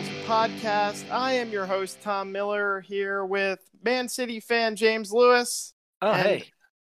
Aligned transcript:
Arsenal's 0.00 0.26
podcast. 0.26 1.10
I 1.10 1.32
am 1.34 1.50
your 1.50 1.66
host, 1.66 2.00
Tom 2.00 2.32
Miller, 2.32 2.80
here 2.80 3.22
with 3.24 3.58
Man 3.84 4.08
City 4.08 4.40
fan 4.40 4.74
James 4.74 5.12
Lewis. 5.12 5.74
Oh, 6.00 6.10
And- 6.12 6.26
hey. 6.26 6.44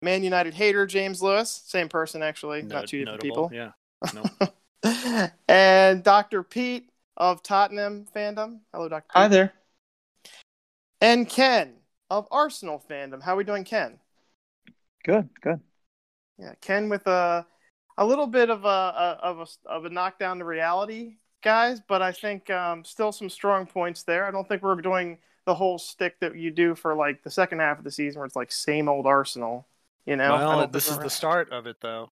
Man 0.01 0.23
United 0.23 0.53
hater 0.53 0.85
James 0.85 1.21
Lewis. 1.21 1.63
Same 1.65 1.87
person, 1.89 2.21
actually, 2.21 2.61
No- 2.63 2.75
not 2.75 2.87
two 2.87 2.99
different 3.05 3.23
notable, 3.23 3.49
people. 3.49 3.57
Yeah. 3.57 4.51
No. 5.23 5.27
and 5.47 6.03
Dr. 6.03 6.43
Pete 6.43 6.89
of 7.15 7.41
Tottenham 7.41 8.05
fandom. 8.15 8.59
Hello, 8.73 8.89
Dr. 8.89 9.03
Pete. 9.03 9.11
Hi 9.13 9.27
there. 9.29 9.53
And 11.01 11.27
Ken 11.29 11.75
of 12.09 12.27
Arsenal 12.29 12.83
fandom. 12.89 13.23
How 13.23 13.33
are 13.33 13.37
we 13.37 13.43
doing, 13.45 13.63
Ken? 13.63 13.99
Good, 15.05 15.29
good. 15.41 15.61
Yeah, 16.37 16.53
Ken 16.61 16.89
with 16.89 17.07
a 17.07 17.45
a 17.97 18.05
little 18.05 18.27
bit 18.27 18.49
of 18.51 18.65
a, 18.65 18.67
a 18.67 19.19
of 19.23 19.39
a 19.39 19.69
of 19.69 19.85
a 19.85 19.89
knockdown 19.89 20.39
to 20.39 20.45
reality, 20.45 21.15
guys, 21.47 21.79
but 21.87 22.01
I 22.01 22.11
think 22.11 22.49
um, 22.49 22.83
still 22.83 23.11
some 23.13 23.29
strong 23.29 23.65
points 23.65 24.03
there. 24.03 24.25
I 24.25 24.31
don't 24.31 24.47
think 24.47 24.61
we're 24.61 24.75
doing 24.81 25.17
the 25.45 25.55
whole 25.55 25.77
stick 25.77 26.19
that 26.19 26.35
you 26.35 26.51
do 26.51 26.75
for 26.75 26.93
like 26.93 27.23
the 27.23 27.31
second 27.31 27.59
half 27.59 27.77
of 27.77 27.85
the 27.85 27.91
season, 27.91 28.19
where 28.19 28.25
it's 28.25 28.35
like 28.35 28.51
same 28.51 28.89
old 28.89 29.05
Arsenal. 29.05 29.65
You 30.05 30.15
know, 30.17 30.31
well, 30.33 30.67
this 30.67 30.87
think 30.87 30.97
is 30.99 31.03
the 31.03 31.09
start 31.09 31.51
of 31.51 31.67
it, 31.67 31.77
though. 31.81 32.11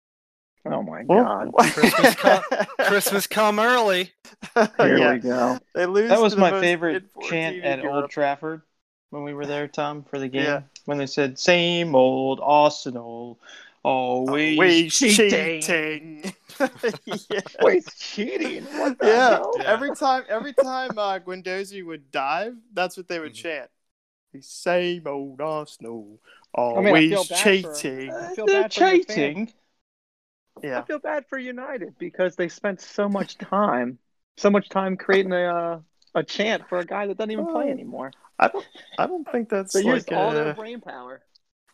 Oh 0.64 0.82
my 0.82 1.04
Well, 1.06 1.24
god. 1.24 1.52
Christmas 1.72 2.14
co- 2.16 2.42
Christmas 2.80 3.26
come 3.26 3.58
early. 3.60 4.12
Here 4.54 4.96
yeah, 4.98 5.12
we 5.12 5.18
go. 5.18 5.58
they 5.74 5.86
lose. 5.86 6.08
That 6.08 6.20
was 6.20 6.34
the 6.34 6.40
my 6.40 6.50
favorite 6.60 7.04
chant 7.22 7.56
team 7.56 7.64
at 7.64 7.78
in 7.80 7.86
Old 7.86 8.10
Trafford 8.10 8.62
when 9.10 9.22
we 9.24 9.34
were 9.34 9.46
there, 9.46 9.68
Tom, 9.68 10.04
for 10.04 10.18
the 10.18 10.28
game. 10.28 10.44
Yeah. 10.44 10.62
When 10.86 10.98
they 10.98 11.06
said, 11.06 11.38
same 11.38 11.94
old 11.94 12.40
Arsenal, 12.42 13.38
always, 13.82 14.58
Always 14.58 14.94
cheating. 14.98 15.60
cheating. 15.60 16.32
yeah. 17.04 17.40
Always 17.60 17.86
cheating. 17.94 18.64
What 18.64 18.98
the 18.98 19.06
Yeah. 19.06 19.28
hell? 19.30 19.52
Yeah. 19.58 19.72
Every 19.72 19.94
time, 19.94 20.24
every 20.28 20.52
time 20.52 20.98
uh, 20.98 21.18
Guendouzi 21.18 21.84
would 21.84 22.10
dive, 22.10 22.56
that's 22.72 22.96
what 22.96 23.08
they 23.08 23.18
would 23.20 23.32
Mhm. 23.32 23.42
chant. 23.42 23.70
The 24.32 24.42
same 24.42 25.06
old 25.06 25.40
Arsenal, 25.40 26.20
mean, 26.82 26.86
I 26.86 26.88
always 26.88 27.10
feel 27.10 27.24
bad 27.24 27.62
for- 27.62 27.74
cheating. 27.74 28.10
I 28.12 28.14
Uh, 28.14 28.34
feel 28.34 28.46
they're 28.46 28.62
bad 28.62 28.74
for 28.74 28.80
cheating. 28.80 29.52
Yeah, 30.62 30.80
I 30.80 30.82
feel 30.82 30.98
bad 30.98 31.24
for 31.28 31.38
United 31.38 31.96
because 31.98 32.36
they 32.36 32.48
spent 32.48 32.80
so 32.80 33.08
much 33.08 33.38
time, 33.38 33.98
so 34.36 34.50
much 34.50 34.68
time 34.68 34.96
creating 34.96 35.32
a 35.32 35.44
uh, 35.44 35.80
a 36.14 36.24
chant 36.24 36.68
for 36.68 36.78
a 36.78 36.84
guy 36.84 37.06
that 37.06 37.16
doesn't 37.16 37.30
even 37.30 37.46
play 37.46 37.66
Oh. 37.68 37.70
anymore. 37.70 38.12
I 38.38 38.48
don't, 38.48 38.66
I 38.98 39.06
don't 39.06 39.30
think 39.30 39.48
that's 39.48 39.72
They 39.72 39.82
like. 39.82 39.94
used 39.94 40.12
all 40.12 40.32
their 40.32 40.48
uh, 40.48 40.54
brain 40.54 40.80
power. 40.80 41.22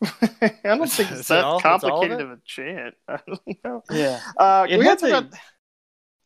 I 0.41 0.51
don't 0.63 0.89
think 0.89 1.11
it's 1.11 1.27
that 1.29 1.43
all- 1.43 1.57
it's 1.57 1.65
all 1.65 1.75
of 1.75 1.81
complicated 1.81 2.19
it? 2.19 2.23
of 2.23 2.31
a 2.31 2.39
chant. 2.45 2.95
I 3.07 3.19
don't 3.27 3.63
know. 3.63 3.83
Yeah. 3.91 4.19
Uh, 4.37 4.67
It 4.69 4.77
we 4.79 4.85
had 4.85 4.99
had 5.01 5.09
the, 5.11 5.17
about, 5.17 5.33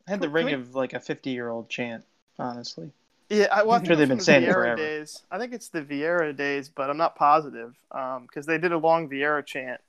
had 0.07 0.21
the 0.21 0.29
ring 0.29 0.47
we- 0.47 0.53
of 0.53 0.75
like 0.75 0.93
a 0.93 0.99
50 0.99 1.29
year 1.29 1.49
old 1.49 1.69
chant, 1.69 2.03
honestly. 2.37 2.91
yeah, 3.29 3.47
I, 3.51 3.63
well, 3.63 3.73
I 3.73 3.75
I'm 3.75 3.81
think 3.81 3.85
sure 3.87 3.93
it's 3.93 3.99
they've 3.99 4.07
been 4.09 4.17
the 4.17 4.23
saying 4.23 4.43
it 4.43 4.49
Vieira 4.49 4.53
forever. 4.53 4.75
days. 4.77 5.21
I 5.31 5.37
think 5.37 5.53
it's 5.53 5.69
the 5.69 5.81
Vieira 5.81 6.35
days, 6.35 6.69
but 6.69 6.89
I'm 6.89 6.97
not 6.97 7.15
positive 7.15 7.73
because 7.91 8.45
they 8.45 8.57
did 8.57 8.71
a 8.71 8.77
long 8.77 9.07
Vieira 9.09 9.45
chant 9.45 9.79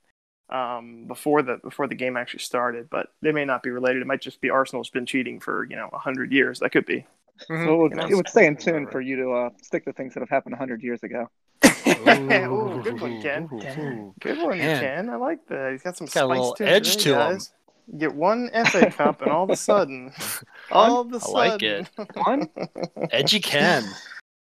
um, 0.49 1.05
before 1.07 1.41
the 1.41 1.57
before 1.63 1.87
the 1.87 1.95
game 1.95 2.17
actually 2.17 2.41
started. 2.41 2.89
But 2.89 3.07
they 3.21 3.31
may 3.31 3.45
not 3.45 3.63
be 3.63 3.69
related. 3.71 4.01
It 4.01 4.07
might 4.07 4.21
just 4.21 4.41
be 4.41 4.49
Arsenal's 4.49 4.89
been 4.89 5.05
cheating 5.07 5.39
for 5.39 5.65
you 5.69 5.75
know 5.75 5.89
hundred 5.93 6.31
years. 6.31 6.59
That 6.59 6.71
could 6.71 6.85
be. 6.85 7.05
Mhm. 7.49 7.65
So 7.65 7.73
it 7.73 7.77
would, 7.77 7.91
You 7.93 7.97
know, 7.97 8.07
it 8.07 8.15
would 8.15 8.29
stay 8.29 8.45
in 8.45 8.55
tune 8.57 8.83
about 8.83 8.91
for 8.91 9.01
you 9.01 9.15
to 9.15 9.31
uh, 9.31 9.49
stick 9.63 9.85
to 9.85 9.93
things 9.93 10.13
that 10.13 10.19
have 10.19 10.29
happened 10.29 10.53
hundred 10.55 10.83
years 10.83 11.01
ago. 11.01 11.29
Ooh, 12.07 12.81
good 12.83 13.01
one, 13.01 13.21
Ken. 13.21 13.49
Ooh, 13.51 13.57
ooh. 13.81 14.15
Good 14.19 14.37
one, 14.39 14.57
Man. 14.57 14.79
Ken. 14.79 15.09
I 15.09 15.15
like 15.15 15.45
that. 15.47 15.71
He's 15.71 15.81
got 15.81 15.97
some 15.97 16.07
Got 16.07 16.15
a 16.23 16.27
spice 16.27 16.39
little 16.39 16.53
to 16.55 16.63
it 16.65 16.69
edge 16.69 16.91
today, 16.97 17.03
to 17.03 17.09
him. 17.09 17.31
guys. 17.33 17.51
You 17.91 17.99
Get 17.99 18.15
one 18.15 18.49
FA 18.67 18.91
Cup, 18.97 19.21
and 19.21 19.31
all 19.31 19.43
of 19.43 19.49
a 19.49 19.55
sudden, 19.55 20.13
all 20.71 21.01
of 21.01 21.11
a 21.11 21.15
I 21.17 21.19
sudden, 21.19 21.33
like 21.33 21.63
it. 21.63 21.89
One, 22.13 22.49
Edgy 23.11 23.39
Ken. 23.39 23.83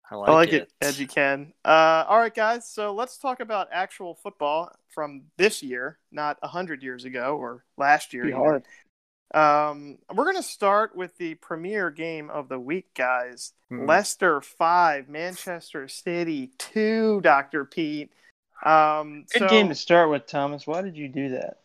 I 0.09 0.15
like, 0.15 0.29
I 0.29 0.33
like 0.33 0.53
it. 0.53 0.73
edgy 0.81 1.07
Ken. 1.09 1.53
Uh, 1.65 2.05
all 2.09 2.19
right, 2.21 2.33
guys. 2.33 2.69
So 2.71 2.95
let's 2.95 3.19
talk 3.19 3.41
about 3.41 3.67
actual 3.73 4.15
football 4.15 4.71
from 4.89 5.23
this 5.37 5.63
year, 5.65 5.99
not 6.13 6.39
hundred 6.45 6.83
years 6.85 7.05
ago 7.05 7.37
or 7.37 7.65
last 7.77 8.15
year. 8.15 8.25
be 8.25 8.31
hard. 8.31 8.63
Um, 9.37 9.99
we're 10.15 10.25
going 10.25 10.37
to 10.37 10.43
start 10.43 10.97
with 10.97 11.17
the 11.19 11.35
premier 11.35 11.91
game 11.91 12.31
of 12.31 12.49
the 12.49 12.59
week, 12.59 12.87
guys. 12.95 13.53
Hmm. 13.69 13.87
Leicester 13.87 14.41
five, 14.41 15.09
Manchester 15.09 15.89
City 15.89 16.51
two. 16.59 17.21
Doctor 17.23 17.65
Pete. 17.67 18.13
Um, 18.65 19.27
Good 19.33 19.41
so, 19.41 19.49
game 19.49 19.69
to 19.69 19.75
start 19.75 20.09
with, 20.09 20.27
Thomas. 20.27 20.67
Why 20.67 20.81
did 20.81 20.97
you 20.97 21.09
do 21.09 21.29
that? 21.29 21.59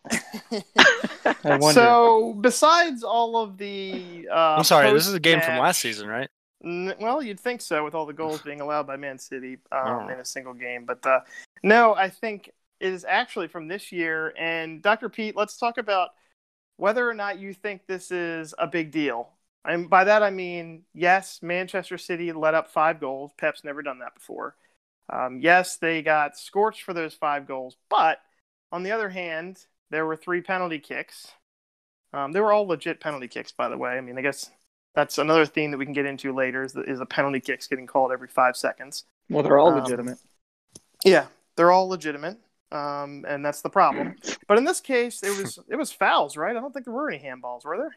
I 1.44 1.56
wonder. 1.56 1.72
so 1.72 2.34
besides 2.38 3.02
all 3.02 3.38
of 3.38 3.56
the, 3.56 4.28
uh, 4.30 4.56
I'm 4.58 4.64
sorry, 4.64 4.92
this 4.92 5.06
is 5.08 5.14
a 5.14 5.20
game 5.20 5.40
from 5.40 5.56
last 5.58 5.80
season, 5.80 6.06
right? 6.08 6.28
N- 6.62 6.94
Well, 7.00 7.22
you'd 7.22 7.40
think 7.40 7.62
so 7.62 7.82
with 7.82 7.94
all 7.94 8.04
the 8.04 8.12
goals 8.12 8.42
being 8.44 8.60
allowed 8.60 8.86
by 8.86 8.96
Man 8.96 9.18
City 9.18 9.56
um, 9.72 9.80
Oh. 9.86 10.08
in 10.08 10.18
a 10.20 10.24
single 10.24 10.52
game, 10.52 10.84
but 10.84 11.04
uh, 11.06 11.20
no, 11.62 11.94
I 11.94 12.10
think 12.10 12.50
it 12.80 12.92
is 12.92 13.06
actually 13.08 13.48
from 13.48 13.68
this 13.68 13.90
year. 13.90 14.34
And 14.38 14.82
Dr. 14.82 15.08
Pete, 15.08 15.34
let's 15.34 15.56
talk 15.56 15.78
about 15.78 16.10
whether 16.76 17.08
or 17.08 17.14
not 17.14 17.38
you 17.38 17.52
think 17.54 17.86
this 17.86 18.10
is 18.10 18.54
a 18.58 18.66
big 18.66 18.90
deal. 18.90 19.30
And 19.64 19.88
by 19.88 20.04
that 20.04 20.22
I 20.22 20.30
mean, 20.30 20.82
yes, 20.92 21.40
Manchester 21.42 21.96
City 21.98 22.32
let 22.32 22.54
up 22.54 22.68
five 22.68 22.98
goals. 23.00 23.30
Pep's 23.38 23.64
never 23.64 23.82
done 23.82 24.00
that 24.00 24.14
before. 24.14 24.56
Um, 25.12 25.40
yes, 25.40 25.76
they 25.76 26.02
got 26.02 26.36
scorched 26.36 26.82
for 26.82 26.94
those 26.94 27.14
five 27.14 27.46
goals, 27.46 27.76
but 27.88 28.18
on 28.70 28.82
the 28.82 28.92
other 28.92 29.08
hand, 29.08 29.58
there 29.90 30.06
were 30.06 30.16
three 30.16 30.40
penalty 30.40 30.78
kicks. 30.78 31.28
Um, 32.12 32.32
they 32.32 32.40
were 32.40 32.52
all 32.52 32.66
legit 32.66 33.00
penalty 33.00 33.28
kicks, 33.28 33.52
by 33.52 33.68
the 33.68 33.76
way. 33.76 33.90
I 33.90 34.00
mean, 34.00 34.18
I 34.18 34.22
guess 34.22 34.50
that's 34.94 35.18
another 35.18 35.46
theme 35.46 35.70
that 35.70 35.78
we 35.78 35.84
can 35.84 35.94
get 35.94 36.06
into 36.06 36.34
later 36.34 36.62
is 36.62 36.72
the, 36.72 36.82
is 36.82 36.98
the 36.98 37.06
penalty 37.06 37.40
kicks 37.40 37.66
getting 37.66 37.86
called 37.86 38.12
every 38.12 38.28
five 38.28 38.56
seconds. 38.56 39.04
Well, 39.28 39.42
they're 39.42 39.58
all 39.58 39.72
Um, 39.72 39.80
legitimate. 39.80 40.18
Yeah, 41.04 41.26
they're 41.56 41.70
all 41.70 41.88
legitimate, 41.88 42.38
um, 42.72 43.24
and 43.28 43.44
that's 43.44 43.62
the 43.62 43.70
problem. 43.70 44.16
But 44.48 44.58
in 44.58 44.64
this 44.64 44.80
case, 44.80 45.22
it 45.22 45.30
was 45.40 45.58
it 45.68 45.76
was 45.76 45.92
fouls, 45.92 46.36
right? 46.36 46.56
I 46.56 46.60
don't 46.60 46.72
think 46.72 46.84
there 46.84 46.92
were 46.94 47.10
any 47.10 47.22
handballs, 47.22 47.64
were 47.64 47.76
there? 47.78 47.94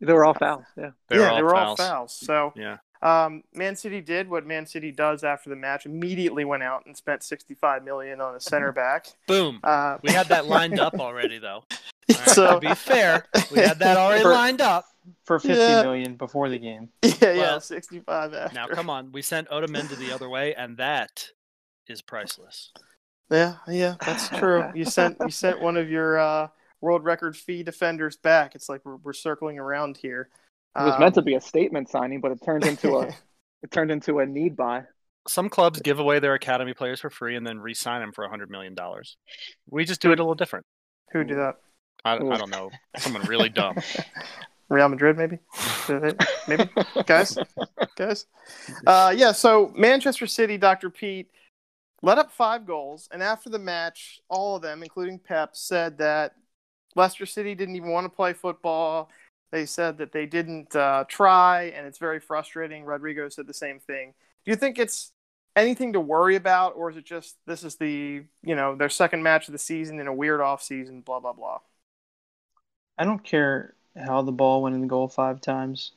They 0.00 0.12
were 0.12 0.24
all 0.24 0.34
fouls. 0.34 0.64
Yeah. 0.76 0.90
They 1.08 1.16
yeah, 1.16 1.22
were 1.22 1.28
all 1.30 1.36
they 1.36 1.42
were 1.42 1.50
fouls. 1.50 1.80
all 1.80 1.86
fouls. 1.88 2.12
So 2.14 2.52
Yeah. 2.56 2.78
um, 3.02 3.42
Man 3.52 3.76
City 3.76 4.00
did 4.00 4.28
what 4.30 4.46
Man 4.46 4.64
City 4.66 4.90
does 4.92 5.24
after 5.24 5.50
the 5.50 5.56
match. 5.56 5.86
Immediately 5.86 6.44
went 6.44 6.62
out 6.62 6.86
and 6.86 6.96
spent 6.96 7.22
sixty-five 7.22 7.84
million 7.84 8.20
on 8.20 8.34
a 8.34 8.40
center 8.40 8.72
back. 8.72 9.06
Boom. 9.26 9.60
Uh, 9.62 9.98
We 10.02 10.12
had 10.12 10.28
that 10.28 10.46
lined 10.46 10.78
up 10.80 10.94
already, 11.00 11.38
though. 11.38 11.64
All 12.10 12.16
right, 12.16 12.28
So- 12.28 12.54
to 12.60 12.68
be 12.68 12.74
fair, 12.74 13.24
we 13.52 13.58
had 13.60 13.78
that 13.80 13.96
already 13.96 14.22
For- 14.22 14.30
lined 14.32 14.60
up. 14.60 14.84
for 15.24 15.38
fifty 15.38 15.58
million 15.58 16.12
Yeah. 16.12 16.16
before 16.16 16.48
the 16.48 16.58
game. 16.58 16.88
yeah, 17.02 17.32
yeah, 17.32 17.58
sixty-five 17.58 18.34
after. 18.34 18.54
Now, 18.54 18.68
come 18.68 18.88
on. 18.90 19.12
We 19.12 19.22
sent 19.22 19.48
Otamendi 19.50 19.96
the 19.96 20.12
other 20.12 20.28
way, 20.28 20.54
and 20.54 20.76
that 20.78 21.30
is 21.88 22.02
priceless. 22.02 22.72
Yeah, 23.30 23.56
yeah, 23.68 23.96
that's 24.04 24.28
true. 24.30 24.64
You 24.74 24.84
sent 24.84 25.16
you 25.20 25.30
sent 25.30 25.60
one 25.60 25.76
of 25.76 25.90
your 25.90 26.18
uh, 26.18 26.48
world 26.80 27.04
record 27.04 27.36
fee 27.36 27.62
defenders 27.62 28.16
back. 28.16 28.54
It's 28.54 28.68
like 28.68 28.80
we're, 28.84 28.96
we're 28.96 29.12
circling 29.12 29.58
around 29.58 29.96
here. 29.98 30.30
It 30.76 30.82
was 30.82 30.94
Um, 30.94 31.00
meant 31.00 31.14
to 31.16 31.22
be 31.22 31.34
a 31.34 31.40
statement 31.40 31.90
signing, 31.90 32.20
but 32.20 32.32
it 32.32 32.40
turned 32.44 32.64
into 32.64 32.96
a 32.98 33.08
it 33.62 33.70
turned 33.70 33.90
into 33.90 34.20
a 34.20 34.26
need 34.26 34.56
buy. 34.56 34.84
Some 35.26 35.50
clubs 35.50 35.80
give 35.82 35.98
away 35.98 36.20
their 36.20 36.32
academy 36.34 36.72
players 36.72 37.00
for 37.00 37.10
free 37.10 37.36
and 37.36 37.46
then 37.46 37.58
re-sign 37.60 38.00
them 38.00 38.12
for 38.12 38.24
a 38.24 38.30
hundred 38.30 38.50
million 38.50 38.74
dollars. 38.74 39.18
We 39.68 39.84
just 39.84 40.00
do 40.00 40.10
it 40.12 40.18
a 40.18 40.22
little 40.22 40.34
different. 40.34 40.64
Who 41.12 41.22
do 41.24 41.34
that? 41.34 41.56
I, 42.04 42.14
I 42.14 42.18
don't 42.18 42.50
know. 42.50 42.70
Someone 42.96 43.22
really 43.26 43.48
dumb. 43.50 43.76
Real 44.70 44.88
Madrid, 44.88 45.16
maybe. 45.18 45.38
Maybe 46.46 46.68
guys, 47.06 47.36
guys. 47.96 48.26
Uh, 48.86 49.12
yeah. 49.16 49.32
So 49.32 49.72
Manchester 49.76 50.26
City, 50.26 50.58
Dr. 50.58 50.90
Pete, 50.90 51.30
let 52.02 52.18
up 52.18 52.30
five 52.30 52.66
goals, 52.66 53.08
and 53.12 53.22
after 53.22 53.50
the 53.50 53.58
match, 53.58 54.20
all 54.28 54.56
of 54.56 54.62
them, 54.62 54.82
including 54.82 55.18
Pep, 55.18 55.56
said 55.56 55.98
that 55.98 56.34
Leicester 56.94 57.26
City 57.26 57.54
didn't 57.54 57.76
even 57.76 57.90
want 57.90 58.04
to 58.04 58.14
play 58.14 58.32
football. 58.32 59.10
They 59.50 59.66
said 59.66 59.98
that 59.98 60.12
they 60.12 60.26
didn't 60.26 60.76
uh, 60.76 61.04
try, 61.08 61.72
and 61.74 61.86
it's 61.86 61.98
very 61.98 62.20
frustrating. 62.20 62.84
Rodrigo 62.84 63.28
said 63.28 63.46
the 63.46 63.54
same 63.54 63.80
thing. 63.80 64.14
Do 64.44 64.50
you 64.50 64.56
think 64.56 64.78
it's 64.78 65.12
anything 65.56 65.94
to 65.94 66.00
worry 66.00 66.36
about, 66.36 66.74
or 66.76 66.90
is 66.90 66.96
it 66.96 67.04
just 67.04 67.36
this 67.46 67.64
is 67.64 67.76
the 67.76 68.22
you 68.42 68.54
know 68.54 68.76
their 68.76 68.88
second 68.88 69.22
match 69.22 69.48
of 69.48 69.52
the 69.52 69.58
season 69.58 69.98
in 70.00 70.06
a 70.06 70.14
weird 70.14 70.40
off 70.40 70.62
season? 70.62 71.00
Blah 71.00 71.20
blah 71.20 71.32
blah. 71.32 71.60
I 72.98 73.04
don't 73.04 73.24
care 73.24 73.74
how 73.96 74.22
the 74.22 74.32
ball 74.32 74.62
went 74.62 74.74
in 74.74 74.80
the 74.80 74.86
goal 74.86 75.08
five 75.08 75.40
times. 75.40 75.92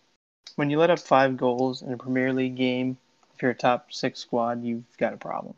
When 0.56 0.70
you 0.70 0.80
let 0.80 0.90
up 0.90 1.00
five 1.00 1.38
goals 1.38 1.82
in 1.82 1.92
a 1.94 1.98
Premier 1.98 2.34
League 2.34 2.56
game, 2.56 2.98
if 3.34 3.42
you're 3.42 3.52
a 3.52 3.56
top 3.56 3.92
six 3.92 4.20
squad, 4.20 4.64
you've 4.64 4.86
got 4.98 5.14
a 5.14 5.18
problem. 5.18 5.56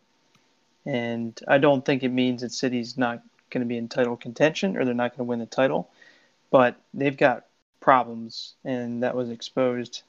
And 0.85 1.39
I 1.47 1.57
don't 1.57 1.85
think 1.85 2.03
it 2.03 2.09
means 2.09 2.41
that 2.41 2.51
City's 2.51 2.97
not 2.97 3.21
going 3.50 3.62
to 3.62 3.68
be 3.68 3.77
in 3.77 3.88
title 3.88 4.18
contention 4.18 4.75
or 4.77 4.83
they're 4.85 4.94
not 4.94 5.12
going 5.12 5.25
to 5.25 5.30
win 5.30 5.39
the 5.39 5.45
title, 5.45 5.89
but 6.51 6.75
they've 6.94 7.15
got 7.15 7.45
problems, 7.80 8.53
and 8.65 9.03
that 9.03 9.15
was 9.15 9.30
exposed 9.30 10.03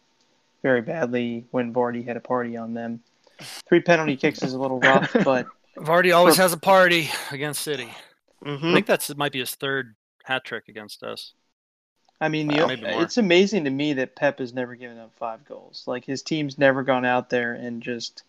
very 0.62 0.80
badly 0.80 1.44
when 1.50 1.72
Vardy 1.74 2.04
had 2.06 2.16
a 2.16 2.20
party 2.20 2.56
on 2.56 2.74
them. 2.74 3.00
Three 3.68 3.80
penalty 3.80 4.16
kicks 4.16 4.42
is 4.42 4.54
a 4.54 4.58
little 4.58 4.80
rough, 4.80 5.12
but 5.24 5.46
Vardy 5.76 6.14
always 6.14 6.36
has 6.36 6.52
a 6.52 6.56
party 6.58 7.10
against 7.30 7.62
City. 7.62 7.88
Mm-hmm. 8.44 8.66
I 8.66 8.72
think 8.72 8.86
that's 8.86 9.10
it 9.10 9.16
might 9.16 9.32
be 9.32 9.40
his 9.40 9.54
third 9.54 9.94
hat 10.22 10.44
trick 10.44 10.68
against 10.68 11.02
us. 11.02 11.32
I 12.20 12.28
mean, 12.28 12.46
the, 12.48 12.60
Uh, 12.64 12.68
maybe 12.68 12.82
more. 12.82 13.02
it's 13.02 13.18
amazing 13.18 13.64
to 13.64 13.70
me 13.70 13.92
that 13.94 14.14
Pep 14.14 14.38
has 14.38 14.54
never 14.54 14.74
given 14.76 14.98
up 14.98 15.10
five 15.16 15.44
goals. 15.44 15.84
Like 15.86 16.04
his 16.04 16.22
team's 16.22 16.56
never 16.56 16.82
gone 16.82 17.04
out 17.04 17.28
there 17.28 17.52
and 17.54 17.82
just 17.82 18.22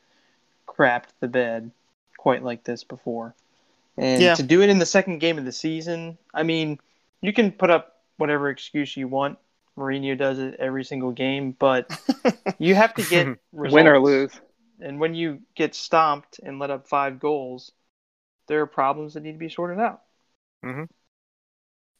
crapped 0.68 1.10
the 1.20 1.28
bed 1.28 1.72
quite 2.26 2.42
like 2.42 2.64
this 2.64 2.84
before. 2.84 3.36
And 3.98 4.20
Yeah. 4.20 4.34
to 4.34 4.42
do 4.42 4.64
it 4.64 4.70
in 4.72 4.80
the 4.80 4.86
second 4.88 5.20
game 5.20 5.38
of 5.38 5.46
the 5.46 5.52
season, 5.52 6.18
I 6.34 6.42
mean, 6.42 6.80
you 7.22 7.32
can 7.32 7.52
put 7.52 7.70
up 7.70 8.02
whatever 8.18 8.50
excuse 8.50 8.98
you 8.98 9.08
want. 9.08 9.38
Mourinho 9.78 10.18
does 10.18 10.40
it 10.40 10.56
every 10.58 10.84
single 10.84 11.12
game, 11.12 11.52
but 11.52 11.86
you 12.58 12.74
have 12.74 12.96
to 12.96 13.04
get 13.04 13.28
results. 13.54 13.74
Win 13.76 13.88
or 13.88 14.00
lose. 14.00 14.32
And 14.80 15.00
when 15.00 15.14
you 15.14 15.44
get 15.54 15.76
stomped 15.76 16.40
and 16.42 16.58
let 16.58 16.72
up 16.72 16.88
five 16.88 17.20
goals, 17.20 17.72
there 18.48 18.60
are 18.62 18.66
problems 18.66 19.14
that 19.14 19.22
need 19.22 19.34
to 19.34 19.38
be 19.38 19.50
sorted 19.50 19.80
out. 19.80 20.02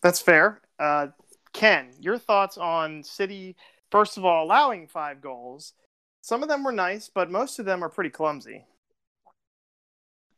That's 0.02 0.22
fair. 0.22 0.60
Uh, 0.80 1.10
Ken, 1.54 1.92
your 2.00 2.18
thoughts 2.18 2.58
on 2.58 3.04
City? 3.04 3.58
First 3.92 4.18
of 4.18 4.26
all, 4.26 4.44
allowing 4.44 4.88
five 4.88 5.22
goals. 5.22 5.74
Some 6.22 6.42
of 6.42 6.50
them 6.50 6.64
were 6.64 6.72
nice, 6.72 7.10
but 7.14 7.30
most 7.30 7.60
of 7.60 7.66
them 7.68 7.84
are 7.84 7.90
pretty 7.90 8.10
clumsy. 8.10 8.66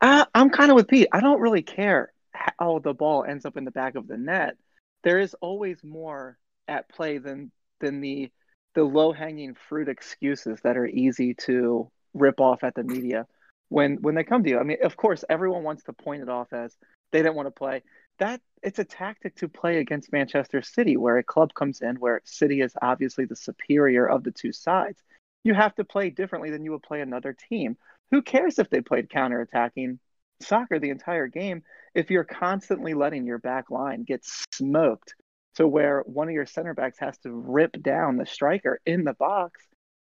Uh, 0.07 0.23
I'm 0.33 0.49
kind 0.49 0.71
of 0.71 0.75
with 0.75 0.87
Pete. 0.87 1.09
I 1.11 1.19
don't 1.19 1.41
really 1.41 1.63
care 1.63 2.13
how 2.31 2.79
the 2.79 2.93
ball 2.93 3.25
ends 3.25 3.45
up 3.45 3.57
in 3.57 3.65
the 3.65 3.71
back 3.71 3.95
of 3.95 4.07
the 4.07 4.15
net. 4.15 4.55
There 5.03 5.19
is 5.19 5.33
always 5.41 5.83
more 5.83 6.37
at 6.65 6.87
play 6.87 7.17
than 7.17 7.51
than 7.81 7.99
the 7.99 8.31
the 8.73 8.85
low 8.85 9.11
hanging 9.11 9.53
fruit 9.67 9.89
excuses 9.89 10.61
that 10.63 10.77
are 10.77 10.87
easy 10.87 11.33
to 11.33 11.91
rip 12.13 12.39
off 12.39 12.63
at 12.63 12.73
the 12.73 12.83
media 12.83 13.27
when 13.67 13.97
when 13.97 14.15
they 14.15 14.23
come 14.23 14.45
to 14.45 14.49
you. 14.49 14.59
I 14.59 14.63
mean, 14.63 14.77
of 14.81 14.95
course, 14.95 15.25
everyone 15.27 15.63
wants 15.63 15.83
to 15.83 15.93
point 15.93 16.21
it 16.21 16.29
off 16.29 16.53
as 16.53 16.73
they 17.11 17.19
didn't 17.19 17.35
want 17.35 17.47
to 17.47 17.51
play. 17.51 17.83
That 18.19 18.39
it's 18.63 18.79
a 18.79 18.85
tactic 18.85 19.35
to 19.39 19.49
play 19.49 19.79
against 19.79 20.13
Manchester 20.13 20.61
City, 20.61 20.95
where 20.95 21.17
a 21.17 21.23
club 21.23 21.53
comes 21.53 21.81
in 21.81 21.97
where 21.97 22.21
City 22.23 22.61
is 22.61 22.73
obviously 22.81 23.25
the 23.25 23.35
superior 23.35 24.07
of 24.07 24.23
the 24.23 24.31
two 24.31 24.53
sides. 24.53 25.03
You 25.43 25.53
have 25.53 25.75
to 25.75 25.83
play 25.83 26.11
differently 26.11 26.49
than 26.49 26.63
you 26.63 26.71
would 26.71 26.83
play 26.83 27.01
another 27.01 27.35
team. 27.49 27.75
Who 28.11 28.21
cares 28.21 28.59
if 28.59 28.69
they 28.69 28.81
played 28.81 29.09
counterattacking 29.09 29.99
soccer 30.41 30.79
the 30.79 30.89
entire 30.91 31.27
game 31.27 31.63
if 31.95 32.11
you're 32.11 32.23
constantly 32.23 32.93
letting 32.93 33.25
your 33.25 33.39
back 33.39 33.69
line 33.71 34.03
get 34.03 34.23
smoked 34.53 35.15
to 35.55 35.67
where 35.67 36.01
one 36.05 36.27
of 36.27 36.33
your 36.33 36.45
center 36.45 36.73
backs 36.73 36.99
has 36.99 37.17
to 37.19 37.31
rip 37.31 37.81
down 37.81 38.17
the 38.17 38.25
striker 38.25 38.79
in 38.85 39.03
the 39.03 39.13
box? 39.13 39.61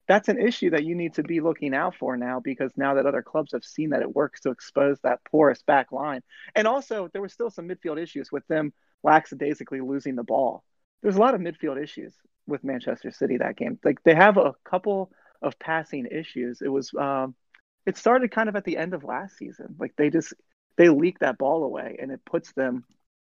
That's 0.07 0.27
an 0.27 0.41
issue 0.41 0.71
that 0.71 0.83
you 0.83 0.95
need 0.95 1.13
to 1.13 1.23
be 1.23 1.39
looking 1.39 1.73
out 1.73 1.95
for 1.95 2.17
now 2.17 2.41
because 2.43 2.71
now 2.75 2.95
that 2.95 3.05
other 3.05 3.21
clubs 3.21 3.53
have 3.53 3.63
seen 3.63 3.91
that 3.91 4.01
it 4.01 4.13
works 4.13 4.41
to 4.41 4.49
expose 4.49 4.99
that 5.03 5.19
porous 5.31 5.61
back 5.61 5.91
line. 5.93 6.21
And 6.55 6.67
also, 6.67 7.07
there 7.13 7.21
was 7.21 7.31
still 7.31 7.49
some 7.49 7.69
midfield 7.69 8.01
issues 8.01 8.29
with 8.31 8.45
them 8.47 8.73
lackadaisically 9.03 9.79
losing 9.79 10.15
the 10.15 10.23
ball. 10.23 10.63
There's 11.01 11.15
a 11.15 11.21
lot 11.21 11.35
of 11.35 11.41
midfield 11.41 11.81
issues 11.81 12.13
with 12.47 12.63
Manchester 12.63 13.11
City 13.11 13.37
that 13.37 13.55
game. 13.55 13.79
Like 13.83 14.03
they 14.03 14.15
have 14.15 14.37
a 14.37 14.55
couple 14.65 15.11
of 15.41 15.57
passing 15.59 16.07
issues. 16.07 16.61
It 16.61 16.69
was 16.69 16.91
um, 16.99 17.35
it 17.85 17.97
started 17.97 18.31
kind 18.31 18.49
of 18.49 18.55
at 18.55 18.63
the 18.63 18.77
end 18.77 18.93
of 18.93 19.03
last 19.03 19.37
season. 19.37 19.75
Like 19.79 19.93
they 19.97 20.09
just 20.09 20.33
they 20.77 20.89
leak 20.89 21.19
that 21.19 21.37
ball 21.37 21.63
away 21.63 21.97
and 22.01 22.11
it 22.11 22.21
puts 22.25 22.51
them 22.53 22.83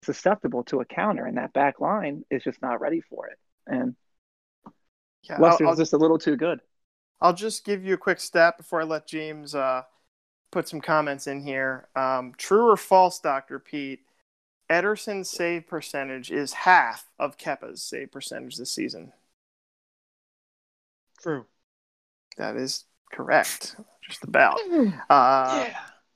susceptible 0.03 0.63
to 0.65 0.79
a 0.79 0.85
counter 0.85 1.25
and 1.25 1.37
that 1.37 1.53
back 1.53 1.79
line 1.79 2.23
is 2.29 2.43
just 2.43 2.61
not 2.61 2.79
ready 2.79 3.01
for 3.01 3.27
it. 3.27 3.39
And 3.67 3.95
Yeah, 5.23 5.39
Leicester's 5.39 5.65
I'll, 5.65 5.71
I'll, 5.71 5.77
just 5.77 5.93
a 5.93 5.97
little 5.97 6.19
too 6.19 6.35
good. 6.35 6.59
I'll 7.19 7.33
just 7.33 7.65
give 7.65 7.83
you 7.83 7.95
a 7.95 7.97
quick 7.97 8.19
stat 8.19 8.57
before 8.57 8.81
I 8.81 8.83
let 8.83 9.07
James 9.07 9.55
uh, 9.55 9.83
put 10.51 10.67
some 10.67 10.81
comments 10.81 11.27
in 11.27 11.41
here. 11.41 11.87
Um, 11.95 12.33
true 12.37 12.69
or 12.69 12.77
false, 12.77 13.19
Doctor 13.19 13.59
Pete? 13.59 14.01
Ederson's 14.69 15.29
save 15.29 15.67
percentage 15.67 16.31
is 16.31 16.53
half 16.53 17.07
of 17.19 17.37
Kepa's 17.37 17.83
save 17.83 18.11
percentage 18.11 18.57
this 18.57 18.71
season. 18.71 19.13
True. 21.21 21.45
That 22.37 22.55
is 22.55 22.85
correct. 23.11 23.75
Just 24.07 24.23
about. 24.23 24.59
Uh, 25.09 25.67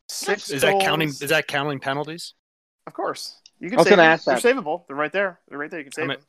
Six 0.08 0.50
Is 0.50 0.62
that 0.64 0.82
counting? 0.82 1.10
Is 1.10 1.20
that 1.20 1.48
counting 1.48 1.80
penalties? 1.80 2.34
Of 2.88 2.94
course. 2.94 3.40
You 3.60 3.70
can 3.70 3.78
I 3.78 3.82
was 3.82 3.88
save 3.88 3.92
gonna 3.98 4.02
them. 4.04 4.12
ask 4.12 4.26
They're 4.26 4.54
savable. 4.56 4.88
They're 4.88 4.96
right 4.96 5.12
there. 5.12 5.40
They're 5.48 5.58
right 5.60 5.70
there. 5.70 5.80
You 5.80 5.86
can 5.86 5.94
save 5.94 6.08
many- 6.08 6.20
them. 6.20 6.28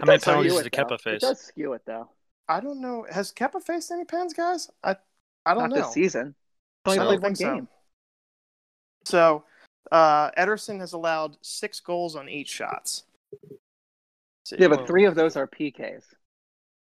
How 0.00 0.06
many 0.06 0.18
penalties 0.18 0.58
it, 0.58 0.62
did 0.64 0.72
though. 0.72 0.84
Kepa 0.96 1.00
face? 1.00 1.16
It 1.16 1.20
does 1.20 1.40
skew 1.40 1.72
it 1.74 1.82
though. 1.86 2.08
I 2.48 2.60
don't 2.60 2.80
know. 2.80 3.06
Has 3.10 3.32
Kepa 3.32 3.62
faced 3.62 3.90
any 3.92 4.04
pens, 4.04 4.32
guys? 4.34 4.70
I 4.82 4.96
I 5.46 5.54
don't 5.54 5.68
Not 5.68 5.70
know. 5.70 5.76
this 5.76 5.92
season. 5.92 6.34
I 6.84 6.90
Only 6.90 6.98
don't 6.98 7.06
played 7.08 7.22
one 7.22 7.34
think 7.34 7.36
so. 7.48 7.54
game. 7.54 7.68
So, 9.04 9.44
uh, 9.90 10.30
Ederson 10.32 10.78
has 10.80 10.92
allowed 10.92 11.36
six 11.42 11.78
goals 11.80 12.16
on 12.16 12.28
eight 12.28 12.48
shots. 12.48 13.04
See. 14.44 14.56
Yeah, 14.58 14.68
but 14.68 14.86
three 14.86 15.04
of 15.04 15.14
those 15.14 15.36
are 15.36 15.46
PKs. 15.46 16.04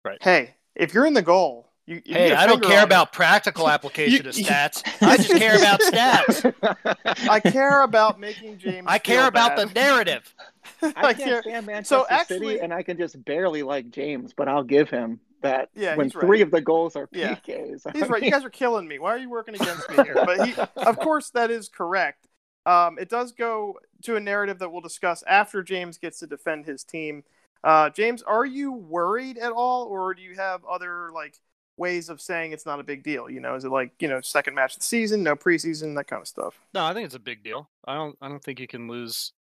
Right. 0.06 0.18
Hey, 0.22 0.56
if 0.76 0.94
you're 0.94 1.06
in 1.06 1.14
the 1.14 1.22
goal, 1.22 1.71
you, 1.92 2.02
you 2.06 2.14
Hey, 2.14 2.34
I 2.34 2.46
don't 2.48 2.62
care 2.64 2.78
on 2.78 2.84
it. 2.84 2.86
about 2.86 3.14
practical 3.14 3.70
application 3.70 4.24
You- 4.24 4.30
of 4.30 4.38
you- 4.38 4.46
stats. 4.46 4.84
I 5.02 5.18
just 5.18 5.30
care 5.30 5.58
about 5.58 5.80
stats. 5.82 7.28
I 7.30 7.40
care 7.40 7.84
about 7.84 8.20
making 8.20 8.58
James. 8.58 8.86
I 8.90 8.98
care 8.98 9.20
feel 9.20 9.28
about 9.28 9.56
bad. 9.56 9.70
the 9.70 9.74
narrative. 9.74 10.34
I 10.82 10.94
I 11.08 11.14
can't 11.14 11.44
stand 11.44 11.66
Manchester 11.68 11.96
So 11.96 12.08
actually- 12.10 12.48
City, 12.56 12.60
and 12.62 12.74
I 12.74 12.84
can 12.84 12.98
just 12.98 13.24
barely 13.26 13.64
like 13.64 13.90
James, 13.92 14.34
but 14.34 14.48
I'll 14.48 14.64
give 14.64 14.90
him 14.90 15.20
that 15.42 15.70
Yeah, 15.76 15.96
when 15.96 16.06
he's 16.08 16.16
right. 16.16 16.26
three 16.26 16.42
of 16.42 16.52
the 16.52 16.62
goals 16.62 16.96
are 16.96 17.10
Yeah. 17.12 17.36
PKs. 17.36 17.88
I 17.88 17.92
He's 17.98 18.08
right. 18.10 18.22
You 18.24 18.32
guys 18.32 18.44
are 18.46 18.50
killing 18.50 18.88
me. 18.88 19.00
Why 19.00 19.10
are 19.12 19.18
you 19.18 19.30
working 19.30 19.56
against 19.56 19.90
me 19.90 19.96
here? 20.04 20.14
But 20.26 20.48
he, 20.48 20.54
of 20.78 20.98
course, 21.00 21.32
that 21.32 21.50
is 21.52 21.68
correct. 21.68 22.28
Um, 22.68 23.00
it 23.00 23.10
does 23.10 23.32
go 23.32 23.80
to 24.04 24.16
a 24.18 24.20
narrative 24.20 24.60
that 24.60 24.72
we'll 24.72 24.82
discuss 24.82 25.24
after 25.28 25.64
James 25.64 25.98
gets 25.98 26.20
to 26.20 26.28
defend 26.28 26.66
his 26.68 26.84
team. 26.84 27.24
Uh, 27.64 27.90
James, 27.90 28.22
are 28.24 28.46
you 28.46 28.72
worried 28.72 29.40
at 29.40 29.52
all, 29.52 29.86
or 29.86 30.14
do 30.14 30.22
you 30.22 30.36
have 30.36 30.64
other 30.66 31.10
like 31.12 31.34
ways 31.78 32.10
of 32.10 32.22
saying 32.22 32.52
it's 32.52 32.66
not 32.66 32.80
a 32.80 32.84
big 32.84 33.04
deal? 33.04 33.30
You 33.30 33.40
know, 33.40 33.56
is 33.56 33.64
it 33.66 33.70
like 33.72 33.92
you 34.00 34.08
know 34.08 34.22
second 34.22 34.56
match 34.56 34.74
of 34.74 34.80
the 34.80 34.86
season, 34.86 35.24
no 35.24 35.36
preseason, 35.36 35.96
that 35.96 36.08
kind 36.08 36.22
of 36.22 36.28
stuff? 36.28 36.60
No, 36.74 36.84
I 36.86 36.94
think 36.94 37.06
it's 37.06 37.16
a 37.16 37.20
big 37.20 37.44
deal. 37.44 37.70
I 37.88 37.96
don't. 37.96 38.16
I 38.22 38.28
don't 38.30 38.44
think 38.44 38.60
you 38.60 38.68
can 38.68 38.88
lose 38.88 39.34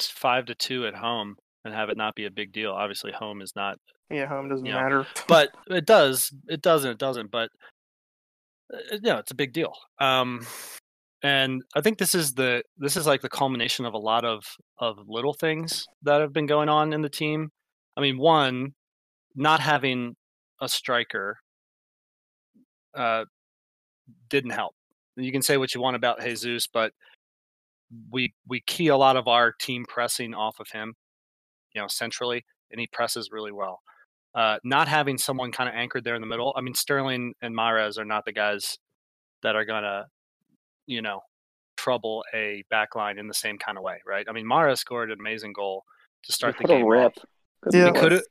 five 0.00 0.46
to 0.46 0.54
two 0.54 0.86
at 0.86 0.94
home 0.94 1.36
and 1.64 1.72
have 1.74 1.88
it 1.88 1.96
not 1.96 2.14
be 2.14 2.26
a 2.26 2.30
big 2.30 2.52
deal. 2.52 2.72
Obviously, 2.72 3.12
home 3.12 3.40
is 3.40 3.52
not, 3.56 3.78
Yeah, 4.10 4.26
home 4.26 4.48
doesn't 4.48 4.66
Yeah. 4.66 4.82
matter. 4.82 5.06
but 5.28 5.50
it 5.68 5.86
does. 5.86 6.32
It 6.48 6.62
doesn't. 6.62 6.90
It 6.90 6.98
doesn't. 6.98 7.30
But 7.30 7.50
uh, 8.72 8.98
yeah, 9.02 9.18
it's 9.18 9.30
a 9.30 9.34
big 9.36 9.52
deal. 9.52 9.72
Um, 9.98 10.46
and 11.22 11.62
I 11.74 11.80
think 11.80 11.98
this 11.98 12.14
is 12.14 12.34
the 12.34 12.62
this 12.76 12.96
is 12.96 13.06
like 13.06 13.22
the 13.22 13.28
culmination 13.30 13.86
of 13.86 13.94
a 13.94 13.98
lot 13.98 14.24
of 14.24 14.44
of 14.78 14.98
little 15.06 15.32
things 15.32 15.86
that 16.02 16.20
have 16.20 16.32
been 16.32 16.46
going 16.46 16.68
on 16.68 16.92
in 16.92 17.00
the 17.02 17.08
team. 17.08 17.50
I 17.96 18.00
mean, 18.02 18.18
one, 18.18 18.74
not 19.34 19.60
having 19.60 20.16
a 20.60 20.68
striker 20.68 21.38
uh, 22.94 23.24
didn't 24.28 24.50
help. 24.50 24.74
You 25.16 25.32
can 25.32 25.42
say 25.42 25.56
what 25.56 25.74
you 25.74 25.80
want 25.80 25.96
about 25.96 26.20
Jesus, 26.20 26.66
but 26.66 26.92
we 28.10 28.34
we 28.48 28.60
key 28.60 28.88
a 28.88 28.96
lot 28.96 29.16
of 29.16 29.28
our 29.28 29.52
team 29.52 29.84
pressing 29.88 30.34
off 30.34 30.58
of 30.60 30.68
him, 30.70 30.94
you 31.74 31.80
know, 31.80 31.86
centrally, 31.88 32.44
and 32.70 32.80
he 32.80 32.86
presses 32.88 33.30
really 33.30 33.52
well. 33.52 33.80
Uh, 34.34 34.58
not 34.64 34.88
having 34.88 35.16
someone 35.16 35.52
kind 35.52 35.68
of 35.68 35.76
anchored 35.76 36.02
there 36.02 36.16
in 36.16 36.20
the 36.20 36.26
middle. 36.26 36.52
I 36.56 36.60
mean, 36.60 36.74
Sterling 36.74 37.34
and 37.40 37.54
Mahrez 37.56 37.98
are 37.98 38.04
not 38.04 38.24
the 38.24 38.32
guys 38.32 38.78
that 39.42 39.54
are 39.54 39.64
gonna, 39.64 40.06
you 40.86 41.02
know, 41.02 41.20
trouble 41.76 42.24
a 42.34 42.64
back 42.70 42.96
line 42.96 43.18
in 43.18 43.28
the 43.28 43.34
same 43.34 43.58
kind 43.58 43.78
of 43.78 43.84
way, 43.84 44.00
right? 44.04 44.26
I 44.28 44.32
mean, 44.32 44.46
Mahrez 44.46 44.78
scored 44.78 45.12
an 45.12 45.20
amazing 45.20 45.52
goal 45.52 45.84
to 46.24 46.32
start 46.32 46.56
the 46.58 46.64
What 46.64 46.70
a 46.74 46.78
game 46.78 46.86
rip. 46.86 47.16
off. 47.16 47.24
Yeah. 47.72 47.78
We 47.78 47.90
lord. 47.90 47.96
could 47.96 48.12
have 48.12 48.22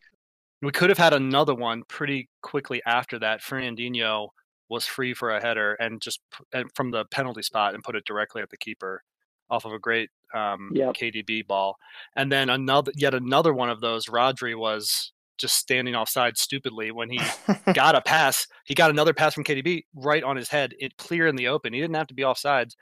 we 0.63 0.71
could 0.71 0.89
have 0.89 0.97
had 0.97 1.13
another 1.13 1.53
one 1.53 1.83
pretty 1.87 2.29
quickly 2.41 2.81
after 2.85 3.19
that. 3.19 3.41
Fernandinho 3.41 4.29
was 4.69 4.85
free 4.85 5.13
for 5.13 5.31
a 5.31 5.41
header 5.41 5.73
and 5.75 6.01
just 6.01 6.21
and 6.53 6.69
from 6.73 6.91
the 6.91 7.05
penalty 7.05 7.41
spot 7.41 7.73
and 7.73 7.83
put 7.83 7.95
it 7.95 8.05
directly 8.05 8.41
at 8.41 8.49
the 8.49 8.57
keeper 8.57 9.03
off 9.49 9.65
of 9.65 9.73
a 9.73 9.79
great 9.79 10.09
um, 10.33 10.71
Yep. 10.73 10.95
KDB 10.95 11.45
ball. 11.45 11.77
And 12.15 12.31
then 12.31 12.49
another 12.49 12.91
yet 12.95 13.13
another 13.13 13.53
one 13.53 13.69
of 13.69 13.81
those. 13.81 14.07
Rodri 14.07 14.57
was 14.57 15.11
just 15.37 15.55
standing 15.55 15.95
offside 15.95 16.37
stupidly 16.37 16.91
when 16.91 17.09
he 17.09 17.19
got 17.73 17.95
a 17.95 18.01
pass. 18.01 18.47
He 18.65 18.73
got 18.73 18.89
another 18.89 19.13
pass 19.13 19.33
from 19.33 19.43
KDB 19.43 19.83
right 19.95 20.23
on 20.23 20.35
his 20.35 20.49
head, 20.49 20.73
it 20.79 20.95
clear 20.97 21.27
in 21.27 21.35
the 21.35 21.47
open. 21.47 21.73
He 21.73 21.81
didn't 21.81 21.95
have 21.95 22.07
to 22.07 22.13
be 22.13 22.23
offsides. 22.23 22.75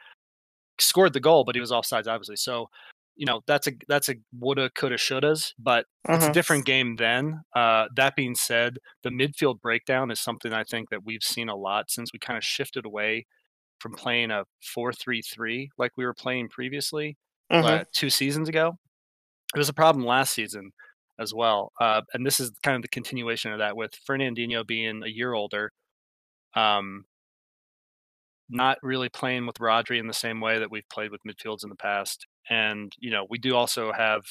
Scored 0.80 1.14
the 1.14 1.20
goal, 1.20 1.44
but 1.44 1.56
he 1.56 1.62
was 1.62 1.72
offsides 1.72 2.08
obviously. 2.08 2.36
So, 2.36 2.70
you 3.16 3.26
know, 3.26 3.42
that's 3.48 3.68
a 3.68 3.74
that's 3.88 4.10
a 4.10 4.16
woulda, 4.38 4.70
coulda, 4.72 4.96
shouldas. 4.98 5.54
But 5.60 5.86
it's 6.14 6.28
a 6.28 6.30
Mhm. 6.30 6.34
different 6.34 6.66
game 6.66 6.96
then. 6.98 7.42
Uh, 7.56 7.88
that 7.96 8.16
being 8.16 8.36
said, 8.36 8.78
the 9.04 9.10
midfield 9.10 9.62
breakdown 9.62 10.12
is 10.12 10.20
something 10.20 10.54
I 10.54 10.64
think 10.64 10.90
that 10.90 11.04
we've 11.06 11.24
seen 11.24 11.50
a 11.50 11.56
lot 11.56 11.90
since 11.92 12.12
we 12.14 12.20
kind 12.20 12.38
of 12.38 12.44
shifted 12.44 12.86
away 12.86 13.26
from 13.80 13.94
playing 13.96 14.32
a 14.32 14.46
four-three-three 14.64 15.70
like 15.78 15.92
we 15.98 16.06
were 16.06 16.14
playing 16.16 16.50
previously 16.50 17.18
Mhm. 17.50 17.82
uh, 17.82 17.86
two 17.94 18.10
seasons 18.12 18.50
ago. 18.50 18.74
It 19.56 19.60
was 19.60 19.70
a 19.70 19.74
problem 19.74 20.06
last 20.06 20.34
season 20.34 20.72
as 21.20 21.34
well, 21.34 21.72
uh, 21.80 22.02
and 22.14 22.26
this 22.26 22.40
is 22.40 22.52
kind 22.64 22.76
of 22.76 22.82
the 22.84 22.88
continuation 22.90 23.52
of 23.52 23.60
that 23.60 23.76
with 23.78 23.92
Fernandinho 24.08 24.66
being 24.66 25.04
a 25.04 25.08
year 25.10 25.34
older, 25.34 25.72
um, 26.56 27.06
not 28.50 28.78
really 28.84 29.10
playing 29.10 29.46
with 29.46 29.58
Rodri 29.58 30.00
in 30.00 30.08
the 30.08 30.14
same 30.14 30.42
way 30.42 30.60
that 30.60 30.72
we've 30.72 30.88
played 30.90 31.12
with 31.12 31.22
midfields 31.28 31.64
in 31.64 31.70
the 31.70 31.76
past, 31.76 32.28
and 32.50 32.94
you 33.00 33.12
know 33.12 33.26
we 33.30 33.38
do 33.38 33.56
also 33.56 33.92
have 33.92 34.24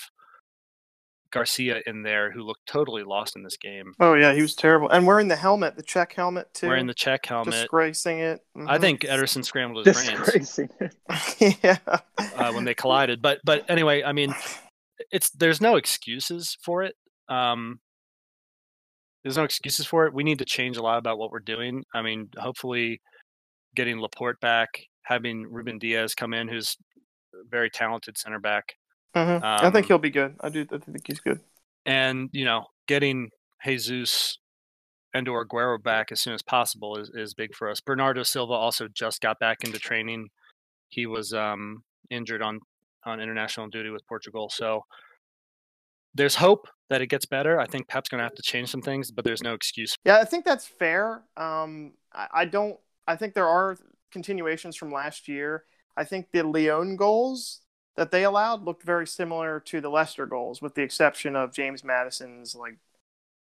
Garcia 1.33 1.81
in 1.87 2.03
there, 2.03 2.33
who 2.33 2.43
looked 2.43 2.67
totally 2.67 3.05
lost 3.05 3.37
in 3.37 3.43
this 3.45 3.57
game. 3.57 3.93
Oh 4.01 4.15
yeah, 4.15 4.33
he 4.33 4.43
was 4.43 4.55
terrible, 4.57 4.89
and 4.89 5.07
wearing 5.07 5.29
the 5.29 5.37
helmet, 5.37 5.77
the 5.77 5.83
Cech 5.85 6.13
helmet 6.13 6.53
too. 6.55 6.67
Wearing 6.67 6.89
the 6.89 6.95
Cech 6.95 7.25
helmet, 7.25 7.53
disgracing 7.53 8.19
it. 8.19 8.41
I 8.67 8.79
Mhm. 8.79 8.81
think 8.81 9.01
Ederson 9.03 9.45
scrambled 9.45 9.87
his 9.87 9.97
brains 9.97 10.19
Disgracing 10.33 10.69
it. 10.81 11.59
yeah. 11.63 11.79
uh, 12.19 12.53
when 12.53 12.65
they 12.65 12.75
collided. 12.75 13.23
But 13.23 13.41
but 13.45 13.65
anyway, 13.71 14.03
I 14.03 14.13
mean, 14.13 14.35
it's 15.13 15.31
there's 15.31 15.61
no 15.61 15.77
excuses 15.77 16.57
for 16.65 16.83
it. 16.83 16.97
Um, 17.29 17.79
there's 19.23 19.37
no 19.37 19.45
excuses 19.45 19.87
for 19.87 20.07
it. 20.07 20.15
We 20.15 20.25
need 20.25 20.39
to 20.41 20.45
change 20.45 20.79
a 20.79 20.83
lot 20.83 20.99
about 20.99 21.19
what 21.19 21.31
we're 21.31 21.39
doing. 21.41 21.85
I 21.95 22.03
mean, 22.03 22.29
hopefully, 22.39 23.01
getting 23.77 24.01
Laporte 24.01 24.41
back, 24.41 24.69
having 25.03 25.47
Ruben 25.49 25.79
Dias 25.79 26.15
come 26.17 26.35
in, 26.35 26.49
who's 26.49 26.77
a 26.90 26.90
very 27.49 27.71
talented 27.71 28.17
center 28.19 28.39
back, 28.39 28.77
Mhm. 29.15 29.43
I 29.43 29.71
think 29.71 29.77
Um, 29.77 29.89
he'll 29.89 29.99
be 29.99 30.11
good. 30.11 30.37
I 30.41 30.49
do. 30.49 30.67
I 30.73 30.79
think 30.79 31.07
he's 31.07 31.21
good. 31.21 31.41
and 31.87 32.29
you 32.33 32.45
know, 32.45 32.67
getting 32.87 33.31
Jesus 33.65 34.39
and 35.15 35.27
or 35.29 35.45
Aguero 35.45 35.83
back 35.83 36.13
as 36.13 36.21
soon 36.21 36.35
as 36.35 36.43
possible 36.43 36.97
is, 36.99 37.11
is 37.15 37.35
big 37.35 37.55
for 37.55 37.69
us. 37.69 37.81
Bernardo 37.81 38.23
Silva 38.23 38.53
also 38.53 38.87
just 38.89 39.21
got 39.21 39.39
back 39.41 39.65
into 39.65 39.79
training. 39.79 40.29
He 40.89 41.07
was 41.07 41.33
um, 41.35 41.83
injured 42.11 42.43
on 42.43 42.61
on 43.05 43.19
international 43.21 43.69
duty 43.69 43.91
with 43.91 44.07
Portugal, 44.07 44.51
so 44.51 44.85
there's 46.15 46.35
hope 46.37 46.69
that 46.91 47.01
it 47.01 47.07
gets 47.07 47.25
better. 47.25 47.59
I 47.61 47.67
think 47.67 47.89
Pep's 47.89 48.09
going 48.09 48.19
to 48.19 48.25
have 48.25 48.35
to 48.35 48.43
change 48.43 48.69
some 48.69 48.83
things, 48.83 49.11
but 49.11 49.25
there's 49.25 49.43
no 49.43 49.55
excuse. 49.55 49.97
Yeah, 50.05 50.19
I 50.19 50.25
think 50.25 50.45
that's 50.45 50.67
fair. 50.67 51.23
Um, 51.37 51.95
I, 52.13 52.27
I 52.33 52.45
don't. 52.45 52.79
I 53.07 53.17
think 53.17 53.35
there 53.35 53.49
are 53.49 53.77
continuations 54.13 54.77
from 54.77 54.93
last 54.93 55.29
year. 55.29 55.65
I 55.97 56.05
think 56.05 56.31
the 56.33 56.43
Lyon 56.43 56.97
goals 56.97 57.61
that 57.97 58.11
they 58.11 58.25
allowed 58.25 58.65
looked 58.65 58.83
very 58.83 59.07
similar 59.07 59.61
to 59.61 59.81
the 59.81 59.91
Leicester 59.91 60.27
goals, 60.27 60.63
with 60.63 60.75
the 60.75 60.83
exception 60.83 61.37
of 61.37 61.53
James 61.53 61.85
Maddison's 61.85 62.55
like 62.55 62.77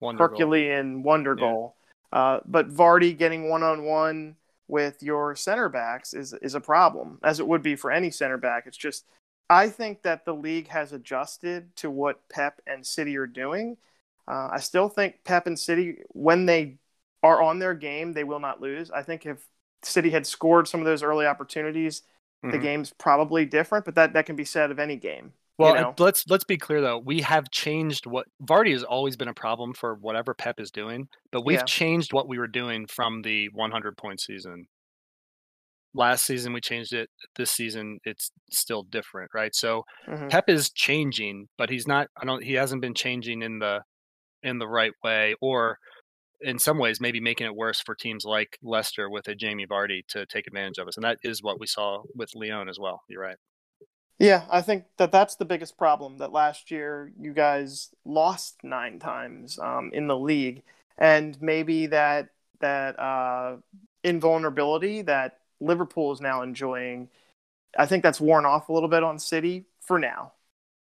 Wonder 0.01 0.19
goal. 0.19 0.29
Herculean 0.29 1.03
wonder 1.03 1.35
Yeah. 1.37 1.41
goal. 1.47 1.77
Uh, 2.13 2.41
but 2.47 2.71
Vardy 2.71 3.17
getting 3.17 3.49
one 3.49 3.63
on 3.63 3.85
one 3.85 4.37
with 4.67 5.03
your 5.03 5.35
center 5.35 5.69
backs 5.69 6.15
is 6.15 6.33
is 6.35 6.55
a 6.55 6.61
problem, 6.61 7.19
as 7.23 7.41
it 7.41 7.47
would 7.47 7.63
be 7.63 7.77
for 7.77 7.91
any 7.91 8.11
center 8.11 8.37
back. 8.37 8.67
It's 8.67 8.77
just 8.77 9.05
I 9.51 9.69
think 9.71 10.03
that 10.03 10.25
the 10.25 10.35
league 10.35 10.69
has 10.69 10.93
adjusted 10.93 11.75
to 11.77 11.91
what 11.91 12.29
Pep 12.29 12.61
and 12.67 12.87
City 12.87 13.17
are 13.17 13.27
doing. 13.27 13.77
Uh, 14.27 14.49
I 14.53 14.59
still 14.61 14.89
think 14.91 15.25
Pep 15.25 15.47
and 15.47 15.59
City, 15.59 16.03
when 16.09 16.45
they 16.47 16.77
are 17.23 17.41
on 17.41 17.59
their 17.59 17.75
game, 17.75 18.13
they 18.13 18.25
will 18.25 18.41
not 18.41 18.61
lose. 18.61 18.91
I 18.91 19.03
think 19.03 19.25
if 19.25 19.47
City 19.83 20.11
had 20.11 20.27
scored 20.27 20.69
some 20.69 20.81
of 20.81 20.87
those 20.87 21.03
early 21.03 21.25
opportunities, 21.27 22.03
the 22.43 22.59
Mhm. 22.59 22.63
game's 22.63 22.93
probably 22.93 23.45
different. 23.45 23.85
But 23.85 23.95
that 23.97 24.13
that 24.15 24.27
can 24.27 24.37
be 24.37 24.45
said 24.45 24.71
of 24.71 24.79
any 24.79 24.97
game. 24.97 25.33
Well, 25.59 25.75
you 25.75 25.81
know? 25.83 25.95
let's 25.99 26.25
let's 26.29 26.45
be 26.45 26.57
clear 26.57 26.81
though. 26.81 26.99
We 26.99 27.21
have 27.23 27.51
changed 27.51 28.07
what 28.07 28.27
Vardy 28.43 28.73
has 28.73 28.85
always 28.85 29.17
been 29.17 29.29
a 29.29 29.35
problem 29.35 29.75
for 29.75 29.95
whatever 29.97 30.33
Pep 30.35 30.61
is 30.61 30.71
doing, 30.71 31.09
but 31.33 31.43
we've 31.45 31.59
Yeah. 31.59 31.65
changed 31.65 32.13
what 32.13 32.29
we 32.29 32.39
were 32.39 32.47
doing 32.47 32.87
from 32.87 33.23
the 33.23 33.49
100 33.53 33.97
point 33.97 34.21
season. 34.21 34.67
Last 35.95 36.27
season 36.27 36.53
we 36.53 36.61
changed 36.61 36.93
it. 36.93 37.11
This 37.35 37.51
season 37.51 37.99
it's 38.05 38.31
still 38.51 38.83
different, 38.85 39.31
right? 39.35 39.55
So 39.55 39.85
Mhm. 40.07 40.31
Pep 40.31 40.49
is 40.49 40.71
changing, 40.71 41.49
but 41.57 41.71
he's 41.71 41.89
not. 41.89 42.09
I 42.17 42.25
don't. 42.25 42.43
He 42.45 42.53
hasn't 42.55 42.83
been 42.83 42.95
changing 42.95 43.43
in 43.43 43.59
the 43.59 43.83
in 44.45 44.59
the 44.59 44.69
right 44.69 44.93
way, 45.03 45.35
or 45.41 45.79
in 46.41 46.59
some 46.59 46.79
ways 46.79 47.01
maybe 47.01 47.21
making 47.21 47.47
it 47.47 47.55
worse 47.55 47.81
for 47.81 47.95
teams 47.95 48.25
like 48.25 48.59
Leicester 48.63 49.11
with 49.11 49.29
a 49.29 49.35
Jamie 49.35 49.67
Vardy 49.67 50.07
to 50.09 50.27
take 50.27 50.47
advantage 50.47 50.79
of 50.79 50.89
us, 50.89 50.97
and 50.97 51.05
that 51.05 51.19
is 51.23 51.43
what 51.43 51.61
we 51.61 51.67
saw 51.67 52.03
with 52.15 52.35
Lyon 52.35 52.69
as 52.69 52.79
well. 52.79 53.03
You're 53.09 53.23
right. 53.23 53.37
Yeah, 54.19 54.45
I 54.51 54.63
think 54.63 54.85
that 54.97 55.13
that's 55.13 55.37
the 55.37 55.45
biggest 55.45 55.79
problem. 55.79 56.19
That 56.19 56.33
last 56.33 56.71
year 56.71 57.13
you 57.21 57.33
guys 57.33 57.91
lost 58.05 58.57
nine 58.65 58.99
times 58.99 59.59
um, 59.61 59.91
in 59.93 60.09
the 60.09 60.19
league, 60.19 60.63
and 60.99 61.41
maybe 61.41 61.87
that 61.87 62.31
that 62.61 62.99
uh, 62.99 63.57
invulnerability 64.03 65.03
that 65.03 65.39
Liverpool 65.61 66.13
is 66.13 66.21
now 66.21 66.43
enjoying, 66.43 67.09
I 67.77 67.87
think 67.87 68.03
that's 68.03 68.21
worn 68.21 68.45
off 68.45 68.69
a 68.69 68.73
little 68.73 68.89
bit 68.89 69.05
on 69.05 69.19
City 69.19 69.67
for 69.81 69.99
now. 69.99 70.33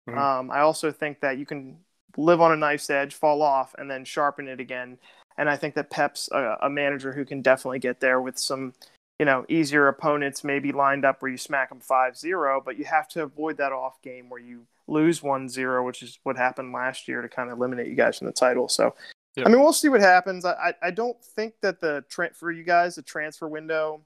Mhm. 0.08 0.16
Um, 0.16 0.50
I 0.50 0.60
also 0.60 0.90
think 0.90 1.20
that 1.20 1.36
you 1.36 1.44
can 1.44 1.78
live 2.16 2.40
on 2.40 2.52
a 2.52 2.56
knife's 2.56 2.88
edge, 2.88 3.14
fall 3.14 3.42
off, 3.42 3.74
and 3.76 3.90
then 3.90 4.04
sharpen 4.04 4.48
it 4.48 4.60
again. 4.60 4.98
And 5.38 5.50
I 5.50 5.56
think 5.56 5.74
that 5.74 5.90
Pep's 5.90 6.28
a, 6.32 6.56
a 6.62 6.70
manager 6.70 7.12
who 7.12 7.24
can 7.24 7.42
definitely 7.42 7.78
get 7.78 8.00
there 8.00 8.20
with 8.20 8.38
some 8.38 8.72
you 9.18 9.24
know, 9.24 9.46
easier 9.48 9.88
opponents 9.88 10.44
maybe 10.44 10.72
lined 10.72 11.04
up 11.04 11.22
where 11.22 11.30
you 11.30 11.38
smack 11.38 11.70
them 11.70 11.80
5-0, 11.80 12.64
but 12.64 12.78
you 12.78 12.84
have 12.84 13.08
to 13.08 13.22
avoid 13.22 13.56
that 13.56 13.72
off 13.72 14.00
game 14.02 14.28
where 14.28 14.40
you 14.40 14.66
lose 14.86 15.20
1-0, 15.20 15.86
which 15.86 16.02
is 16.02 16.18
what 16.22 16.36
happened 16.36 16.72
last 16.72 17.08
year 17.08 17.22
to 17.22 17.28
kind 17.28 17.50
of 17.50 17.56
eliminate 17.56 17.88
you 17.88 17.94
guys 17.94 18.18
from 18.18 18.26
the 18.26 18.32
title. 18.32 18.68
So, 18.68 18.94
Yep. 19.36 19.46
I 19.46 19.50
mean, 19.50 19.60
we'll 19.60 19.74
see 19.74 19.90
what 19.90 20.00
happens. 20.00 20.46
I, 20.46 20.72
I, 20.82 20.90
don't 20.90 21.22
think 21.22 21.54
that 21.60 21.78
the 21.78 22.02
tra- 22.08 22.32
for 22.32 22.50
you 22.50 22.64
guys 22.64 22.94
the 22.94 23.02
transfer 23.02 23.46
window, 23.46 24.00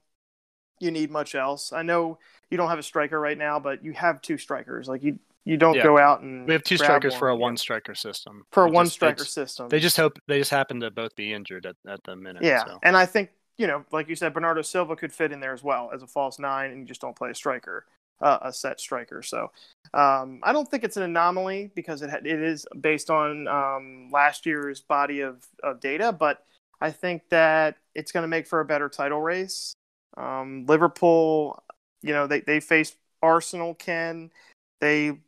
you 0.81 0.91
need 0.91 1.09
much 1.09 1.35
else. 1.35 1.71
I 1.71 1.83
know 1.83 2.19
you 2.49 2.57
don't 2.57 2.67
have 2.67 2.79
a 2.79 2.83
striker 2.83 3.17
right 3.17 3.37
now, 3.37 3.57
but 3.57 3.81
you 3.81 3.93
have 3.93 4.21
two 4.21 4.37
strikers. 4.37 4.89
Like 4.89 5.03
you, 5.03 5.19
you 5.45 5.57
don't 5.57 5.75
Yeah. 5.75 5.83
go 5.83 5.97
out 5.97 6.21
and 6.21 6.45
We 6.47 6.53
have 6.53 6.63
two 6.63 6.77
strikers 6.77 7.15
for 7.15 7.29
a 7.29 7.35
one 7.35 7.57
striker 7.57 7.95
system. 7.95 8.45
for 8.51 8.65
a 8.65 8.69
one 8.69 8.85
just- 8.85 8.95
striker 8.95 9.15
they 9.17 9.23
just- 9.23 9.33
system. 9.33 9.69
They 9.69 9.79
just 9.79 9.97
hope 9.97 10.19
they 10.27 10.37
just 10.39 10.51
happen 10.51 10.79
to 10.81 10.91
both 10.91 11.15
be 11.15 11.33
injured 11.33 11.65
at, 11.65 11.75
at 11.87 12.03
the 12.03 12.15
minute. 12.15 12.43
Yeah, 12.43 12.65
so. 12.65 12.79
and 12.83 12.95
I 12.95 13.05
think 13.05 13.31
you 13.57 13.67
know, 13.67 13.85
like 13.91 14.07
you 14.09 14.15
said, 14.15 14.33
Bernardo 14.33 14.61
Silva 14.63 14.95
could 14.95 15.13
fit 15.13 15.31
in 15.31 15.39
there 15.39 15.53
as 15.53 15.61
well 15.61 15.91
as 15.93 16.01
a 16.01 16.07
false 16.07 16.39
nine, 16.39 16.71
and 16.71 16.79
you 16.79 16.85
just 16.85 17.01
don't 17.01 17.15
play 17.15 17.29
a 17.29 17.35
striker, 17.35 17.85
uh, 18.19 18.39
a 18.43 18.53
set 18.53 18.79
striker. 18.79 19.21
So 19.21 19.51
um, 19.93 20.39
I 20.41 20.51
don't 20.51 20.67
think 20.67 20.83
it's 20.83 20.97
an 20.97 21.03
anomaly 21.03 21.71
because 21.75 22.01
it 22.01 22.09
ha- 22.09 22.21
it 22.23 22.41
is 22.41 22.65
based 22.79 23.09
on 23.11 23.47
um, 23.47 24.09
last 24.11 24.45
year's 24.47 24.81
body 24.81 25.19
of, 25.21 25.45
of 25.61 25.79
data, 25.79 26.11
but 26.11 26.43
I 26.79 26.89
think 26.91 27.29
that 27.29 27.77
it's 27.93 28.11
going 28.11 28.23
to 28.23 28.27
make 28.27 28.47
for 28.47 28.61
a 28.61 28.65
better 28.65 28.89
title 28.89 29.21
race. 29.21 29.73
Um, 30.17 30.65
Liverpool, 30.65 31.61
you 32.01 32.13
know, 32.13 32.25
they 32.25 32.39
they 32.41 32.59
faced 32.61 32.95
Arsenal. 33.21 33.75
Ken, 33.75 34.31
they 34.79 35.19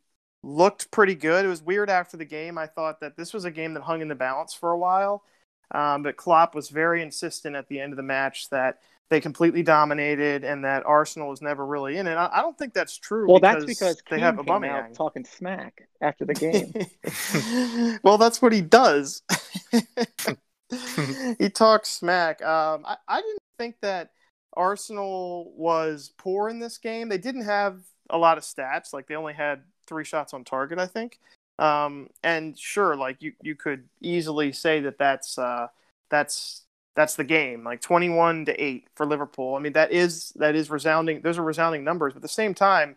looked 0.44 0.90
pretty 0.90 1.14
good. 1.14 1.44
It 1.44 1.48
was 1.48 1.62
weird 1.62 1.90
after 1.90 2.16
the 2.16 2.24
game. 2.24 2.58
I 2.58 2.66
thought 2.66 3.00
that 3.00 3.16
this 3.16 3.32
was 3.32 3.44
a 3.44 3.50
game 3.50 3.74
that 3.74 3.82
hung 3.82 4.00
in 4.02 4.08
the 4.08 4.14
balance 4.14 4.54
for 4.54 4.70
a 4.70 4.78
while. 4.78 5.24
Um, 5.70 6.02
but 6.02 6.16
Klopp 6.16 6.54
was 6.54 6.68
very 6.68 7.02
insistent 7.02 7.56
at 7.56 7.68
the 7.68 7.80
end 7.80 7.92
of 7.92 7.96
the 7.96 8.02
match 8.02 8.50
that 8.50 8.78
they 9.10 9.20
completely 9.20 9.62
dominated 9.62 10.44
and 10.44 10.64
that 10.64 10.84
Arsenal 10.86 11.28
was 11.28 11.42
never 11.42 11.64
really 11.64 11.96
in 11.96 12.06
it. 12.06 12.14
I, 12.14 12.30
I 12.34 12.42
don't 12.42 12.56
think 12.56 12.74
that's 12.74 12.96
true. 12.98 13.28
Well, 13.28 13.40
that's 13.40 13.64
because 13.64 14.02
they 14.08 14.16
Keane 14.16 14.20
have 14.20 14.36
came 14.36 14.46
Aubameyang. 14.46 14.70
out 14.70 14.94
talking 14.94 15.24
smack 15.24 15.88
after 16.00 16.24
the 16.24 16.34
game. 16.34 16.72
well, 18.02 18.18
that's 18.18 18.40
what 18.40 18.52
he 18.52 18.60
does. 18.60 19.22
he 21.38 21.48
talks 21.48 21.90
smack. 21.90 22.42
Um, 22.42 22.84
I, 22.86 22.96
I 23.08 23.20
didn't 23.20 23.42
think 23.58 23.76
that 23.82 24.10
Arsenal 24.54 25.52
was 25.56 26.12
poor 26.16 26.48
in 26.48 26.58
this 26.58 26.78
game. 26.78 27.08
They 27.08 27.18
didn't 27.18 27.44
have 27.44 27.80
a 28.10 28.18
lot 28.18 28.38
of 28.38 28.44
stats. 28.44 28.92
Like 28.92 29.06
they 29.06 29.16
only 29.16 29.34
had 29.34 29.62
three 29.86 30.04
shots 30.04 30.34
on 30.34 30.44
target, 30.44 30.78
I 30.78 30.86
think. 30.86 31.18
Um, 31.58 32.08
and 32.22 32.58
sure, 32.58 32.96
like 32.96 33.22
you, 33.22 33.32
you 33.42 33.54
could 33.54 33.88
easily 34.00 34.52
say 34.52 34.80
that 34.80 34.98
that's 34.98 35.38
uh, 35.38 35.68
that's 36.10 36.62
that's 36.96 37.14
the 37.16 37.24
game, 37.24 37.64
like 37.64 37.80
twenty-one 37.80 38.44
to 38.46 38.62
eight 38.62 38.86
for 38.96 39.06
Liverpool. 39.06 39.54
I 39.54 39.60
mean, 39.60 39.72
that 39.74 39.92
is 39.92 40.30
that 40.36 40.54
is 40.54 40.70
resounding. 40.70 41.20
Those 41.20 41.38
are 41.38 41.44
resounding 41.44 41.84
numbers. 41.84 42.12
But 42.12 42.18
at 42.18 42.22
the 42.22 42.28
same 42.28 42.54
time, 42.54 42.96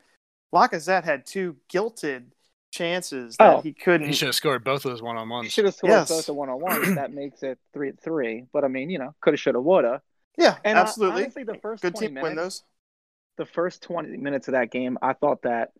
Lacazette 0.53 1.03
had 1.03 1.25
two 1.25 1.55
gilted 1.69 2.31
chances 2.71 3.37
that 3.37 3.57
Oh, 3.57 3.61
he 3.61 3.73
couldn't. 3.73 4.07
He 4.07 4.13
should 4.13 4.27
have 4.27 4.35
scored 4.35 4.63
both 4.63 4.85
of 4.85 4.91
those 4.91 5.01
one 5.01 5.17
on 5.17 5.27
You 5.27 5.33
ones. 5.33 5.53
should 5.53 5.65
have 5.65 5.75
scored 5.75 5.91
Yes. 5.91 6.09
both 6.09 6.25
the 6.25 6.33
one 6.33 6.49
on 6.49 6.59
one. 6.61 6.95
That 6.95 7.11
makes 7.13 7.43
it 7.43 7.59
three 7.73 7.91
three. 8.03 8.45
But 8.51 8.63
I 8.63 8.67
mean, 8.67 8.89
you 8.89 8.99
know, 8.99 9.13
coulda, 9.21 9.37
shoulda, 9.37 9.61
woulda. 9.61 10.01
Yeah, 10.37 10.57
And 10.63 10.77
uh, 10.77 10.83
absolutely. 10.83 11.23
honestly, 11.23 11.43
the 11.43 11.55
first 11.55 11.81
Good 11.83 11.93
20 11.93 12.07
team 12.07 12.15
win 12.15 12.35
minutes, 12.35 12.43
those. 12.43 12.63
the 13.37 13.45
first 13.45 13.81
twenty 13.81 14.17
minutes 14.17 14.47
of 14.47 14.51
that 14.53 14.71
game, 14.71 14.97
I 15.01 15.13
thought 15.13 15.41
that 15.43 15.71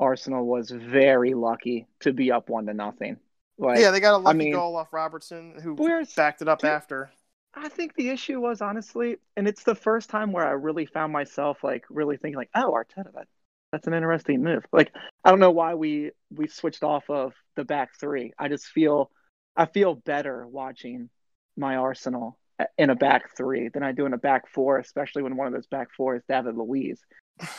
Arsenal 0.00 0.46
was 0.46 0.70
very 0.70 1.34
lucky 1.34 1.86
to 2.00 2.12
be 2.12 2.32
up 2.32 2.48
one 2.48 2.66
to 2.66 2.74
nothing. 2.74 3.18
Like, 3.58 3.78
yeah, 3.78 3.90
they 3.90 4.00
got 4.00 4.14
a 4.14 4.16
lucky 4.16 4.38
mean, 4.38 4.52
goal 4.52 4.74
off 4.76 4.92
Robertson, 4.92 5.54
who 5.62 5.76
backed 6.16 6.40
it 6.40 6.48
up 6.48 6.60
Dude, 6.60 6.70
after. 6.70 7.10
I 7.52 7.68
think 7.68 7.94
the 7.94 8.08
issue 8.08 8.40
was 8.40 8.62
honestly, 8.62 9.18
and 9.36 9.46
it's 9.46 9.64
the 9.64 9.74
first 9.74 10.08
time 10.08 10.32
where 10.32 10.46
I 10.46 10.52
really 10.52 10.86
found 10.86 11.12
myself 11.12 11.62
like 11.62 11.84
really 11.90 12.16
thinking 12.16 12.38
like, 12.38 12.50
oh, 12.54 12.72
Arteta, 12.72 13.12
that 13.14 13.28
that's 13.70 13.86
an 13.86 13.94
interesting 13.94 14.42
move. 14.42 14.64
Like, 14.72 14.90
I 15.24 15.30
don't 15.30 15.40
know 15.40 15.50
why 15.50 15.74
we 15.74 16.12
we 16.34 16.48
switched 16.48 16.82
off 16.82 17.10
of 17.10 17.34
the 17.56 17.64
back 17.64 17.90
three. 18.00 18.32
I 18.38 18.48
just 18.48 18.66
feel 18.66 19.10
I 19.54 19.66
feel 19.66 19.94
better 19.94 20.46
watching 20.46 21.10
my 21.56 21.76
Arsenal 21.76 22.38
uh, 22.58 22.64
in 22.78 22.88
a 22.88 22.96
back 22.96 23.36
three 23.36 23.68
than 23.68 23.82
I 23.82 23.92
do 23.92 24.06
in 24.06 24.14
a 24.14 24.18
back 24.18 24.48
four, 24.48 24.78
especially 24.78 25.22
when 25.22 25.36
one 25.36 25.46
of 25.46 25.52
those 25.52 25.66
back 25.66 25.88
four 25.94 26.16
is 26.16 26.22
David 26.28 26.56
Luiz. 26.56 27.00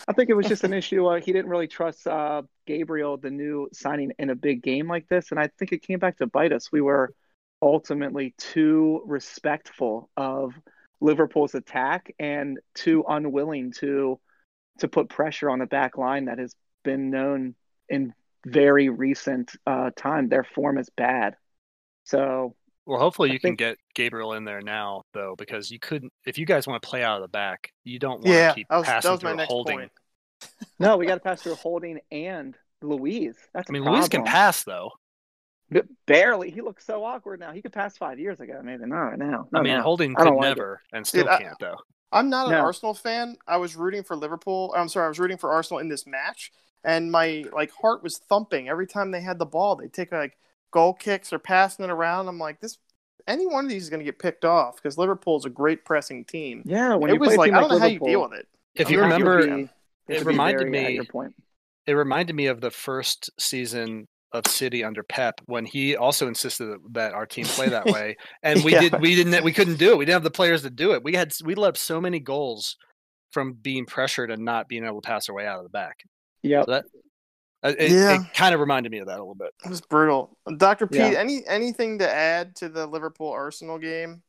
I 0.07 0.13
think 0.13 0.29
it 0.29 0.33
was 0.33 0.47
just 0.47 0.63
an 0.63 0.73
issue. 0.81 1.07
Uh, 1.07 1.19
he 1.19 1.33
didn't 1.33 1.50
really 1.50 1.67
trust 1.67 2.07
uh, 2.07 2.43
Gabriel, 2.65 3.17
the 3.17 3.29
new 3.29 3.69
signing, 3.73 4.11
in 4.19 4.29
a 4.29 4.35
big 4.35 4.61
game 4.61 4.88
like 4.88 5.07
this, 5.07 5.31
and 5.31 5.39
I 5.39 5.50
think 5.57 5.71
it 5.71 5.81
came 5.81 6.00
back 6.00 6.17
to 6.17 6.27
bite 6.27 6.51
us. 6.51 6.71
We 6.71 6.81
were 6.81 7.13
ultimately 7.61 8.33
too 8.38 9.01
respectful 9.05 10.09
of 10.17 10.53
Liverpool's 11.00 11.55
attack 11.55 12.13
and 12.19 12.59
too 12.75 13.03
unwilling 13.07 13.71
to 13.79 14.19
to 14.79 14.88
put 14.88 15.09
pressure 15.09 15.50
on 15.50 15.59
the 15.59 15.65
back 15.65 15.97
line 15.97 16.25
that 16.25 16.39
has 16.39 16.55
been 16.83 17.11
known 17.11 17.55
in 17.89 18.13
very 18.45 18.89
recent 18.89 19.51
uh, 19.67 19.91
time, 19.95 20.29
their 20.29 20.43
form 20.43 20.77
is 20.77 20.89
bad. 20.89 21.35
So 22.05 22.55
Well, 22.85 23.00
hopefully 23.00 23.29
I 23.29 23.33
you 23.33 23.39
can 23.39 23.50
think- 23.51 23.59
get 23.59 23.77
Gabriel 23.93 24.33
in 24.33 24.43
there 24.43 24.61
now, 24.61 25.03
though, 25.13 25.35
because 25.38 25.69
you 25.69 25.79
couldn't. 25.79 26.11
If 26.25 26.38
you 26.38 26.45
guys 26.45 26.67
want 26.67 26.81
to 26.81 26.88
play 26.88 27.03
out 27.03 27.17
of 27.17 27.21
the 27.21 27.27
back, 27.29 27.71
you 27.83 28.00
don't 28.00 28.21
want 28.23 28.25
to 28.25 28.53
keep 28.55 28.67
was, 28.69 28.85
passing 28.85 29.11
was 29.11 29.23
my 29.23 29.33
through 29.33 29.43
a 29.43 29.45
holding. 29.45 29.77
point. 29.79 29.91
no, 30.79 30.97
we 30.97 31.05
got 31.05 31.15
to 31.15 31.19
pass 31.21 31.41
through 31.43 31.53
Holding 31.55 32.00
and 32.11 32.55
Luiz. 32.81 33.35
That's 33.53 33.69
I 33.69 33.73
mean, 33.73 33.85
a 33.85 33.91
Luiz 33.91 34.09
can 34.09 34.23
pass 34.23 34.63
though. 34.63 34.89
B- 35.69 35.81
barely. 36.07 36.50
He 36.50 36.61
looks 36.61 36.85
so 36.85 37.05
awkward 37.05 37.39
now. 37.39 37.51
He 37.51 37.61
could 37.61 37.71
pass 37.71 37.95
five 37.97 38.19
years 38.19 38.39
ago, 38.39 38.59
maybe 38.63 38.85
not 38.88 38.97
right 39.01 39.19
now. 39.19 39.47
I 39.53 39.61
mean, 39.61 39.73
now. 39.77 39.83
Holding 39.83 40.15
I 40.17 40.23
don't 40.23 40.33
could 40.33 40.39
like 40.39 40.45
it. 40.45 40.50
never, 40.59 40.81
and 40.91 41.05
still 41.07 41.25
Dude, 41.25 41.39
can't 41.39 41.59
though. 41.59 41.77
I'm 42.11 42.29
not 42.29 42.47
an 42.47 42.53
No. 42.53 42.61
Arsenal 42.61 42.93
fan. 42.93 43.38
I 43.47 43.57
was 43.57 43.75
rooting 43.77 44.03
for 44.03 44.15
Liverpool. 44.17 44.73
I'm 44.75 44.89
sorry, 44.89 45.05
I 45.05 45.09
was 45.09 45.19
rooting 45.19 45.38
for 45.38 45.51
Arsenal 45.51 45.79
in 45.79 45.88
this 45.88 46.05
match, 46.07 46.51
and 46.83 47.11
my 47.11 47.45
like 47.53 47.71
heart 47.71 48.01
was 48.03 48.17
thumping 48.17 48.67
every 48.67 48.88
time 48.88 49.11
they 49.11 49.21
had 49.21 49.38
the 49.39 49.45
ball. 49.45 49.75
They 49.77 49.88
take 49.88 50.11
like 50.11 50.38
goal 50.72 50.94
kicks 50.94 51.32
or 51.34 51.40
passing 51.40 51.86
it 51.86 51.92
around. 51.92 52.28
I'm 52.28 52.40
like, 52.40 52.60
this 52.60 52.78
any 53.28 53.46
one 53.46 53.66
of 53.66 53.70
these 53.70 53.84
is 53.84 53.90
going 53.90 54.00
to 54.00 54.06
get 54.06 54.18
picked 54.20 54.46
off 54.46 54.75
because 54.78 54.98
Liverpool's 54.98 55.46
a 55.46 55.50
great 55.50 55.86
pressing 55.86 56.25
team. 56.25 56.63
Yeah, 56.66 56.96
when 56.96 57.12
it 57.12 57.13
you 57.16 57.20
was 57.20 57.30
play 57.30 57.38
like 57.38 57.54
I 57.54 57.60
don't 57.60 57.70
know 57.70 57.80
how 57.80 57.86
you 57.86 58.00
deal 58.00 58.22
with 58.24 58.34
it. 58.34 58.48
If 58.75 58.90
you 58.90 59.00
remember, 59.01 59.42
be- 59.42 59.48
you 59.48 59.70
have 60.10 60.22
it 60.22 60.25
reminded 60.25 60.68
me- 60.70 61.00
point. 61.12 61.36
it 61.86 61.94
reminded 61.94 62.36
me 62.36 62.48
of 62.48 62.62
the 62.62 62.72
first 62.72 63.30
season 63.40 64.08
of 64.34 64.48
City 64.48 64.84
under 64.84 65.04
Pep 65.04 65.42
when 65.46 65.66
he 65.66 65.96
also 65.98 66.28
insisted 66.28 66.66
that- 66.68 66.94
that 66.94 67.13
our 67.13 67.25
team 67.25 67.46
play 67.46 67.70
that 67.70 67.86
way, 67.88 68.16
and 68.44 68.63
we 68.63 68.72
Yeah. 68.74 68.82
did 68.82 69.01
we 69.01 69.16
didn't 69.16 69.44
we 69.44 69.51
couldn't 69.54 69.78
do 69.78 69.92
it. 69.92 69.98
We 69.98 70.06
didn't 70.06 70.16
have 70.16 70.24
the 70.24 70.32
players 70.32 70.63
to 70.63 70.70
do 70.70 70.94
it. 70.94 71.04
We 71.04 71.13
had 71.13 71.32
we 71.44 71.54
let 71.54 71.70
up 71.70 71.78
so 71.78 72.01
many 72.01 72.20
goals 72.20 72.75
from 73.32 73.54
being 73.54 73.86
pressured 73.86 74.32
and 74.32 74.44
not 74.44 74.68
being 74.68 74.84
able 74.86 75.01
to 75.01 75.08
pass 75.08 75.30
our 75.30 75.36
way 75.36 75.46
out 75.46 75.58
of 75.60 75.63
the 75.63 75.70
back. 75.70 76.00
Yep. 76.44 76.66
So 76.66 76.72
that 76.72 76.86
Uh, 77.63 77.74
it, 77.77 77.91
Yeah. 77.91 78.15
it 78.15 78.34
kind 78.34 78.53
of 78.53 78.60
reminded 78.60 78.91
me 78.91 79.00
of 79.00 79.08
that 79.08 79.18
a 79.18 79.22
little 79.22 79.36
bit. 79.36 79.53
It 79.63 79.70
was 79.70 79.82
brutal. 79.82 80.36
Doctor 80.58 80.88
Pete, 80.88 81.00
Yeah. 81.00 81.20
any 81.20 81.46
anything 81.48 82.00
to 82.00 82.10
add 82.10 82.56
to 82.58 82.70
the 82.70 82.88
Liverpool 82.88 83.30
Arsenal 83.30 83.77
game? 83.77 84.24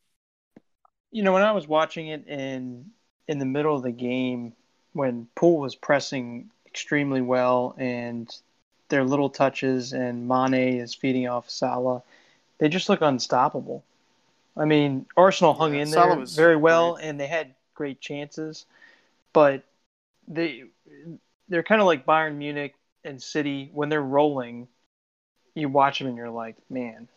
You 1.10 1.22
know, 1.22 1.32
when 1.32 1.42
I 1.42 1.52
was 1.52 1.66
watching 1.66 2.08
it 2.08 2.26
in 2.26 2.90
in 3.28 3.38
the 3.38 3.46
middle 3.46 3.74
of 3.76 3.82
the 3.82 3.92
game, 3.92 4.52
when 4.92 5.28
Pool 5.34 5.58
was 5.58 5.74
pressing 5.74 6.50
extremely 6.66 7.20
well 7.20 7.74
and 7.78 8.34
their 8.88 9.04
little 9.04 9.30
touches 9.30 9.92
and 9.92 10.28
Mane 10.28 10.80
is 10.80 10.94
feeding 10.94 11.28
off 11.28 11.48
Salah, 11.48 12.02
they 12.58 12.68
just 12.68 12.88
look 12.88 13.00
unstoppable. 13.00 13.82
I 14.56 14.66
mean, 14.66 15.06
Arsenal 15.16 15.54
hung 15.54 15.74
Yeah, 15.74 15.82
in 15.82 15.86
Salah 15.88 16.16
there 16.16 16.26
very 16.26 16.56
well 16.56 16.94
great. 16.94 17.06
and 17.06 17.20
they 17.20 17.26
had 17.26 17.54
great 17.74 18.00
chances, 18.00 18.66
but 19.32 19.62
they 20.28 20.64
they're 21.48 21.62
kind 21.62 21.80
of 21.80 21.86
like 21.86 22.04
Bayern 22.06 22.36
Munich 22.36 22.74
and 23.04 23.22
City 23.22 23.70
when 23.72 23.88
they're 23.88 24.02
rolling. 24.02 24.68
You 25.54 25.68
watch 25.68 25.98
them 25.98 26.08
and 26.08 26.16
you're 26.16 26.30
like, 26.30 26.56
man, 26.70 27.08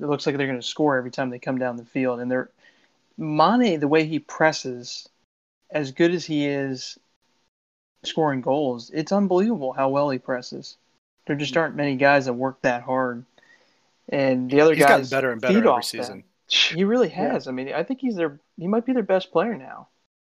it 0.00 0.06
looks 0.06 0.26
like 0.26 0.36
they're 0.36 0.48
going 0.48 0.60
to 0.60 0.66
score 0.66 0.96
every 0.96 1.12
time 1.12 1.30
they 1.30 1.38
come 1.38 1.58
down 1.58 1.76
the 1.76 1.84
field, 1.84 2.20
and 2.20 2.30
they're 2.30 2.50
Mane, 3.18 3.80
the 3.80 3.88
way 3.88 4.04
he 4.04 4.18
presses, 4.18 5.08
as 5.70 5.92
good 5.92 6.12
as 6.12 6.24
he 6.24 6.46
is 6.46 6.98
scoring 8.04 8.40
goals, 8.40 8.90
it's 8.92 9.12
unbelievable 9.12 9.72
how 9.72 9.88
well 9.88 10.10
he 10.10 10.18
presses. 10.18 10.76
There 11.26 11.36
just 11.36 11.52
mm-hmm. 11.52 11.60
aren't 11.60 11.76
many 11.76 11.96
guys 11.96 12.26
that 12.26 12.34
work 12.34 12.60
that 12.62 12.82
hard. 12.82 13.24
And 14.08 14.50
the 14.50 14.60
other 14.60 14.74
He's 14.74 14.84
gotten 14.84 15.00
guys 15.00 15.10
better 15.10 15.32
and 15.32 15.40
better 15.40 15.58
every 15.68 15.82
season. 15.82 16.18
that. 16.18 16.24
He 16.48 16.84
really 16.84 17.08
has. 17.08 17.48
I 17.48 17.50
mean, 17.50 17.72
I 17.72 17.82
think 17.82 18.00
he's 18.00 18.14
their 18.14 18.38
he 18.56 18.68
might 18.68 18.86
be 18.86 18.92
their 18.92 19.02
best 19.02 19.32
player 19.32 19.56
now. 19.56 19.88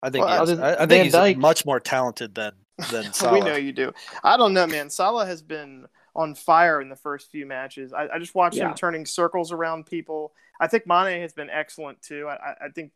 I 0.01 0.11
think 0.11 0.25
Well, 0.25 0.63
I, 0.63 0.75
I 0.75 0.77
Van 0.77 0.89
think 0.89 1.05
he's 1.05 1.15
Dijk- 1.15 1.37
much 1.37 1.67
more 1.67 1.81
talented 1.81 2.37
than 2.37 2.53
than 2.91 3.13
Salah. 3.13 3.33
we 3.35 3.41
know 3.41 3.57
you 3.57 3.73
do. 3.73 3.93
I 4.23 4.37
don't 4.37 4.55
know, 4.55 4.67
man. 4.67 4.91
Salah 4.91 5.27
has 5.27 5.43
been 5.43 5.87
on 6.15 6.35
fire 6.35 6.81
in 6.81 6.89
the 6.89 6.97
first 6.97 7.31
few 7.31 7.47
matches. 7.47 7.93
I, 7.93 8.09
I 8.15 8.19
just 8.19 8.35
watched 8.35 8.57
Yeah. 8.57 8.69
him 8.69 8.75
turning 8.75 9.05
circles 9.07 9.53
around 9.53 9.87
people. 9.87 10.33
I 10.59 10.67
think 10.67 10.87
Mane 10.87 11.21
has 11.21 11.33
been 11.35 11.51
excellent 11.51 12.01
too. 12.03 12.27
I, 12.29 12.35
I- 12.35 12.65
I 12.67 12.69
think 12.75 12.93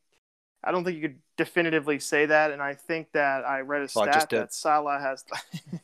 I 0.63 0.73
don't 0.73 0.85
think 0.85 0.97
you 0.97 1.03
could 1.03 1.19
definitively 1.39 1.99
say 1.99 2.27
that, 2.27 2.51
and 2.51 2.61
I 2.61 2.75
think 2.75 3.13
that 3.13 3.47
I 3.47 3.61
read 3.61 3.81
a 3.81 3.89
Well, 3.97 4.05
stat 4.13 4.29
that 4.29 4.53
Salah 4.53 4.99
has. 5.01 5.25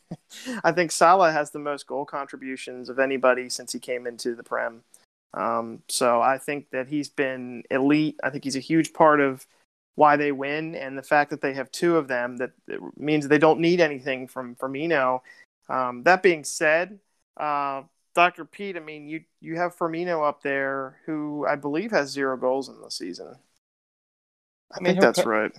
I 0.63 0.71
think 0.71 0.91
Salah 0.91 1.31
has 1.31 1.49
the 1.49 1.57
most 1.57 1.87
goal 1.87 2.05
contributions 2.05 2.89
of 2.89 2.99
anybody 2.99 3.49
since 3.49 3.73
he 3.73 3.79
came 3.79 4.05
into 4.05 4.35
the 4.35 4.43
Prem. 4.43 4.81
Um, 5.33 5.81
so 5.87 6.21
I 6.21 6.37
think 6.37 6.69
that 6.71 6.87
he's 6.87 7.09
been 7.09 7.63
elite. 7.71 8.19
I 8.23 8.29
think 8.29 8.43
he's 8.43 8.55
a 8.55 8.59
huge 8.59 8.93
part 8.93 9.19
of 9.19 9.47
why 9.97 10.15
they 10.15 10.31
win, 10.31 10.75
and 10.75 10.95
the 10.97 11.01
fact 11.03 11.31
that 11.31 11.41
they 11.41 11.53
have 11.55 11.71
two 11.71 11.97
of 11.97 12.07
them 12.07 12.37
that 12.37 12.51
that 12.67 12.79
means 12.97 13.27
they 13.27 13.39
don't 13.39 13.59
need 13.59 13.81
anything 13.81 14.27
from 14.27 14.55
Firmino. 14.55 15.21
Um, 15.69 16.03
that 16.03 16.21
being 16.21 16.43
said, 16.43 16.99
uh, 17.35 17.81
Dr. 18.13 18.45
Pete, 18.45 18.77
I 18.77 18.79
mean, 18.79 19.07
you 19.07 19.23
you 19.41 19.57
have 19.57 19.75
Firmino 19.75 20.25
up 20.27 20.43
there, 20.43 20.99
who 21.07 21.45
I 21.49 21.55
believe 21.55 21.89
has 21.91 22.11
zero 22.11 22.37
goals 22.37 22.69
in 22.69 22.79
the 22.79 22.91
season. 22.91 23.35
I, 24.71 24.77
I 24.77 24.79
mean, 24.81 24.93
think 24.93 25.01
that's 25.01 25.21
co- 25.23 25.29
right. 25.29 25.51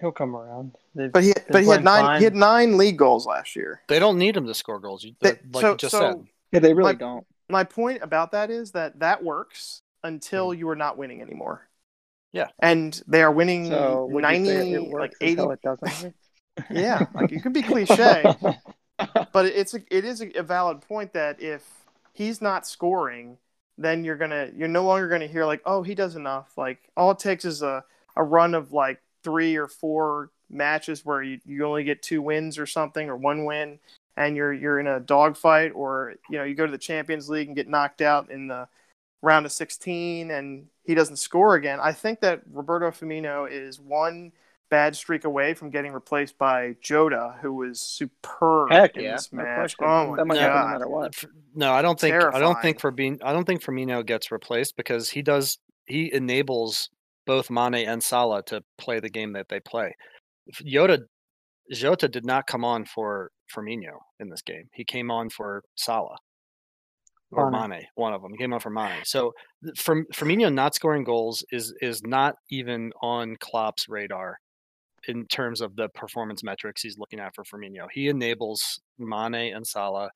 He'll 0.00 0.12
come 0.12 0.34
around. 0.34 0.74
They've 0.94 1.12
But 1.12 1.22
he 1.24 1.34
but 1.50 1.62
he 1.62 1.68
had 1.68 1.84
nine 1.84 2.02
fine. 2.04 2.18
he 2.18 2.24
had 2.24 2.34
nine 2.34 2.76
league 2.78 2.96
goals 2.98 3.26
last 3.26 3.56
year. 3.56 3.82
They 3.88 3.98
don't 3.98 4.18
need 4.18 4.36
him 4.36 4.46
to 4.46 4.54
score 4.54 4.78
goals. 4.80 5.04
You, 5.04 5.14
They- 5.20 5.38
like 5.52 5.60
so 5.60 5.70
you 5.72 5.76
just 5.76 5.92
so 5.92 6.00
said. 6.00 6.26
Yeah, 6.52 6.60
they 6.60 6.72
really 6.72 6.92
Like- 6.92 6.98
don't. 6.98 7.26
my 7.50 7.64
point 7.64 8.02
about 8.02 8.32
that 8.32 8.50
is 8.50 8.72
that 8.72 8.98
that 9.00 9.22
works 9.22 9.82
until 10.02 10.54
you 10.54 10.68
are 10.70 10.76
not 10.76 10.96
winning 10.96 11.20
anymore. 11.22 11.65
Yeah. 12.36 12.48
and 12.60 13.00
they 13.08 13.22
are 13.22 13.32
winning 13.32 13.66
So 13.70 14.04
would 14.06 14.14
you 14.16 14.20
ninety 14.22 14.48
say 14.48 14.72
it 14.72 14.80
like 14.82 14.90
works 14.92 15.16
eighty. 15.20 15.32
until 15.32 15.50
it 15.52 15.62
doesn't? 15.62 16.14
Yeah, 16.70 17.06
like 17.14 17.30
you 17.32 17.40
can 17.42 17.52
be 17.52 17.60
cliche, 17.62 18.24
but 19.32 19.44
it's 19.46 19.74
a, 19.74 19.80
it 19.94 20.04
is 20.06 20.22
a 20.22 20.42
valid 20.42 20.80
point 20.80 21.12
that 21.12 21.42
if 21.42 21.62
he's 22.14 22.40
not 22.40 22.66
scoring, 22.66 23.36
then 23.76 24.04
you're 24.04 24.16
gonna 24.16 24.48
you're 24.56 24.66
no 24.68 24.82
longer 24.84 25.06
gonna 25.08 25.26
hear 25.26 25.44
like 25.44 25.60
oh 25.66 25.82
he 25.82 25.94
does 25.94 26.16
enough. 26.16 26.56
Like 26.56 26.78
all 26.96 27.10
it 27.10 27.18
takes 27.18 27.44
is 27.44 27.60
a 27.62 27.84
a 28.16 28.24
run 28.24 28.54
of 28.54 28.72
like 28.72 29.02
three 29.22 29.56
or 29.56 29.66
four 29.68 30.30
matches 30.48 31.04
where 31.04 31.22
you, 31.22 31.40
you 31.44 31.66
only 31.66 31.84
get 31.84 32.00
two 32.02 32.22
wins 32.22 32.58
or 32.58 32.64
something 32.64 33.10
or 33.10 33.16
one 33.16 33.44
win, 33.44 33.78
and 34.16 34.34
you're 34.34 34.54
you're 34.54 34.78
in 34.80 34.86
a 34.86 34.98
dogfight 35.00 35.72
or 35.74 36.14
you 36.30 36.38
know 36.38 36.44
you 36.44 36.54
go 36.54 36.64
to 36.64 36.72
the 36.72 36.78
Champions 36.78 37.28
League 37.28 37.48
and 37.48 37.56
get 37.56 37.68
knocked 37.68 38.00
out 38.00 38.30
in 38.30 38.48
the 38.48 38.66
round 39.22 39.46
of 39.46 39.52
16 39.52 40.30
and 40.30 40.66
he 40.84 40.94
doesn't 40.94 41.16
score 41.16 41.54
again. 41.54 41.78
I 41.80 41.92
think 41.92 42.20
that 42.20 42.42
Roberto 42.50 42.90
Firmino 42.90 43.50
is 43.50 43.80
one 43.80 44.32
bad 44.68 44.96
streak 44.96 45.24
away 45.24 45.54
from 45.54 45.70
getting 45.70 45.92
replaced 45.92 46.36
by 46.38 46.74
Jota, 46.80 47.36
who 47.40 47.52
was 47.54 47.80
superb 47.80 48.70
Heck 48.70 48.96
in 48.96 49.04
yeah, 49.04 49.12
this 49.12 49.32
match. 49.32 49.76
question. 49.76 49.86
Oh 49.88 50.10
my 50.10 50.16
that 50.16 50.26
might 50.26 50.34
No. 50.36 50.40
happen 50.40 50.60
no 50.60 50.72
matter 50.72 50.88
what. 50.88 51.24
No, 51.54 51.72
I 51.72 51.82
don't 51.82 51.98
think 51.98 52.14
I 52.14 52.38
don't 52.38 52.60
think 52.60 52.80
for 52.80 52.90
being 52.90 53.18
I 53.22 53.32
don't 53.32 53.44
think 53.44 53.62
Firmino 53.62 54.04
gets 54.04 54.30
replaced 54.30 54.76
because 54.76 55.08
he 55.10 55.22
does 55.22 55.58
he 55.86 56.12
enables 56.12 56.90
both 57.26 57.50
Mane 57.50 57.74
and 57.86 58.02
Salah 58.02 58.42
to 58.44 58.62
play 58.78 59.00
the 59.00 59.08
game 59.10 59.32
that 59.34 59.48
they 59.48 59.60
play. 59.60 59.94
If 60.46 60.64
Jota 60.64 61.04
Jota 61.72 62.08
did 62.08 62.24
not 62.24 62.46
come 62.46 62.64
on 62.64 62.84
for 62.84 63.30
Firmino 63.54 63.98
in 64.20 64.28
this 64.28 64.42
game. 64.42 64.68
He 64.72 64.84
came 64.84 65.10
on 65.10 65.30
for 65.30 65.62
Salah 65.76 66.16
or 67.32 67.50
Mane. 67.50 67.70
Mane, 67.70 67.86
one 67.94 68.12
of 68.12 68.22
them. 68.22 68.32
He 68.32 68.38
came 68.38 68.52
on 68.52 68.60
for 68.60 68.70
Mane. 68.70 69.02
So 69.04 69.32
th- 69.64 69.78
for 69.80 70.04
Firmino 70.14 70.52
not 70.52 70.74
scoring 70.74 71.04
goals 71.04 71.44
is 71.50 71.74
is 71.80 72.02
not 72.02 72.36
even 72.50 72.92
on 73.02 73.36
Klopp's 73.36 73.88
radar 73.88 74.38
in 75.08 75.26
terms 75.26 75.60
of 75.60 75.76
the 75.76 75.88
performance 75.90 76.42
metrics 76.42 76.82
he's 76.82 76.98
looking 76.98 77.20
at 77.20 77.34
for 77.34 77.44
Firmino. 77.44 77.86
He 77.92 78.08
enables 78.08 78.80
Mane 78.98 79.54
and 79.54 79.66
Salah 79.66 80.10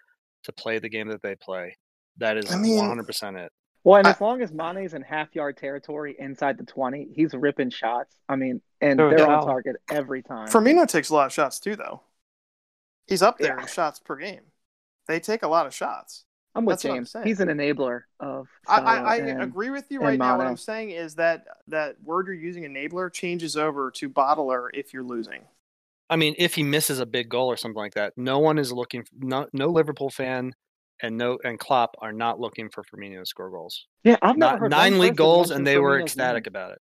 to 0.44 0.52
play 0.52 0.78
the 0.78 0.88
game 0.88 1.08
that 1.08 1.22
they 1.22 1.34
play. 1.36 1.76
That 2.18 2.36
is 2.36 2.52
I 2.52 2.56
mean- 2.58 2.78
100% 2.82 3.36
it. 3.38 3.52
Well, 3.82 3.96
and 3.98 4.06
I- 4.06 4.10
as 4.10 4.20
long 4.20 4.42
as 4.42 4.52
Mane's 4.52 4.92
in 4.94 5.00
half 5.02 5.34
yard 5.34 5.56
territory 5.56 6.14
inside 6.18 6.58
the 6.58 6.64
20, 6.64 7.08
he's 7.14 7.32
ripping 7.34 7.70
shots. 7.70 8.14
I 8.28 8.36
mean, 8.36 8.60
and 8.82 8.98
No 8.98 9.08
they're 9.10 9.26
on 9.30 9.44
target 9.46 9.76
every 9.90 10.22
time. 10.22 10.48
Firmino 10.48 10.86
takes 10.86 11.08
a 11.08 11.14
lot 11.14 11.26
of 11.26 11.32
shots 11.32 11.58
too, 11.60 11.76
though. 11.76 12.02
He's 13.06 13.22
up 13.22 13.38
there 13.38 13.54
Yeah. 13.56 13.62
in 13.62 13.68
shots 13.68 13.98
per 13.98 14.16
game. 14.16 14.42
They 15.08 15.18
take 15.18 15.42
a 15.42 15.48
lot 15.48 15.66
of 15.66 15.74
shots. 15.74 16.24
I'm 16.54 16.64
with 16.64 16.74
that's 16.74 16.84
what 16.84 16.90
I'm 16.92 17.04
James. 17.04 17.16
He's 17.24 17.40
an 17.40 17.48
enabler 17.48 18.02
of. 18.18 18.48
I, 18.66 18.80
I, 18.80 18.96
I 18.96 19.16
and- 19.16 19.42
agree 19.42 19.70
with 19.70 19.86
you 19.90 20.00
right 20.00 20.18
now. 20.18 20.36
What 20.36 20.46
I'm 20.46 20.56
saying 20.56 20.90
is 20.90 21.14
that 21.16 21.44
that 21.68 21.96
word 22.02 22.26
you're 22.26 22.34
using, 22.34 22.64
enabler, 22.64 23.12
changes 23.12 23.56
over 23.56 23.90
to 23.92 24.08
bottler 24.10 24.68
if 24.74 24.92
you're 24.92 25.04
losing. 25.04 25.42
I 26.08 26.16
mean, 26.16 26.34
if 26.38 26.54
he 26.54 26.64
misses 26.64 26.98
a 26.98 27.06
big 27.06 27.28
goal 27.28 27.46
or 27.46 27.56
something 27.56 27.78
like 27.78 27.94
that, 27.94 28.14
no 28.16 28.40
one 28.40 28.58
is 28.58 28.72
looking. 28.72 29.04
No, 29.16 29.46
no 29.52 29.68
Liverpool 29.68 30.10
fan 30.10 30.52
and 31.02 31.16
no 31.16 31.38
and 31.44 31.58
Klopp 31.58 31.94
are 32.00 32.12
not 32.12 32.40
looking 32.40 32.68
for 32.68 32.82
Firmino 32.82 33.20
to 33.20 33.26
score 33.26 33.50
goals. 33.50 33.86
Yeah, 34.02 34.16
I've 34.20 34.36
never 34.36 34.52
Not, 34.52 34.58
heard 34.60 34.70
nine 34.70 34.98
league 34.98 35.16
goals, 35.16 35.50
and 35.52 35.66
they 35.66 35.78
were 35.78 36.00
ecstatic 36.00 36.46
name. 36.46 36.50
about 36.50 36.72
it. 36.72 36.78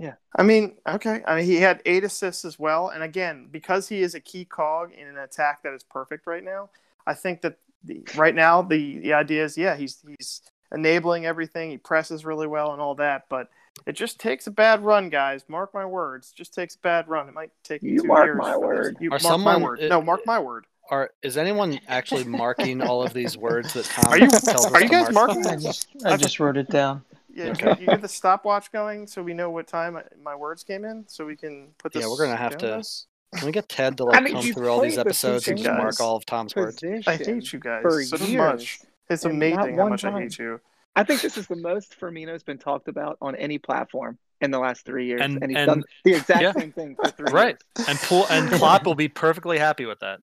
Yeah, 0.00 0.14
I 0.36 0.42
mean, 0.44 0.76
okay. 0.88 1.22
I 1.26 1.36
mean, 1.36 1.44
he 1.44 1.56
had 1.56 1.82
eight 1.84 2.04
assists 2.04 2.44
as 2.44 2.58
well. 2.58 2.88
And 2.88 3.02
again, 3.02 3.48
because 3.50 3.88
he 3.88 4.00
is 4.02 4.14
a 4.14 4.20
key 4.20 4.44
cog 4.44 4.92
in 4.92 5.06
an 5.08 5.18
attack 5.18 5.62
that 5.64 5.72
is 5.72 5.82
perfect 5.82 6.26
right 6.26 6.44
now, 6.44 6.70
I 7.06 7.14
think 7.14 7.40
that 7.42 7.58
the, 7.84 8.06
right 8.16 8.34
now 8.34 8.62
the, 8.62 8.98
the 8.98 9.12
idea 9.14 9.44
is, 9.44 9.56
yeah, 9.56 9.76
he's 9.76 9.98
he's 10.18 10.42
enabling 10.72 11.26
everything. 11.26 11.70
He 11.70 11.78
presses 11.78 12.24
really 12.24 12.46
well 12.46 12.72
and 12.72 12.80
all 12.80 12.94
that. 12.96 13.24
But 13.28 13.48
it 13.86 13.92
just 13.92 14.18
takes 14.18 14.46
a 14.46 14.50
bad 14.50 14.82
run, 14.84 15.08
guys. 15.08 15.44
Mark 15.48 15.72
my 15.72 15.86
words. 15.86 16.32
Just 16.32 16.54
takes 16.54 16.74
a 16.74 16.78
bad 16.80 17.08
run. 17.08 17.28
It 17.28 17.34
might 17.34 17.50
take 17.62 17.82
You 17.82 18.00
two 18.02 18.08
mark 18.08 18.26
years 18.26 18.38
my 18.38 18.52
for 18.54 18.58
this. 18.60 18.66
word. 18.66 18.96
You 19.00 19.08
Or 19.08 19.10
mark 19.10 19.22
someone- 19.22 19.60
my 19.60 19.64
word. 19.64 19.80
it- 19.80 19.88
no, 19.88 20.02
mark 20.02 20.20
my 20.26 20.38
word. 20.38 20.66
are 20.90 21.10
is 21.22 21.36
anyone 21.36 21.78
actually 21.86 22.24
marking 22.24 22.80
all 22.82 23.02
of 23.02 23.12
these 23.12 23.36
words 23.36 23.72
that 23.74 23.84
Tom 23.84 24.12
Are 24.12 24.18
you- 24.18 24.28
tells 24.28 24.66
us 24.66 24.72
are 24.72 24.82
you 24.82 24.88
guys 24.88 25.12
mark? 25.12 25.28
marking? 25.28 25.46
I 25.46 25.56
just 25.56 25.86
I 26.04 26.16
just 26.16 26.40
wrote 26.40 26.56
it 26.56 26.68
down. 26.70 27.04
Yeah, 27.32 27.50
Okay. 27.50 27.76
you 27.78 27.86
get 27.86 28.00
the 28.00 28.08
stopwatch 28.08 28.72
going 28.72 29.06
so 29.06 29.22
we 29.22 29.32
know 29.32 29.50
what 29.50 29.68
time 29.68 29.96
my 30.24 30.34
words 30.34 30.64
came 30.64 30.84
in, 30.84 31.04
so 31.06 31.24
we 31.24 31.36
can 31.36 31.68
put 31.78 31.92
this. 31.92 32.02
Yeah, 32.02 32.08
we're 32.10 32.16
gonna 32.18 32.36
have 32.36 32.56
to- 32.58 32.66
this? 32.66 33.06
Can 33.36 33.46
we 33.46 33.52
get 33.52 33.68
Ted 33.68 33.96
to 33.98 34.04
like 34.06 34.22
mean, 34.24 34.34
come 34.34 34.52
through 34.52 34.68
all 34.68 34.80
these 34.80 34.98
episodes 34.98 35.46
and 35.48 35.58
just 35.58 35.70
mark 35.70 36.00
all 36.00 36.16
of 36.16 36.24
Tom's 36.26 36.54
words? 36.56 36.82
I 37.06 37.16
hate 37.16 37.52
you 37.52 37.58
guys 37.58 37.82
for 37.82 38.02
so 38.02 38.16
years. 38.24 38.36
much. 38.38 38.80
It's 39.10 39.24
and 39.24 39.34
amazing 39.34 39.74
how 39.76 39.82
one 39.82 39.90
much 39.90 40.04
I 40.04 40.10
time. 40.10 40.22
hate 40.22 40.38
you. 40.38 40.60
I 40.96 41.04
think 41.04 41.20
this 41.20 41.36
is 41.36 41.46
the 41.46 41.56
most 41.56 41.98
Firmino's 41.98 42.42
been 42.42 42.58
talked 42.58 42.88
about 42.88 43.16
on 43.20 43.36
any 43.36 43.58
platform 43.58 44.18
in 44.40 44.50
the 44.50 44.58
last 44.58 44.84
three 44.84 45.06
years, 45.06 45.20
And- 45.22 45.42
and, 45.42 45.50
he's 45.50 45.58
and- 45.58 45.66
done 45.66 45.84
the 46.04 46.14
exact 46.14 46.42
yeah. 46.42 46.52
same 46.52 46.72
thing 46.72 46.96
for 46.96 47.10
three 47.10 47.30
Right. 47.32 47.56
years. 47.78 47.88
And 47.88 47.98
Pool 48.00 48.26
and 48.30 48.50
Klopp 48.52 48.84
will 48.86 48.94
be 48.94 49.08
perfectly 49.08 49.58
happy 49.58 49.84
with 49.86 50.00
that. 50.00 50.20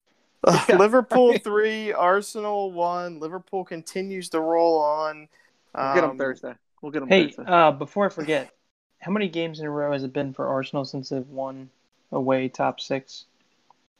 Yeah. 0.47 0.75
Liverpool 0.77 1.37
three, 1.39 1.91
Arsenal 1.93 2.71
one. 2.71 3.19
Liverpool 3.19 3.63
continues 3.65 4.29
to 4.29 4.39
roll 4.39 4.79
on. 4.79 5.27
We'll 5.75 5.93
get 5.95 6.03
him 6.03 6.09
Um, 6.11 6.17
Thursday. 6.17 6.53
We'll 6.81 6.91
get 6.91 7.01
him 7.03 7.09
Hey, 7.09 7.29
Thursday. 7.31 7.43
uh, 7.51 7.71
before 7.71 8.05
I 8.05 8.09
forget, 8.09 8.51
how 8.99 9.11
many 9.11 9.27
games 9.27 9.59
in 9.59 9.65
a 9.65 9.69
row 9.71 9.91
has 9.91 10.03
it 10.03 10.13
been 10.13 10.33
for 10.33 10.47
Arsenal 10.47 10.85
since 10.85 11.09
they've 11.09 11.27
won 11.27 11.69
away 12.11 12.49
top 12.49 12.79
six? 12.79 13.25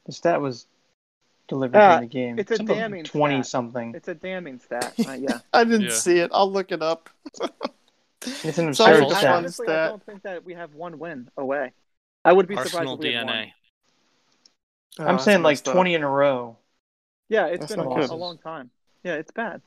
The 0.06 0.12
stat 0.12 0.40
was 0.40 0.66
delivered 1.48 1.76
Uh, 1.78 1.88
during 1.96 2.08
the 2.08 2.12
game. 2.12 2.38
it's 2.38 2.50
a 2.50 2.56
Something 2.56 2.76
damning 2.76 3.04
twenty 3.04 3.36
stat. 3.42 3.46
something. 3.46 3.94
It's 3.94 4.08
a 4.08 4.14
damning 4.14 4.58
stat. 4.60 4.94
Uh, 5.06 5.12
yeah. 5.12 5.38
I 5.52 5.64
didn't 5.64 5.82
Yeah. 5.82 5.88
Uh, 5.88 5.92
see 5.92 6.18
it. 6.18 6.30
I'll 6.32 6.50
look 6.50 6.72
it 6.72 6.82
up. 6.82 7.10
It's 8.42 8.58
an 8.58 8.68
absurd 8.68 9.02
just 9.04 9.18
stat. 9.18 9.24
one 9.30 9.38
honestly, 9.38 9.68
I 9.68 9.86
don't 9.88 10.04
think 10.04 10.22
that 10.22 10.44
we 10.44 10.54
have 10.54 10.74
one 10.74 10.98
win 10.98 11.28
away. 11.36 11.72
I 12.24 12.32
would 12.32 12.48
be 12.48 12.56
surprised 12.56 12.74
Arsenal 12.74 12.94
if 12.94 13.00
we 13.00 13.12
had 13.12 13.26
one. 13.26 13.34
DNA. 13.36 13.52
Oh, 14.98 15.06
I'm 15.06 15.18
saying 15.20 15.42
like 15.42 15.52
messed 15.52 15.68
up. 15.68 15.74
twenty 15.74 15.94
in 15.94 16.02
a 16.02 16.08
row. 16.08 16.56
Yeah, 17.28 17.46
it's 17.46 17.60
That's 17.60 17.72
been 17.72 17.80
a, 17.80 17.84
not 17.84 17.90
long, 17.92 18.08
a 18.10 18.14
long 18.14 18.38
time. 18.38 18.70
Yeah, 19.04 19.14
it's 19.14 19.30
bad. 19.30 19.60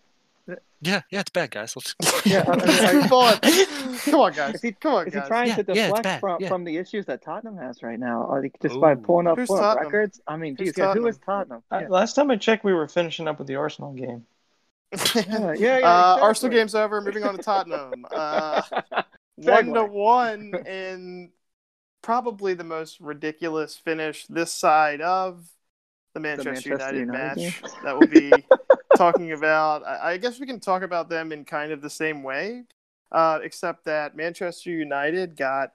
Yeah, 0.81 1.01
yeah, 1.11 1.19
it's 1.21 1.29
bad, 1.31 1.51
guys. 1.51 1.75
Let's. 1.75 1.95
Yeah, 2.25 2.43
I- 2.47 2.51
I 2.51 2.93
mean, 2.93 3.03
Come 3.03 3.13
on, 3.13 3.39
come 3.99 4.15
on, 4.21 4.33
guys. 4.33 4.55
Is 4.55 4.61
he- 4.61 4.71
Come 4.73 4.93
on, 4.93 5.07
Is 5.07 5.13
he 5.13 5.19
guys. 5.19 5.27
trying 5.27 5.47
Yeah, 5.49 5.55
to 5.55 5.63
yeah, 5.67 5.73
it's 5.73 5.81
deflect 5.87 6.03
bad, 6.03 6.19
from, 6.19 6.37
yeah. 6.41 6.47
from 6.47 6.63
the 6.63 6.77
issues 6.77 7.05
that 7.07 7.21
Tottenham 7.21 7.57
has 7.57 7.81
right 7.83 7.99
now? 7.99 8.29
Like 8.29 8.55
just 8.61 8.79
by 8.79 8.95
pulling 8.95 9.27
up 9.27 9.37
Who's 9.37 9.49
what, 9.49 9.59
Tottenham? 9.61 9.85
records? 9.91 10.21
I 10.27 10.37
mean, 10.37 10.55
Who's 10.57 10.69
geez, 10.69 10.77
yeah, 10.77 10.93
who 10.93 11.07
is 11.07 11.17
Tottenham? 11.17 11.63
Tottenham? 11.69 11.91
Uh, 11.91 11.95
last 11.95 12.13
time 12.15 12.29
I 12.31 12.35
checked, 12.37 12.63
we 12.63 12.73
were 12.73 12.87
finishing 12.87 13.27
up 13.27 13.39
with 13.39 13.47
the 13.47 13.55
Arsenal 13.55 13.93
game. 13.93 14.25
Yeah, 14.91 14.99
yeah, 15.15 15.53
yeah. 15.53 15.77
yeah 15.79 15.87
uh. 15.87 16.19
Arsenal 16.21 16.55
game's 16.55 16.75
over. 16.75 17.01
Moving 17.01 17.23
on 17.23 17.35
to 17.37 17.43
Tottenham. 17.43 18.05
Uh, 18.11 18.61
one 19.35 19.73
to 19.73 19.85
one 19.85 20.53
in 20.65 21.31
probably 22.01 22.53
the 22.53 22.63
most 22.63 22.99
ridiculous 22.99 23.75
finish 23.75 24.25
this 24.27 24.51
side 24.51 25.01
of 25.01 25.45
the 26.21 26.27
Manchester, 26.27 26.69
Manchester 26.69 26.99
United, 26.99 26.99
United 26.99 27.37
match 27.37 27.61
that 27.83 27.97
we'll 27.97 28.07
be 28.07 28.31
talking 28.95 29.31
about. 29.31 29.85
I, 29.85 30.11
I 30.11 30.17
guess 30.17 30.39
we 30.39 30.45
can 30.45 30.59
talk 30.59 30.83
about 30.83 31.09
them 31.09 31.31
in 31.31 31.45
kind 31.45 31.71
of 31.71 31.81
the 31.81 31.89
same 31.89 32.23
way, 32.23 32.63
uh, 33.11 33.39
except 33.43 33.85
that 33.85 34.15
Manchester 34.15 34.71
United 34.71 35.35
got 35.35 35.73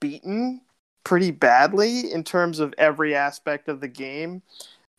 beaten 0.00 0.62
pretty 1.04 1.30
badly 1.30 2.12
in 2.12 2.22
terms 2.24 2.60
of 2.60 2.74
every 2.78 3.14
aspect 3.14 3.68
of 3.68 3.80
the 3.80 3.88
game. 3.88 4.42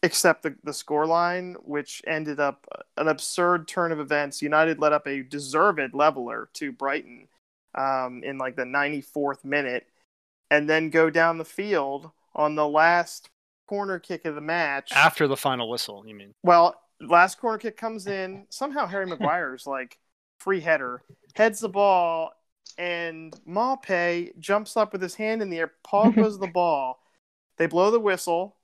Except 0.05 0.43
the, 0.43 0.53
the 0.65 0.71
scoreline, 0.71 1.55
which 1.63 2.01
ended 2.05 2.37
up 2.37 2.67
an 2.97 3.07
absurd 3.07 3.69
turn 3.69 3.93
of 3.93 4.01
events. 4.01 4.41
United 4.41 4.77
let 4.77 4.91
up 4.91 5.07
a 5.07 5.23
deserved 5.23 5.93
leveler 5.93 6.49
to 6.55 6.73
Brighton 6.73 7.29
um, 7.73 8.21
in 8.21 8.37
like 8.37 8.57
the 8.57 8.65
94th 8.65 9.45
minute, 9.45 9.87
and 10.51 10.69
then 10.69 10.89
go 10.89 11.09
down 11.09 11.37
the 11.37 11.45
field 11.45 12.11
on 12.35 12.55
the 12.55 12.67
last 12.67 13.29
corner 13.73 13.97
kick 13.97 14.25
of 14.25 14.35
the 14.35 14.41
match. 14.41 14.91
After 14.93 15.27
the 15.27 15.35
final 15.35 15.67
whistle, 15.67 16.03
you 16.05 16.13
mean? 16.13 16.35
Well, 16.43 16.79
last 17.01 17.39
corner 17.39 17.57
kick 17.57 17.75
comes 17.75 18.05
in. 18.05 18.45
Somehow 18.49 18.85
Harry 18.85 19.07
Maguire's 19.07 19.65
like 19.65 19.97
free 20.37 20.59
header, 20.59 21.01
heads 21.33 21.59
the 21.59 21.69
ball, 21.69 22.33
and 22.77 23.33
Maupay 23.49 24.37
jumps 24.39 24.77
up 24.77 24.93
with 24.93 25.01
his 25.01 25.15
hand 25.15 25.41
in 25.41 25.49
the 25.49 25.57
air, 25.57 25.71
Pogba's 25.83 26.37
the 26.39 26.47
ball. 26.47 26.99
They 27.57 27.65
blow 27.65 27.89
the 27.89 27.99
whistle. 27.99 28.57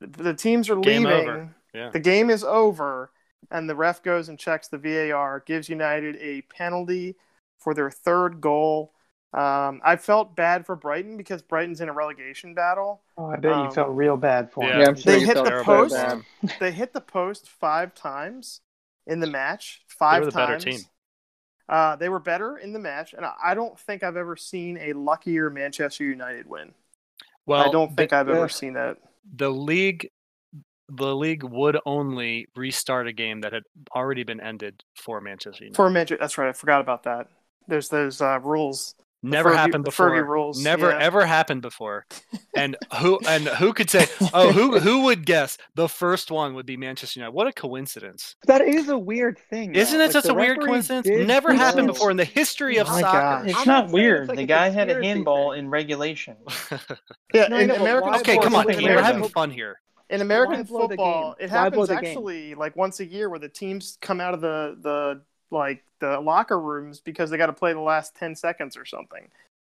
The, 0.00 0.06
the 0.06 0.34
teams 0.34 0.70
are 0.70 0.76
Game 0.76 1.02
leaving. 1.02 1.28
over. 1.28 1.54
Yeah. 1.74 1.90
The 1.90 1.98
game 1.98 2.30
is 2.30 2.44
over, 2.44 3.10
and 3.50 3.68
the 3.68 3.74
ref 3.74 4.00
goes 4.04 4.28
and 4.28 4.38
checks 4.38 4.68
the 4.68 4.78
VAR, 4.78 5.42
gives 5.44 5.68
United 5.68 6.16
a 6.20 6.42
penalty 6.42 7.16
for 7.58 7.74
their 7.74 7.90
third 7.90 8.40
goal. 8.40 8.93
Um, 9.34 9.80
I 9.84 9.96
felt 9.96 10.36
bad 10.36 10.64
for 10.64 10.76
Brighton 10.76 11.16
because 11.16 11.42
Brighton's 11.42 11.80
in 11.80 11.88
a 11.88 11.92
relegation 11.92 12.54
battle. 12.54 13.02
Oh, 13.18 13.26
I 13.26 13.36
bet 13.36 13.52
Um, 13.52 13.66
you 13.66 13.72
felt 13.72 13.90
real 13.90 14.16
bad 14.16 14.52
for 14.52 14.64
Yeah, 14.64 14.74
him. 14.74 14.80
Yeah, 14.80 14.94
sure 14.94 15.12
They 15.12 15.20
hit 15.20 15.34
the 15.34 15.62
post. 15.64 15.96
They 16.60 16.70
hit 16.72 16.92
the 16.92 17.00
post 17.00 17.48
five 17.48 17.94
times 17.94 18.60
in 19.06 19.20
the 19.20 19.26
match. 19.26 19.82
Five 19.88 20.24
They 20.24 20.24
Five 20.24 20.24
were 20.26 20.30
the 20.30 20.36
better 20.36 20.52
times. 20.58 20.64
team. 20.64 20.80
Uh, 21.68 21.96
they 21.96 22.08
were 22.08 22.20
better 22.20 22.58
in 22.58 22.72
the 22.72 22.78
match, 22.78 23.14
and 23.14 23.24
I- 23.24 23.34
I 23.42 23.54
don't 23.54 23.78
think 23.80 24.02
I've 24.02 24.16
ever 24.16 24.36
seen 24.36 24.76
a 24.78 24.92
luckier 24.92 25.50
Manchester 25.50 26.04
United 26.04 26.46
win. 26.46 26.74
Well, 27.46 27.66
I 27.66 27.70
don't 27.70 27.96
think 27.96 28.10
the, 28.10 28.16
I've 28.16 28.28
ever 28.28 28.40
yeah. 28.40 28.46
seen 28.46 28.74
that. 28.74 28.98
the 29.36 29.50
league, 29.50 30.10
the 30.88 31.14
league 31.16 31.42
would 31.42 31.78
only 31.86 32.46
restart 32.54 33.08
a 33.08 33.12
game 33.12 33.40
that 33.40 33.52
had 33.52 33.62
already 33.94 34.24
been 34.24 34.40
ended 34.40 34.84
for 34.94 35.20
Manchester 35.20 35.64
United. 35.64 35.76
For 35.76 35.90
Manchester, 35.90 36.18
that's 36.20 36.38
right. 36.38 36.48
I 36.48 36.52
forgot 36.52 36.80
about 36.80 37.04
that. 37.04 37.28
There's 37.66 37.88
those 37.88 38.20
uh, 38.20 38.38
rules. 38.40 38.94
Never 39.24 39.50
Fergie- 39.50 39.56
happened 39.56 39.84
before. 39.84 40.10
Fergie 40.10 40.26
rules, 40.28 40.62
Never 40.62 40.90
yeah. 40.90 40.98
ever 40.98 41.24
happened 41.26 41.62
before. 41.62 42.06
And 42.56 42.76
who 43.00 43.18
and 43.26 43.48
who 43.48 43.72
could 43.72 43.90
say? 43.90 44.06
Oh, 44.32 44.52
who 44.52 44.78
who 44.78 45.02
would 45.04 45.26
guess 45.26 45.58
the 45.74 45.88
first 45.88 46.30
one 46.30 46.54
would 46.54 46.66
be 46.66 46.76
Manchester 46.76 47.18
United? 47.18 47.34
What 47.34 47.48
a 47.48 47.52
coincidence! 47.52 48.36
That 48.46 48.60
is 48.60 48.88
a 48.88 48.96
weird 48.96 49.38
thing. 49.50 49.74
Isn't 49.74 49.98
though. 49.98 50.04
it 50.04 50.06
Like, 50.06 50.12
just 50.14 50.28
a 50.28 50.34
weird 50.34 50.60
coincidence? 50.60 51.04
did 51.08 51.26
Never 51.26 51.52
happened 51.52 51.88
before 51.88 52.12
in 52.12 52.16
the 52.16 52.24
history 52.24 52.76
of 52.76 52.86
Oh 52.88 53.00
soccer. 53.00 53.18
God. 53.18 53.48
It's 53.48 53.58
I'm 53.58 53.66
not 53.66 53.84
not 53.86 53.92
weird. 53.92 54.20
it's 54.22 54.28
like 54.28 54.36
the 54.38 54.46
guy 54.46 54.68
had 54.68 54.88
a 54.88 55.02
handball 55.02 55.50
thing. 55.52 55.64
in 55.64 55.68
regulation. 55.70 56.36
Yeah, 57.34 57.48
No, 57.48 57.58
in 57.58 57.66
know, 57.68 57.74
American 57.76 58.10
why 58.12 58.18
okay, 58.20 58.38
come 58.38 58.54
on, 58.54 58.66
we're 58.66 59.02
having 59.02 59.28
fun 59.28 59.50
here. 59.50 59.80
in 60.10 60.20
American 60.20 60.58
Why 60.58 60.62
blow 60.62 60.82
the 60.82 60.88
football, 60.90 61.34
it 61.40 61.50
happens 61.50 61.90
actually 61.90 62.54
like 62.54 62.76
once 62.76 63.00
a 63.00 63.04
year 63.06 63.28
where 63.28 63.40
the 63.40 63.48
teams 63.48 63.98
come 64.00 64.20
out 64.20 64.34
of 64.34 64.40
the 64.40 64.76
the 64.80 65.22
like 65.54 65.84
the 66.00 66.20
locker 66.20 66.60
rooms 66.60 67.00
because 67.00 67.30
they 67.30 67.38
got 67.38 67.46
to 67.46 67.54
play 67.54 67.72
the 67.72 67.80
last 67.80 68.14
ten 68.14 68.34
seconds 68.34 68.76
or 68.76 68.84
something. 68.84 69.28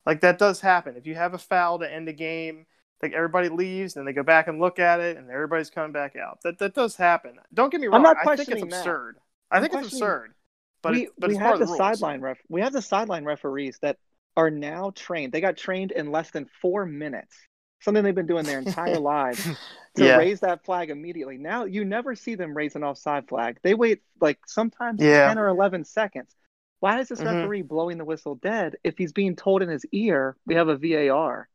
Like 0.06 0.22
that 0.22 0.38
does 0.38 0.62
happen. 0.62 0.96
If 0.96 1.08
you 1.08 1.16
have 1.16 1.34
a 1.34 1.40
foul 1.40 1.80
to 1.80 1.92
end 1.92 2.08
a 2.08 2.14
game, 2.14 2.68
like 3.02 3.14
everybody 3.14 3.50
leaves 3.50 3.96
and 3.96 4.08
they 4.08 4.14
go 4.14 4.24
back 4.24 4.48
and 4.48 4.60
look 4.60 4.78
at 4.78 5.00
it, 5.00 5.18
and 5.18 5.30
everybody's 5.32 5.70
coming 5.70 5.92
back 5.92 6.16
out. 6.16 6.40
That 6.44 6.60
that 6.60 6.76
does 6.76 6.96
happen. 6.96 7.40
Don't 7.54 7.72
get 7.72 7.82
me 7.82 7.88
wrong. 7.88 7.96
I'm 7.96 8.04
not 8.04 8.18
I 8.18 8.36
think 8.36 8.40
it's 8.40 8.46
questioning 8.50 8.70
that. 8.70 8.80
absurd. 8.80 9.18
I 9.50 9.60
think 9.60 9.74
it's 9.74 9.94
absurd. 9.94 10.34
But 10.82 10.94
we 10.94 11.04
it, 11.04 11.10
but 11.18 11.30
we 11.30 11.36
have 11.38 11.54
of 11.56 11.60
the, 11.60 11.66
the, 11.66 11.76
sideline 11.76 12.22
ref. 12.22 12.38
We 12.48 12.62
have 12.62 12.74
the 12.74 12.82
sideline 12.82 13.26
referees 13.26 13.80
that 13.82 13.98
are 14.38 14.50
now 14.50 14.92
trained. 14.96 15.34
They 15.34 15.42
got 15.42 15.58
trained 15.58 15.92
in 15.92 16.12
less 16.12 16.32
than 16.32 16.48
four 16.62 16.86
minutes. 16.86 17.36
Something 17.82 18.04
they've 18.04 18.14
been 18.16 18.28
doing 18.28 18.46
their 18.46 18.60
entire 18.60 19.00
lives 19.00 19.44
to 19.96 20.06
Yeah. 20.06 20.18
raise 20.18 20.42
that 20.42 20.66
flag 20.66 20.90
immediately. 20.90 21.38
Now 21.38 21.64
you 21.66 21.86
never 21.86 22.16
see 22.16 22.36
them 22.36 22.56
raise 22.56 22.76
an 22.76 22.84
offside 22.84 23.28
flag. 23.28 23.60
They 23.64 23.74
wait 23.74 24.02
like 24.20 24.40
sometimes 24.48 25.02
Yeah. 25.02 25.28
ten 25.28 25.38
or 25.40 25.48
eleven 25.48 25.84
seconds. 25.86 26.36
Why 26.82 27.00
is 27.00 27.08
this 27.10 27.20
Mhm. 27.22 27.42
referee 27.42 27.62
blowing 27.64 27.98
the 27.98 28.06
whistle 28.06 28.36
dead 28.36 28.76
if 28.84 28.98
he's 28.98 29.12
being 29.14 29.36
told 29.36 29.62
in 29.62 29.70
his 29.70 29.86
ear 29.92 30.36
we 30.46 30.56
have 30.56 30.68
a 30.70 30.78
VAR 30.78 31.48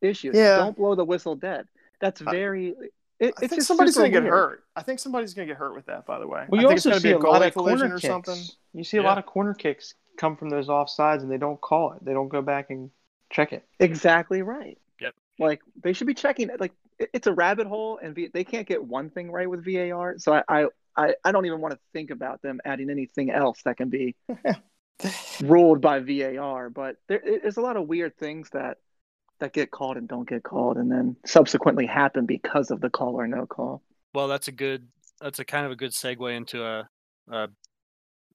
issue? 0.00 0.30
Yeah. 0.34 0.56
Don't 0.58 0.76
blow 0.76 0.94
the 0.94 1.04
whistle 1.04 1.36
dead. 1.36 1.66
That's 2.00 2.22
I- 2.22 2.30
very. 2.30 2.74
It, 3.20 3.32
I 3.40 3.46
think 3.46 3.62
somebody's 3.62 3.96
gonna 3.96 4.10
get 4.10 4.24
hurt. 4.24 4.64
I 4.74 4.82
think 4.82 4.98
somebody's 4.98 5.34
gonna 5.34 5.46
get 5.46 5.56
hurt 5.56 5.74
with 5.76 5.86
that. 5.86 6.04
By 6.04 6.18
the 6.18 6.26
way, 6.26 6.46
Well, 6.48 6.58
I 6.60 6.62
you 6.62 6.68
think 6.68 6.78
it's 6.78 6.86
also 6.86 6.90
gonna 6.90 7.00
see 7.00 7.08
be 7.08 7.12
a 7.14 7.18
a 7.18 7.30
lot 7.30 7.42
of 7.46 7.52
collision 7.52 7.78
corner 7.78 7.94
or 7.94 7.98
kicks. 7.98 8.08
something. 8.08 8.38
You 8.72 8.82
see 8.84 8.96
a 8.98 9.02
Yeah. 9.02 9.08
lot 9.08 9.18
of 9.18 9.26
corner 9.26 9.54
kicks 9.54 9.94
come 10.18 10.36
from 10.36 10.50
those 10.50 10.66
offsides, 10.68 11.22
and 11.22 11.30
they 11.30 11.38
don't 11.38 11.60
call 11.60 11.92
it. 11.92 12.04
They 12.04 12.12
don't 12.12 12.28
go 12.28 12.42
back 12.42 12.70
and 12.70 12.90
check 13.30 13.52
it. 13.52 13.64
Exactly 13.78 14.42
right. 14.42 14.78
Yep. 15.38 15.48
Like 15.48 15.60
they 15.82 15.92
should 15.92 16.06
be 16.06 16.14
checking. 16.14 16.50
Like 16.58 16.72
it's 16.98 17.26
a 17.26 17.32
rabbit 17.32 17.66
hole, 17.66 17.98
and 18.02 18.14
v- 18.14 18.30
they 18.32 18.44
can't 18.44 18.66
get 18.66 18.84
one 18.84 19.10
thing 19.10 19.30
right 19.30 19.48
with 19.48 19.64
VAR. 19.64 20.16
So 20.18 20.32
I, 20.32 20.42
I, 20.48 20.66
I, 20.96 21.14
I 21.24 21.32
don't 21.32 21.46
even 21.46 21.60
want 21.60 21.74
to 21.74 21.80
think 21.92 22.10
about 22.10 22.42
them 22.42 22.60
adding 22.64 22.90
anything 22.90 23.30
else 23.30 23.60
that 23.64 23.76
can 23.76 23.88
be 23.88 24.14
ruled 25.42 25.80
by 25.80 26.00
VAR. 26.00 26.70
But 26.70 26.96
there, 27.08 27.20
there's 27.24 27.56
a 27.56 27.62
lot 27.62 27.76
of 27.76 27.88
weird 27.88 28.16
things 28.16 28.50
that 28.52 28.78
that 29.40 29.52
get 29.52 29.70
called 29.70 29.96
and 29.96 30.08
don't 30.08 30.28
get 30.28 30.44
called, 30.44 30.76
and 30.76 30.90
then 30.90 31.16
subsequently 31.26 31.86
happen 31.86 32.26
because 32.26 32.70
of 32.70 32.80
the 32.80 32.90
call 32.90 33.16
or 33.16 33.26
no 33.26 33.46
call. 33.46 33.82
Well, 34.12 34.28
that's 34.28 34.48
a 34.48 34.52
good. 34.52 34.88
That's 35.20 35.38
a 35.38 35.44
kind 35.44 35.64
of 35.64 35.72
a 35.72 35.76
good 35.76 35.92
segue 35.92 36.36
into 36.36 36.64
a, 36.64 36.88
a 37.30 37.48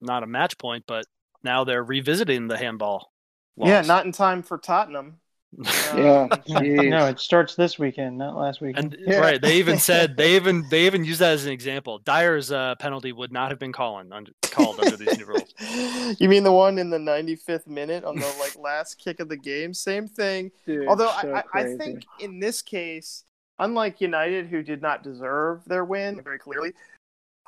not 0.02 0.24
a 0.24 0.28
match 0.28 0.58
point, 0.58 0.86
but 0.88 1.06
now 1.44 1.64
they're 1.64 1.84
revisiting 1.84 2.48
the 2.48 2.58
handball. 2.58 3.12
Yeah, 3.58 3.82
not 3.82 4.06
in 4.06 4.12
time 4.12 4.44
for 4.44 4.58
Tottenham. 4.58 5.20
Yeah. 5.58 6.28
No, 6.50 7.08
it 7.08 7.20
starts 7.20 7.56
this 7.56 7.78
weekend, 7.80 8.18
not 8.18 8.36
last 8.38 8.62
weekend. 8.62 8.94
And 8.94 9.04
Yeah. 9.08 9.20
right, 9.20 9.42
they 9.42 9.58
even 9.58 9.80
said 9.80 10.16
they 10.18 10.36
even 10.36 10.66
they 10.70 10.86
even 10.86 11.04
used 11.04 11.20
that 11.22 11.34
as 11.34 11.46
an 11.46 11.52
example. 11.52 12.00
Dier's 12.00 12.52
uh, 12.52 12.76
penalty 12.76 13.12
would 13.12 13.32
not 13.32 13.50
have 13.50 13.60
been 13.60 13.72
calling 13.74 14.12
under, 14.12 14.32
called 14.44 14.80
under 14.80 14.96
these 14.98 15.18
new 15.18 15.26
rules. 15.26 15.54
you 16.20 16.30
mean 16.30 16.44
the 16.44 16.52
one 16.52 16.78
in 16.78 16.90
the 16.90 16.98
95th 16.98 17.68
minute 17.68 18.04
on 18.04 18.16
the 18.16 18.36
like 18.40 18.56
last 18.58 18.96
kick 19.00 19.20
of 19.20 19.30
the 19.30 19.38
game? 19.38 19.74
Same 19.74 20.08
thing. 20.08 20.52
Dude, 20.66 20.88
Although 20.88 21.12
so 21.22 21.34
I, 21.34 21.44
I, 21.54 21.64
I 21.64 21.78
think 21.78 22.06
in 22.20 22.40
this 22.40 22.62
case, 22.62 23.26
unlike 23.58 24.02
United, 24.02 24.48
who 24.48 24.62
did 24.64 24.82
not 24.82 25.04
deserve 25.04 25.66
their 25.66 25.84
win 25.86 26.22
very 26.22 26.40
clearly, 26.40 26.74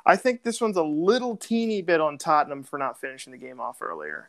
I 0.04 0.16
think 0.16 0.42
this 0.42 0.60
one's 0.60 0.76
a 0.76 0.82
little 0.82 1.36
teeny 1.36 1.82
bit 1.82 2.00
on 2.00 2.18
Tottenham 2.18 2.64
for 2.64 2.78
not 2.78 3.00
finishing 3.00 3.32
the 3.32 3.38
game 3.38 3.60
off 3.60 3.80
earlier. 3.80 4.28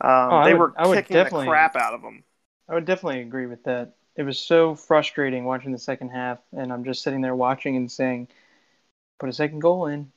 Um, 0.00 0.10
Oh, 0.10 0.36
I 0.36 0.44
they 0.48 0.54
would- 0.54 0.58
were 0.60 0.72
I 0.76 0.86
would 0.88 0.96
kicking 1.06 1.16
the 1.16 1.44
crap 1.46 1.76
out 1.76 1.94
of 1.94 2.02
them. 2.02 2.24
I 2.68 2.74
would 2.74 2.84
definitely 2.84 3.20
agree 3.20 3.46
with 3.46 3.64
that. 3.64 3.94
It 4.16 4.22
was 4.24 4.38
so 4.38 4.74
frustrating 4.74 5.44
watching 5.44 5.72
the 5.72 5.78
second 5.78 6.10
half, 6.10 6.38
and 6.52 6.72
I'm 6.72 6.84
just 6.84 7.02
sitting 7.02 7.20
there 7.20 7.34
watching 7.34 7.76
and 7.76 7.90
saying, 7.90 8.28
"Put 9.18 9.28
a 9.28 9.32
second 9.32 9.60
goal 9.60 9.86
in, 9.86 10.12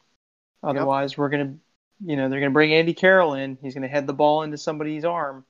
otherwise 0.63 1.17
we're 1.17 1.29
gonna, 1.29 1.55
you 2.03 2.17
know, 2.17 2.29
they're 2.29 2.39
gonna 2.41 2.51
bring 2.51 2.73
Andy 2.73 2.93
Carroll 2.93 3.33
in. 3.35 3.57
He's 3.61 3.73
gonna 3.73 3.87
head 3.87 4.07
the 4.07 4.13
ball 4.13 4.43
into 4.43 4.57
somebody's 4.57 5.05
arm, 5.05 5.45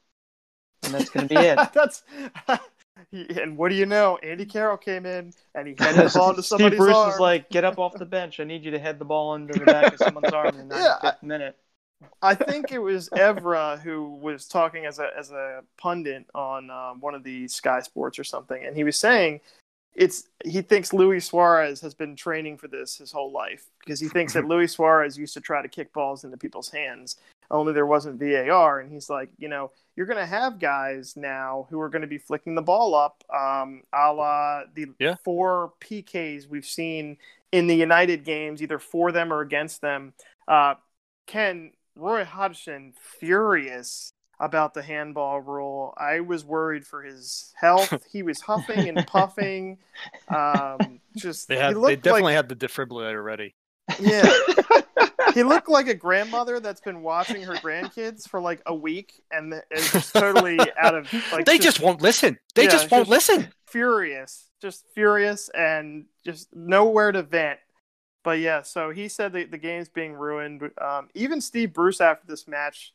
and 0.83 0.93
that's 0.93 1.09
gonna 1.09 1.27
be 1.27 1.35
it." 1.35 1.59
That's 1.73 2.03
and 3.11 3.57
what 3.57 3.69
do 3.69 3.75
you 3.75 3.85
know? 3.85 4.17
Andy 4.17 4.45
Carroll 4.45 4.77
came 4.77 5.05
in 5.05 5.33
and 5.53 5.67
he 5.67 5.75
headed 5.79 6.05
the 6.05 6.09
ball 6.09 6.29
into 6.31 6.43
Steve 6.43 6.47
somebody's 6.49 6.79
Bruce 6.79 6.95
arm. 6.95 7.13
is 7.13 7.19
like, 7.19 7.49
"Get 7.49 7.63
up 7.63 7.79
off 7.79 7.97
the 7.97 8.05
bench. 8.05 8.39
I 8.39 8.43
need 8.43 8.63
you 8.63 8.71
to 8.71 8.79
head 8.79 8.99
the 8.99 9.05
ball 9.05 9.35
into 9.35 9.53
the 9.57 9.65
back 9.65 9.93
of 9.93 9.99
someone's 9.99 10.31
arm 10.31 10.57
in 10.59 10.69
the 10.69 10.75
Yeah, 10.75 10.95
95th 11.01 11.23
minute." 11.23 11.57
I 12.21 12.35
think 12.35 12.71
it 12.71 12.79
was 12.79 13.09
Evra 13.09 13.79
who 13.79 14.15
was 14.15 14.47
talking 14.47 14.85
as 14.85 14.99
a 14.99 15.09
as 15.17 15.31
a 15.31 15.61
pundit 15.77 16.25
on 16.33 16.69
um, 16.69 16.99
one 16.99 17.15
of 17.15 17.23
the 17.23 17.47
Sky 17.47 17.79
Sports 17.81 18.19
or 18.19 18.23
something, 18.23 18.63
and 18.63 18.75
he 18.75 18.83
was 18.83 18.97
saying 18.97 19.41
it's 19.95 20.27
he 20.43 20.61
thinks 20.61 20.93
Luis 20.93 21.25
Suarez 21.25 21.79
has 21.81 21.93
been 21.93 22.15
training 22.15 22.57
for 22.57 22.67
this 22.67 22.97
his 22.97 23.11
whole 23.11 23.31
life 23.31 23.65
because 23.79 23.99
he 23.99 24.07
thinks 24.09 24.33
that 24.33 24.45
Luis 24.47 24.73
Suarez 24.73 25.17
used 25.17 25.33
to 25.35 25.41
try 25.41 25.61
to 25.61 25.67
kick 25.67 25.93
balls 25.93 26.23
into 26.23 26.37
people's 26.37 26.69
hands, 26.69 27.17
only 27.49 27.73
there 27.73 27.85
wasn't 27.85 28.19
VAR, 28.19 28.79
and 28.79 28.91
he's 28.91 29.09
like, 29.09 29.29
you 29.37 29.47
know, 29.47 29.71
you're 29.95 30.05
going 30.05 30.19
to 30.19 30.25
have 30.25 30.59
guys 30.59 31.15
now 31.15 31.67
who 31.69 31.79
are 31.79 31.89
going 31.89 32.01
to 32.01 32.07
be 32.07 32.17
flicking 32.17 32.55
the 32.55 32.61
ball 32.61 32.93
up, 32.93 33.23
um, 33.33 33.83
a 33.93 34.11
la 34.11 34.63
the 34.73 34.87
Yeah. 34.99 35.15
four 35.23 35.73
PKs 35.79 36.49
we've 36.49 36.65
seen 36.65 37.17
in 37.51 37.67
the 37.67 37.75
United 37.75 38.25
games, 38.25 38.61
either 38.61 38.79
for 38.79 39.11
them 39.13 39.31
or 39.31 39.39
against 39.39 39.79
them. 39.81 40.13
Uh, 40.47 40.75
Ken 41.25 41.71
Roy 41.95 42.23
Hodgson 42.25 42.93
furious 43.19 44.11
about 44.39 44.73
the 44.73 44.81
handball 44.81 45.39
rule. 45.39 45.93
I 45.97 46.19
was 46.19 46.43
worried 46.43 46.85
for 46.85 47.01
his 47.03 47.53
health. 47.55 48.03
He 48.11 48.21
was 48.23 48.41
huffing 48.41 48.89
and 48.89 49.05
puffing. 49.07 49.77
Um, 50.27 50.99
just 51.17 51.47
They 51.47 51.57
had 51.57 51.75
they 51.81 51.95
definitely 51.95 52.21
like 52.23 52.35
had 52.35 52.49
the 52.49 52.55
defibrillator 52.55 53.23
ready. 53.23 53.55
yeah. 53.99 54.29
he 55.33 55.43
looked 55.43 55.69
like 55.69 55.87
a 55.87 55.93
grandmother 55.93 56.59
that's 56.59 56.81
been 56.81 57.01
watching 57.01 57.41
her 57.43 57.53
grandkids 57.55 58.27
for 58.27 58.39
like 58.41 58.61
a 58.65 58.73
week 58.75 59.21
and 59.31 59.53
is 59.71 59.91
just 59.91 60.13
totally 60.13 60.59
out 60.79 60.95
of 60.95 61.11
like 61.31 61.45
they 61.45 61.57
just 61.57 61.79
won't 61.79 62.01
listen. 62.01 62.37
They 62.55 62.63
Yeah, 62.63 62.69
just 62.71 62.91
won't 62.91 63.07
just- 63.07 63.29
listen. 63.29 63.53
furious, 63.67 64.49
just 64.61 64.85
furious, 64.93 65.49
and 65.49 66.05
just 66.25 66.47
nowhere 66.53 67.11
to 67.11 67.21
vent. 67.23 67.59
But 68.25 68.39
yeah, 68.41 68.63
so 68.63 68.91
he 68.91 69.09
said 69.09 69.33
that 69.35 69.51
the 69.51 69.59
game's 69.59 69.89
being 69.89 70.13
ruined. 70.13 70.63
Um, 70.81 71.09
even 71.15 71.41
Steve 71.41 71.73
Bruce 71.73 72.01
after 72.01 72.27
this 72.27 72.49
match, 72.49 72.93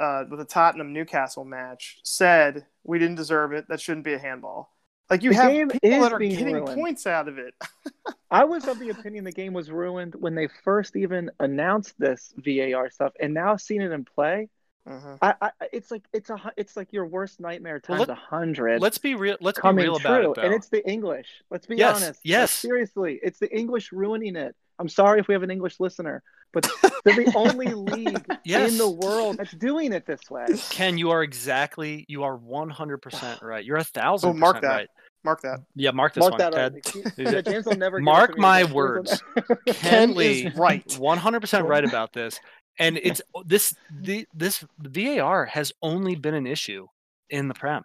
uh, 0.00 0.24
with 0.30 0.40
the 0.40 0.46
Tottenham 0.46 0.92
Newcastle 0.92 1.44
match, 1.44 2.00
said 2.04 2.66
we 2.84 2.98
didn't 2.98 3.16
deserve 3.16 3.52
it. 3.52 3.68
That 3.68 3.80
shouldn't 3.80 4.04
be 4.06 4.14
a 4.14 4.20
handball. 4.20 4.74
Like 5.10 5.22
you 5.24 5.30
The 5.30 5.36
have 5.36 5.52
people 5.68 6.00
that 6.00 6.12
are 6.12 6.20
getting 6.20 6.62
ruined. 6.62 6.66
points 6.66 7.06
out 7.06 7.28
of 7.28 7.38
it. 7.38 7.54
I 8.30 8.44
was 8.44 8.66
of 8.66 8.78
the 8.78 8.90
opinion 8.90 9.24
the 9.24 9.32
game 9.32 9.52
was 9.52 9.70
ruined 9.70 10.14
when 10.14 10.34
they 10.34 10.48
first 10.64 10.96
even 10.96 11.30
announced 11.38 11.94
this 11.98 12.32
VAR 12.36 12.90
stuff, 12.90 13.12
and 13.20 13.34
now 13.34 13.56
seeing 13.56 13.82
it 13.82 13.92
in 13.92 14.04
play, 14.04 14.48
Mhm. 14.88 15.18
I, 15.22 15.34
I 15.40 15.50
it's 15.72 15.90
like 15.92 16.02
it's 16.12 16.28
a 16.30 16.52
it's 16.56 16.76
like 16.76 16.92
your 16.92 17.06
worst 17.06 17.38
nightmare 17.38 17.80
Well, 17.88 17.98
times 17.98 18.08
let- 18.08 18.18
a 18.18 18.20
hundred. 18.20 18.80
Let's 18.80 18.98
be 18.98 19.14
real. 19.14 19.36
Let's 19.40 19.58
be 19.58 19.62
coming 19.62 19.84
real 19.84 19.98
true, 19.98 20.10
about 20.10 20.24
it. 20.24 20.34
Bill. 20.34 20.44
and 20.44 20.54
it's 20.54 20.68
the 20.70 20.84
English. 20.88 21.28
Let's 21.50 21.66
be 21.66 21.76
Yes, 21.76 21.96
honest. 21.96 22.06
Like, 22.08 22.16
yes. 22.24 22.50
seriously, 22.50 23.20
it's 23.22 23.38
the 23.38 23.54
English 23.56 23.92
ruining 23.92 24.34
it. 24.34 24.56
I'm 24.80 24.88
sorry 24.88 25.20
if 25.20 25.28
we 25.28 25.34
have 25.34 25.44
an 25.44 25.50
English 25.52 25.78
listener, 25.78 26.22
but 26.52 26.68
they're 27.04 27.14
the 27.14 27.32
only 27.36 27.66
league 27.74 28.24
Yes. 28.44 28.72
in 28.72 28.78
the 28.78 28.90
world 28.90 29.36
that's 29.38 29.52
doing 29.52 29.92
it 29.92 30.04
this 30.06 30.28
way. 30.28 30.46
Ken, 30.70 30.98
you 30.98 31.10
are 31.10 31.22
exactly. 31.22 32.04
You 32.08 32.24
are 32.24 32.36
one 32.36 32.68
hundred 32.70 32.98
percent 32.98 33.40
right. 33.42 33.64
You're 33.64 33.76
a 33.76 33.84
thousand 33.84 34.30
Oh, 34.30 34.32
mark 34.32 34.56
percent 34.56 34.62
that. 34.72 34.76
right. 34.78 34.88
Mark 35.24 35.40
that. 35.42 35.60
Yeah, 35.76 35.92
mark 35.92 36.14
this 36.14 36.22
Mark 36.22 36.32
one. 36.32 36.50
that 36.50 36.52
Ted. 36.52 37.12
Yeah, 37.16 37.40
James 37.42 37.66
will 37.66 37.76
never 37.76 38.00
give 38.00 38.02
it 38.02 38.10
Mark 38.10 38.30
to 38.30 38.36
me 38.36 38.40
my 38.42 38.58
again. 38.62 38.66
James 38.66 38.74
will 38.74 38.82
words. 38.82 39.22
Ken 39.66 39.74
Ken 39.76 40.14
Lee, 40.16 40.46
is 40.46 40.56
right. 40.56 40.98
one 40.98 41.18
hundred 41.18 41.38
percent 41.40 41.68
right 41.68 41.84
about 41.84 42.12
this. 42.12 42.40
And 42.78 42.98
it's 43.02 43.20
uh, 43.34 43.42
this 43.44 43.74
the 43.90 44.26
this 44.34 44.64
VAR 44.78 45.46
has 45.46 45.72
only 45.82 46.14
been 46.14 46.34
an 46.34 46.46
issue 46.46 46.88
in 47.30 47.48
the 47.48 47.54
Prem. 47.54 47.84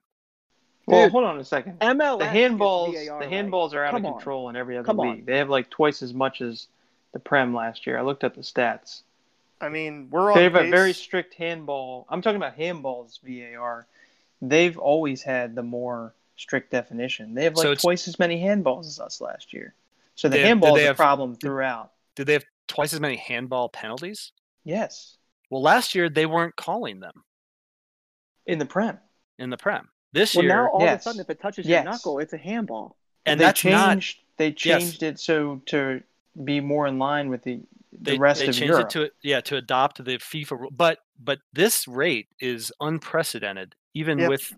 Well, 0.85 1.03
Dude, 1.03 1.11
hold 1.11 1.23
on 1.25 1.37
a 1.39 1.43
second. 1.43 1.79
MLS 1.79 2.19
The 2.19 2.25
handballs, 2.25 2.93
VAR 2.93 3.19
the 3.19 3.25
right. 3.27 3.29
handballs 3.29 3.73
are 3.73 3.83
out 3.83 3.91
Come 3.91 4.05
of 4.05 4.13
on. 4.13 4.17
control 4.19 4.49
in 4.49 4.55
every 4.55 4.77
other 4.77 4.85
Come 4.85 4.99
on. 5.01 5.11
league. 5.17 5.25
They 5.25 5.37
have 5.37 5.49
like 5.49 5.69
twice 5.69 6.01
as 6.01 6.13
much 6.13 6.41
as 6.41 6.67
the 7.11 7.19
Prem 7.19 7.53
last 7.53 7.85
year. 7.85 7.97
I 7.97 8.01
looked 8.01 8.23
at 8.23 8.35
the 8.35 8.41
stats. 8.41 9.01
I 9.59 9.69
mean, 9.69 10.07
we're 10.11 10.31
on 10.31 10.37
They 10.37 10.43
have 10.43 10.55
a 10.55 10.69
very 10.69 10.93
strict 10.93 11.33
handball. 11.33 12.05
I'm 12.09 12.21
talking 12.21 12.37
about 12.37 12.57
handballs 12.57 13.19
VAR. 13.23 13.85
They've 14.41 14.77
always 14.77 15.21
had 15.23 15.55
the 15.55 15.63
more 15.63 16.13
strict 16.37 16.71
definition. 16.71 17.33
They 17.33 17.43
have 17.43 17.55
like 17.55 17.63
So 17.63 17.75
twice 17.75 18.07
as 18.07 18.19
many 18.19 18.39
handballs 18.41 18.85
as 18.85 18.99
us 18.99 19.19
last 19.19 19.51
year. 19.53 19.73
So 20.15 20.29
the 20.29 20.37
handball 20.39 20.75
is 20.77 20.83
a 20.83 20.87
have- 20.87 20.95
problem 20.95 21.35
throughout. 21.35 21.91
Did 22.15 22.27
they 22.27 22.33
have 22.33 22.45
twice 22.67 22.93
as 22.93 22.99
many 23.01 23.15
handball 23.17 23.67
penalties? 23.69 24.31
Yes, 24.71 25.17
Well, 25.49 25.61
last 25.61 25.95
year 25.95 26.09
they 26.09 26.25
weren't 26.25 26.57
calling 26.57 26.99
them 26.99 27.23
in 28.45 28.59
the 28.59 28.65
Prem. 28.65 28.99
in 29.39 29.49
the 29.49 29.55
Prem. 29.57 29.87
This 30.11 30.35
Well, 30.35 30.43
year, 30.43 30.53
now 30.55 30.67
all 30.71 30.81
yes. 30.81 30.95
of 30.95 30.99
a 30.99 31.03
sudden, 31.03 31.21
if 31.21 31.29
it 31.29 31.39
touches 31.39 31.65
Yes. 31.65 31.83
your 31.85 31.91
knuckle, 31.93 32.19
it's 32.19 32.33
a 32.33 32.37
handball. 32.37 32.97
and 33.25 33.39
they 33.39 33.45
that's 33.45 33.63
not 33.63 33.91
changed. 33.93 34.19
They 34.37 34.51
changed 34.51 35.03
it 35.03 35.19
so 35.19 35.61
to 35.67 36.01
be 36.43 36.59
more 36.61 36.85
in 36.87 36.97
line 36.99 37.29
with 37.29 37.43
the 37.43 37.61
the 37.93 38.11
they, 38.11 38.17
rest 38.17 38.41
they 38.41 38.47
of 38.49 38.55
changed 38.55 38.69
Europe. 38.69 38.87
it 38.87 38.91
to 38.91 39.11
yeah 39.21 39.39
to 39.41 39.55
adopt 39.55 40.03
the 40.03 40.17
FIFA 40.17 40.59
rule. 40.59 40.71
But 40.71 40.99
but 41.19 41.39
this 41.53 41.87
rate 41.87 42.27
is 42.39 42.71
unprecedented, 42.81 43.75
even 43.93 44.19
Yep. 44.19 44.29
with 44.29 44.53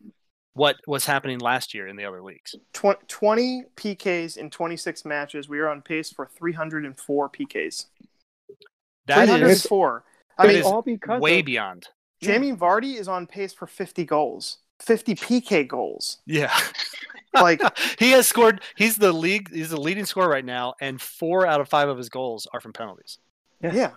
what 0.53 0.75
was 0.87 1.05
happening 1.05 1.39
last 1.39 1.73
year 1.73 1.87
in 1.87 1.95
the 1.95 2.05
other 2.05 2.21
leagues. 2.23 2.53
Tw- 2.73 3.07
20 3.07 3.63
PKs 3.75 4.37
in 4.37 4.49
26 4.49 5.05
matches. 5.05 5.47
We 5.47 5.59
are 5.59 5.67
on 5.69 5.81
pace 5.83 6.11
for 6.11 6.25
304 6.27 7.29
PKs. 7.29 7.85
That 9.09 9.29
is 9.29 9.63
304. 9.63 10.03
I 10.37 10.47
mean, 10.47 10.55
is 10.57 10.65
all 10.65 10.81
because 10.81 11.21
way 11.21 11.39
of, 11.39 11.45
beyond. 11.45 11.87
Jamie 12.21 12.53
Vardy 12.53 12.95
is 12.95 13.07
on 13.07 13.27
pace 13.27 13.53
for 13.53 13.67
50 13.67 14.05
goals, 14.05 14.59
50 14.79 15.15
PK 15.15 15.67
goals. 15.67 16.19
Yeah, 16.25 16.57
Like, 17.33 17.61
he 17.99 18.11
has 18.11 18.27
scored. 18.27 18.61
He's 18.75 18.97
the 18.97 19.11
league. 19.11 19.53
He's 19.53 19.69
the 19.69 19.79
leading 19.79 20.05
scorer 20.05 20.29
right 20.29 20.45
now, 20.45 20.75
and 20.81 21.01
four 21.01 21.45
out 21.45 21.61
of 21.61 21.69
five 21.69 21.89
of 21.89 21.97
his 21.97 22.09
goals 22.09 22.47
are 22.53 22.59
from 22.59 22.73
penalties. 22.73 23.19
Yeah. 23.61 23.73
yeah, 23.73 23.91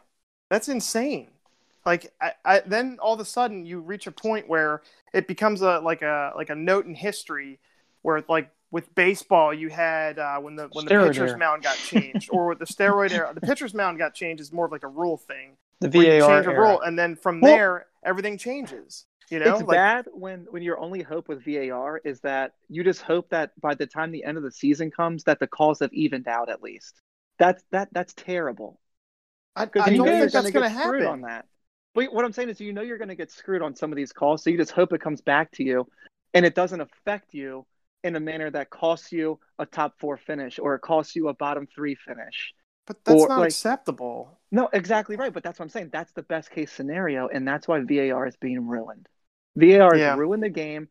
that's 0.51 0.69
insane. 0.69 1.29
Like, 1.87 2.13
I, 2.21 2.33
I, 2.45 2.61
then 2.61 2.99
all 3.01 3.15
of 3.15 3.21
a 3.21 3.25
sudden 3.25 3.65
you 3.65 3.81
reach 3.81 4.07
a 4.07 4.13
point 4.13 4.49
where 4.49 4.83
it 5.13 5.27
becomes 5.27 5.63
a 5.63 5.81
like 5.81 6.03
a 6.03 6.33
like 6.37 6.51
a 6.51 6.55
note 6.55 6.87
in 6.87 6.95
history, 6.95 7.59
where 8.03 8.23
like 8.29 8.51
with 8.73 8.93
baseball 8.97 9.55
you 9.55 9.69
had 9.69 10.19
uh, 10.19 10.39
when 10.39 10.57
the 10.57 10.69
when 10.73 10.87
the 10.87 10.91
pitcher's 10.91 11.31
era. 11.31 11.39
mound 11.39 11.63
got 11.63 11.77
changed, 11.87 12.31
or 12.33 12.49
with 12.49 12.59
the 12.59 12.65
steroid 12.65 13.13
era, 13.13 13.31
the 13.33 13.41
pitcher's 13.41 13.75
mound 13.75 13.99
got 13.99 14.15
changed 14.15 14.41
is 14.41 14.53
more 14.53 14.67
of 14.67 14.73
like 14.73 14.83
a 14.83 14.89
rule 14.89 15.17
thing. 15.19 15.57
the 15.81 15.89
where 15.91 16.17
you 16.17 16.21
VAR 16.21 16.43
change 16.43 16.47
a 16.47 16.59
rule, 16.59 16.81
and 16.81 16.99
then 16.99 17.15
from 17.15 17.41
Well- 17.41 17.55
there 17.55 17.87
everything 18.05 18.37
changes. 18.39 19.05
You 19.31 19.39
know, 19.39 19.53
it's 19.53 19.63
like 19.63 19.77
bad 19.77 20.07
when 20.13 20.47
when 20.51 20.63
your 20.63 20.79
only 20.79 21.01
hope 21.03 21.29
with 21.29 21.43
VAR 21.45 21.99
is 22.05 22.21
that 22.21 22.53
you 22.69 22.85
just 22.85 23.01
hope 23.01 23.31
that 23.31 23.59
by 23.61 23.75
the 23.75 23.87
time 23.87 24.11
the 24.11 24.25
end 24.25 24.37
of 24.37 24.43
the 24.43 24.51
season 24.51 24.91
comes, 24.91 25.25
that 25.25 25.39
the 25.39 25.47
calls 25.47 25.79
have 25.79 25.93
evened 25.95 26.29
out 26.29 26.51
at 26.51 26.63
least. 26.63 27.01
That's 27.39 27.63
that 27.71 27.89
that's 27.93 28.13
terrible. 28.15 28.79
I, 29.57 29.63
I 29.63 29.91
you 29.91 29.97
don't 29.99 30.07
know 30.07 30.13
you're 30.17 30.29
think 30.29 30.33
that's 30.33 30.51
going 30.51 30.53
going 30.53 30.65
to 30.65 30.69
to 30.69 30.83
happen. 30.83 31.07
on 31.07 31.21
that. 31.23 31.47
But 31.95 32.13
what 32.13 32.25
I'm 32.25 32.33
saying 32.33 32.49
is, 32.51 32.61
you 32.61 32.73
know 32.73 32.83
you're 32.83 32.99
going 32.99 33.09
to 33.09 33.15
get 33.15 33.31
screwed 33.31 33.63
on 33.63 33.75
some 33.75 33.91
of 33.93 33.97
these 33.97 34.13
calls, 34.13 34.43
so 34.43 34.51
you 34.51 34.57
just 34.59 34.73
hope 34.73 34.93
it 34.93 35.01
comes 35.01 35.21
back 35.21 35.51
to 35.53 35.63
you, 35.63 35.87
and 36.35 36.45
it 36.45 36.55
doesn't 36.55 36.81
affect 36.81 37.33
you 37.33 37.65
in 38.05 38.17
a 38.17 38.21
manner 38.21 38.51
that 38.51 38.71
costs 38.71 39.13
you 39.13 39.39
a 39.59 39.67
top 39.67 39.95
four 39.99 40.17
finish 40.17 40.59
or 40.59 40.75
it 40.75 40.81
costs 40.81 41.15
you 41.17 41.29
a 41.29 41.35
bottom 41.35 41.67
three 41.75 41.95
finish. 41.95 42.53
But 42.87 43.05
that's 43.05 43.23
Or, 43.23 43.29
not 43.29 43.41
like- 43.41 43.49
acceptable. 43.49 44.41
No, 44.51 44.69
exactly 44.73 45.17
right. 45.17 45.33
But 45.33 45.43
that's 45.45 45.59
what 45.59 45.65
I'm 45.65 45.71
saying. 45.71 45.91
That's 45.93 46.13
the 46.13 46.23
best 46.25 46.51
case 46.51 46.73
scenario, 46.73 47.29
and 47.29 47.47
that's 47.47 47.69
why 47.69 47.81
VAR 47.81 48.27
is 48.27 48.37
being 48.37 48.67
ruined. 48.67 49.09
VAR 49.57 49.97
Yeah. 49.97 50.11
has 50.11 50.19
ruined 50.19 50.43
the 50.43 50.49
game. 50.51 50.89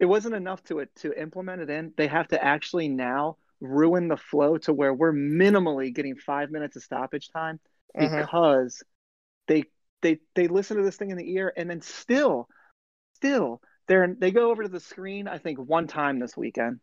It 0.00 0.06
wasn't 0.06 0.34
enough 0.34 0.62
to 0.64 0.78
it 0.80 0.94
to 0.96 1.12
implement 1.20 1.62
it 1.62 1.70
in. 1.70 1.92
They 1.96 2.06
have 2.06 2.28
to 2.28 2.42
actually 2.42 2.88
now 2.88 3.36
ruin 3.60 4.08
the 4.08 4.16
flow 4.16 4.58
to 4.58 4.72
where 4.72 4.92
we're 4.92 5.12
minimally 5.12 5.94
getting 5.94 6.16
five 6.16 6.50
minutes 6.50 6.76
of 6.76 6.82
stoppage 6.82 7.30
time 7.30 7.60
Mhm. 7.96 8.20
because 8.22 8.82
they 9.46 9.64
they 10.02 10.20
they 10.34 10.48
listen 10.48 10.76
to 10.76 10.82
this 10.82 10.96
thing 10.96 11.10
in 11.10 11.16
the 11.16 11.30
ear 11.32 11.52
and 11.56 11.70
then 11.70 11.80
still 11.80 12.48
still 13.14 13.62
they're 13.86 14.14
they 14.18 14.30
go 14.30 14.50
over 14.50 14.62
to 14.62 14.68
the 14.68 14.80
screen 14.80 15.28
I 15.28 15.38
think 15.38 15.58
one 15.58 15.86
time 15.86 16.18
this 16.18 16.36
weekend. 16.36 16.80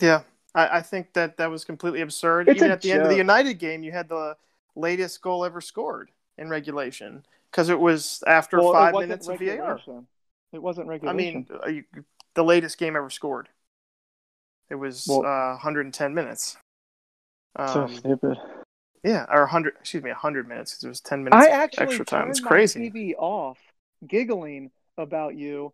Yeah, 0.00 0.22
I, 0.54 0.78
I 0.78 0.82
think 0.82 1.12
that 1.12 1.36
that 1.36 1.50
was 1.50 1.64
completely 1.64 2.00
absurd. 2.00 2.48
It's 2.48 2.56
Even 2.56 2.70
at 2.70 2.82
the 2.82 2.92
end 2.92 3.02
of 3.02 3.08
the. 3.08 3.16
United 3.16 3.54
game, 3.54 3.82
you 3.82 3.92
had 3.92 4.08
the 4.08 4.36
latest 4.74 5.20
goal 5.22 5.44
ever 5.44 5.60
scored 5.60 6.10
in 6.38 6.48
regulation 6.48 7.24
because 7.50 7.68
it 7.68 7.78
was 7.78 8.22
after 8.26 8.58
Well, 8.58 8.72
five 8.72 8.94
minutes 8.94 9.28
of 9.28 9.38
VAR. 9.38 9.80
It 10.52 10.62
wasn't 10.62 10.88
regulation. 10.88 11.08
I 11.08 11.22
mean, 11.22 11.46
uh, 11.64 11.68
you, 11.68 11.84
the 12.34 12.44
latest 12.44 12.78
game 12.78 12.96
ever 12.96 13.10
scored. 13.10 13.48
It 14.70 14.74
was 14.76 15.06
Well- 15.08 15.20
uh, 15.26 15.52
110 15.52 16.14
minutes. 16.14 16.56
so 17.68 17.84
Um, 17.84 17.94
stupid. 17.94 18.38
yeah, 19.04 19.26
or 19.30 19.42
100. 19.42 19.76
Excuse 19.80 20.02
me, 20.02 20.10
100 20.10 20.48
minutes 20.48 20.72
because 20.72 20.84
it 20.84 20.88
was 20.88 21.00
10 21.00 21.24
minutes 21.24 21.44
I 21.46 21.50
actually 21.50 21.84
extra 21.84 22.04
time. 22.04 22.30
It's 22.30 22.40
my 22.40 22.48
crazy. 22.48 22.90
TV 22.90 23.14
off, 23.18 23.58
giggling 24.06 24.70
about 24.98 25.34
you 25.36 25.72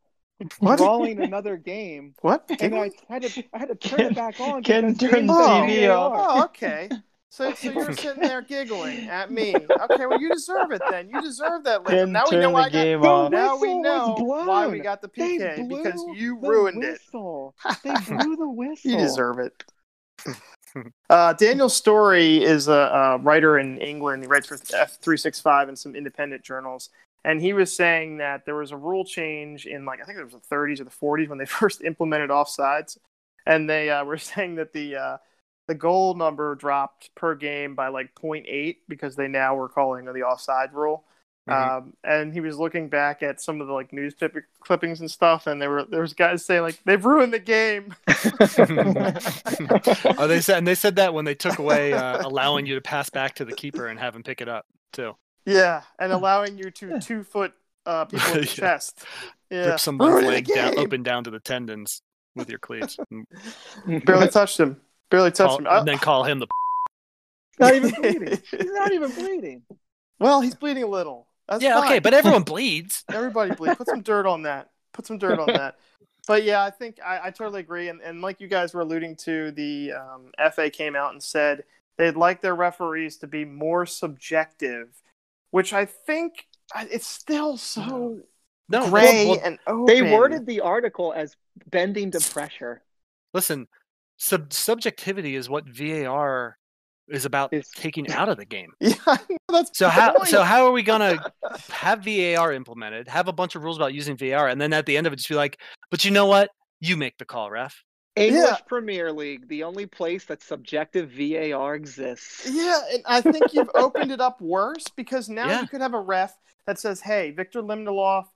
What? 0.61 0.79
drawing 0.79 1.21
another 1.21 1.57
game, 1.57 2.15
What? 2.23 2.45
and 2.61 2.75
I 2.75 2.91
had 3.09 3.23
to 3.23 3.45
I 3.53 3.59
had 3.59 3.69
to 3.69 3.75
turn 3.75 3.99
Ken- 3.99 4.07
it 4.13 4.15
back 4.15 4.41
on. 4.41 4.63
Ken 4.63 4.93
because 4.93 5.11
turned 5.11 5.29
the 5.29 5.35
said 5.35 5.69
TV 5.69 5.91
off. 5.97 6.13
Oh, 6.17 6.45
okay. 6.45 6.89
So, 7.31 7.53
so 7.53 7.71
you're 7.71 7.93
sitting 7.93 8.23
there 8.23 8.41
giggling 8.41 9.07
at 9.11 9.31
me. 9.31 9.55
Okay, 9.55 10.07
well, 10.07 10.19
you 10.19 10.33
deserve 10.33 10.71
it 10.73 10.81
then. 10.89 11.11
You 11.11 11.21
deserve 11.21 11.63
that. 11.65 11.85
Later. 11.85 12.05
Ken 12.05 12.13
Now 12.13 12.25
we 12.31 12.37
know 12.39 12.51
why 12.51 12.71
the 12.71 12.79
I 12.79 12.95
got 12.95 13.03
The 13.03 13.09
off. 13.09 13.31
Now 13.33 13.57
we 13.59 13.75
know 13.75 14.15
why 14.19 14.67
we 14.67 14.79
got 14.79 15.03
the 15.03 15.11
They 15.15 15.37
PK 15.37 15.69
because 15.69 16.03
you 16.17 16.41
the 16.41 16.49
ruined 16.49 16.83
it. 16.83 16.93
whistle. 16.93 17.55
They 17.85 17.93
blew 18.07 18.37
the 18.37 18.49
whistle. 18.49 18.91
You 18.91 18.97
deserve 18.97 19.41
it. 19.41 19.63
Uh, 21.11 21.33
Daniel 21.35 21.69
Storey 21.69 22.43
is 22.43 22.69
a, 22.69 22.73
a 22.73 23.19
writer 23.19 23.59
in 23.59 23.79
England. 23.79 24.23
He 24.23 24.27
writes 24.29 24.47
for 24.47 24.57
F365 24.57 25.69
and 25.69 25.79
some 25.79 25.95
independent 25.97 26.43
journals. 26.43 26.91
And 27.25 27.41
he 27.41 27.53
was 27.53 27.75
saying 27.75 28.19
that 28.19 28.47
there 28.47 28.55
was 28.55 28.71
a 28.71 28.77
rule 28.77 29.05
change 29.05 29.67
in, 29.67 29.85
like, 29.85 30.01
I 30.01 30.05
think 30.05 30.19
it 30.19 30.25
was 30.25 30.33
the 30.33 30.55
30s 30.55 30.81
or 30.81 30.85
the 30.85 30.91
40s 30.91 31.29
when 31.29 31.39
they 31.39 31.45
first 31.47 31.83
implemented 31.83 32.31
offsides. 32.31 32.99
And 33.47 33.69
they 33.69 33.91
uh, 33.91 34.05
were 34.05 34.19
saying 34.19 34.57
that 34.57 34.73
the 34.73 34.97
uh, 34.97 35.17
the 35.69 35.75
goal 35.75 36.15
number 36.15 36.55
dropped 36.55 37.15
per 37.15 37.35
game 37.35 37.75
by 37.75 37.89
like 37.89 38.15
0.8 38.15 38.77
because 38.89 39.17
they 39.17 39.29
now 39.29 39.55
were 39.55 39.69
calling 39.69 40.07
the 40.07 40.23
offside 40.23 40.73
rule. 40.73 41.05
Mhm. 41.49 41.79
Um, 41.79 41.93
and 42.05 42.33
he 42.33 42.41
was 42.41 42.59
looking 42.59 42.89
back 42.89 43.23
at 43.23 43.41
some 43.41 43.61
of 43.61 43.67
the 43.69 43.73
like 43.73 43.93
newspaper 43.93 44.47
clippings 44.61 45.01
and 45.01 45.11
stuff, 45.11 45.47
and 45.47 45.61
there 45.61 45.71
were 45.71 45.85
there 45.85 46.03
was 46.03 46.13
guys 46.13 46.45
saying 46.45 46.63
like 46.63 46.79
they've 46.85 47.05
ruined 47.05 47.33
the 47.33 47.39
game. 47.39 47.95
oh, 50.19 50.27
they 50.27 50.41
said, 50.41 50.59
and 50.59 50.67
they 50.67 50.75
said 50.75 50.97
that 50.97 51.15
when 51.15 51.25
they 51.25 51.35
took 51.35 51.59
away 51.59 51.95
uh, 51.95 52.27
allowing 52.27 52.67
you 52.67 52.75
to 52.75 52.81
pass 52.83 53.09
back 53.09 53.35
to 53.37 53.45
the 53.47 53.53
keeper 53.53 53.87
and 53.87 53.99
have 53.99 54.15
him 54.15 54.23
pick 54.23 54.43
it 54.43 54.49
up 54.49 54.67
too. 54.93 55.17
Yeah, 55.49 55.83
and 55.99 56.13
allowing 56.13 56.59
you 56.59 56.71
to 56.71 57.01
two 57.01 57.23
foot 57.23 57.53
uh, 57.87 58.05
people 58.07 58.27
in 58.29 58.41
the 58.41 58.47
Yeah. 58.47 58.53
chest. 58.53 59.05
Yeah, 59.51 59.67
Rip 59.67 59.81
someone's 59.81 60.13
Ruin 60.13 60.25
the 60.25 60.31
leg 60.31 60.47
down, 60.47 60.75
game. 60.75 60.79
open 60.85 61.03
down 61.03 61.25
to 61.25 61.31
the 61.31 61.41
tendons 61.41 62.03
with 62.37 62.51
your 62.51 62.59
cleats, 62.59 62.99
barely 63.87 64.29
touched 64.31 64.61
him. 64.61 64.81
Barely 65.11 65.31
touched 65.31 65.49
call, 65.51 65.59
him. 65.59 65.67
I- 65.67 65.79
and 65.79 65.89
then 65.89 65.99
call 65.99 66.25
him 66.25 66.39
the. 66.41 66.47
not 67.59 67.75
even 67.75 67.91
bleeding. 67.91 68.39
He's 68.51 68.73
not 68.73 68.93
even 68.93 69.11
bleeding. 69.11 69.63
well, 70.21 70.41
he's 70.41 70.55
bleeding 70.55 70.83
a 70.83 70.87
little. 70.89 71.27
That's 71.49 71.63
yeah, 71.63 71.79
okay, 71.81 71.99
but 71.99 72.13
everyone 72.13 72.43
bleeds. 72.43 73.05
everybody 73.11 73.55
bleed. 73.55 73.79
Put 73.79 73.87
some 73.89 74.03
dirt 74.03 74.27
on 74.27 74.43
that. 74.43 74.69
Put 74.93 75.07
some 75.07 75.17
dirt 75.17 75.39
on 75.39 75.47
that. 75.47 75.77
But 76.27 76.45
yeah, 76.45 76.63
I 76.63 76.69
think 76.71 76.99
I, 77.03 77.21
I 77.25 77.31
totally 77.31 77.61
agree. 77.61 77.89
And, 77.89 78.03
and 78.03 78.21
like 78.21 78.39
you 78.43 78.49
guys 78.49 78.75
were 78.75 78.83
alluding 78.83 79.17
to, 79.25 79.51
the 79.53 79.93
um, 79.93 80.31
FA 80.53 80.69
came 80.69 80.95
out 80.95 81.13
and 81.13 81.23
said 81.23 81.65
they'd 81.97 82.17
like 82.17 82.43
their 82.43 82.55
referees 82.55 83.17
to 83.19 83.27
be 83.27 83.47
more 83.47 83.87
subjective, 83.87 84.89
which 85.51 85.73
I 85.73 85.85
think 85.85 86.47
it's 86.77 87.07
still 87.07 87.57
so 87.57 88.21
No, 88.69 88.89
gray 88.91 89.27
well, 89.27 89.37
well, 89.37 89.41
and 89.45 89.59
open. 89.67 89.87
They 89.87 90.03
worded 90.03 90.47
the 90.47 90.61
article 90.61 91.13
as 91.17 91.37
bending 91.71 92.11
to 92.13 92.21
pressure. 92.21 92.83
listen, 93.35 93.67
sub- 94.17 94.53
subjectivity 94.53 95.35
is 95.35 95.49
what 95.49 95.65
VAR 95.69 96.59
is 97.09 97.25
about 97.25 97.53
It's- 97.55 97.71
taking 97.75 98.11
out 98.13 98.29
of 98.29 98.37
the 98.37 98.45
game. 98.45 98.73
Yeah, 98.81 99.17
that's 99.51 99.77
So 99.79 99.89
how 99.89 100.13
point. 100.15 100.29
so 100.29 100.43
how 100.43 100.67
are 100.67 100.73
we 100.73 100.83
gonna 100.83 101.19
have 101.71 102.05
VAR 102.05 102.53
implemented, 102.53 103.09
have 103.09 103.29
a 103.29 103.33
bunch 103.33 103.55
of 103.55 103.63
rules 103.65 103.79
about 103.79 103.95
using 103.95 104.17
VAR, 104.17 104.49
and 104.49 104.61
then 104.61 104.73
at 104.75 104.85
the 104.87 104.97
end 104.97 105.07
of 105.07 105.13
it 105.15 105.17
just 105.17 105.29
be 105.31 105.35
like, 105.35 105.59
but 105.91 106.05
you 106.05 106.11
know 106.11 106.27
what? 106.27 106.51
You 106.81 106.97
make 106.99 107.17
the 107.19 107.25
call, 107.25 107.51
ref. 107.51 107.83
English 108.19 108.51
Yeah. 108.51 108.57
Premier 108.67 109.13
League, 109.13 109.49
the 109.49 109.65
only 109.65 109.87
place 109.87 110.25
that 110.27 110.43
subjective 110.43 111.11
VAR 111.11 111.75
exists. 111.75 112.49
Yeah, 112.51 112.81
and 112.93 113.03
I 113.07 113.21
think 113.21 113.53
you've 113.53 113.71
opened 113.75 114.13
it 114.13 114.21
up 114.21 114.41
worse 114.41 114.87
because 114.97 115.29
now 115.29 115.49
Yeah. 115.49 115.61
you 115.63 115.69
could 115.69 115.81
have 115.81 115.95
a 115.95 116.01
ref 116.01 116.37
that 116.67 116.79
says, 116.79 117.01
"Hey, 117.01 117.31
Victor 117.31 117.63
Lindelof, 117.63 118.27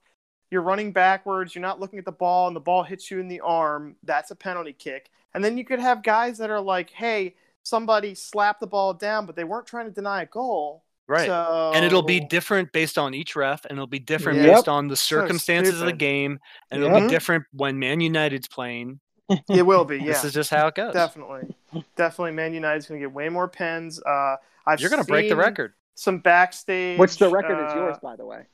you're 0.49 0.61
running 0.61 0.91
backwards, 0.91 1.55
you're 1.55 1.61
not 1.61 1.79
looking 1.79 1.99
at 1.99 2.05
the 2.05 2.11
ball, 2.11 2.47
and 2.47 2.55
the 2.55 2.61
ball 2.61 2.83
hits 2.83 3.11
you 3.11 3.19
in 3.19 3.27
the 3.27 3.41
arm. 3.41 3.95
That's 4.03 4.31
a 4.31 4.35
penalty 4.35 4.73
kick." 4.73 5.09
And 5.33 5.43
then 5.43 5.57
you 5.57 5.65
could 5.65 5.79
have 5.79 6.03
guys 6.03 6.37
that 6.39 6.49
are 6.49 6.61
like, 6.61 6.89
"Hey, 6.89 7.35
somebody 7.63 8.15
slapped 8.15 8.59
the 8.59 8.67
ball 8.67 8.93
down, 8.93 9.25
but 9.25 9.35
they 9.35 9.43
weren't 9.43 9.67
trying 9.67 9.85
to 9.85 9.91
deny 9.91 10.23
a 10.23 10.25
goal." 10.25 10.83
Right. 11.07 11.27
So... 11.27 11.71
and 11.75 11.85
it'll 11.85 12.01
be 12.01 12.21
different 12.21 12.71
based 12.71 12.97
on 12.97 13.13
each 13.13 13.35
ref, 13.35 13.65
and 13.65 13.73
it'll 13.73 13.87
be 13.87 13.99
different 13.99 14.39
Yep. 14.39 14.55
based 14.55 14.67
on 14.67 14.87
the 14.87 14.95
circumstances 14.95 15.81
of 15.81 15.87
the 15.87 15.93
game, 15.93 16.39
and 16.71 16.81
it'll 16.81 16.95
be 16.95 17.01
mm-hmm. 17.01 17.09
different 17.09 17.45
when 17.51 17.77
Man 17.77 17.99
United's 18.01 18.47
playing. 18.47 18.99
It 19.49 19.65
will 19.65 19.85
be. 19.85 19.97
Yeah, 19.99 20.05
This 20.13 20.25
is 20.25 20.33
just 20.33 20.49
how 20.49 20.67
it 20.67 20.75
goes. 20.75 20.93
definitely, 20.93 21.55
definitely. 21.95 22.31
Man 22.33 22.53
United's 22.53 22.87
going 22.87 22.99
to 22.99 23.07
get 23.07 23.13
way 23.13 23.29
more 23.29 23.47
pens. 23.47 24.01
Uh, 24.03 24.35
I've 24.65 24.79
You're 24.79 24.89
gonna 24.89 25.03
break 25.03 25.29
the 25.29 25.35
record, 25.35 25.73
Some 25.95 26.19
backstage. 26.19 26.97
Which 26.99 27.17
the 27.17 27.29
record 27.29 27.65
is 27.65 27.71
uh, 27.73 27.75
yours, 27.75 27.97
by 28.01 28.15
the 28.15 28.25
way. 28.25 28.45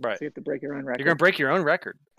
right? 0.00 0.18
So 0.18 0.24
you 0.24 0.26
have 0.28 0.34
to 0.34 0.40
break 0.40 0.62
your 0.62 0.74
own 0.74 0.84
record. 0.84 1.00
You're 1.00 1.06
gonna 1.06 1.16
break 1.16 1.38
your 1.38 1.50
own 1.50 1.62
record. 1.62 1.98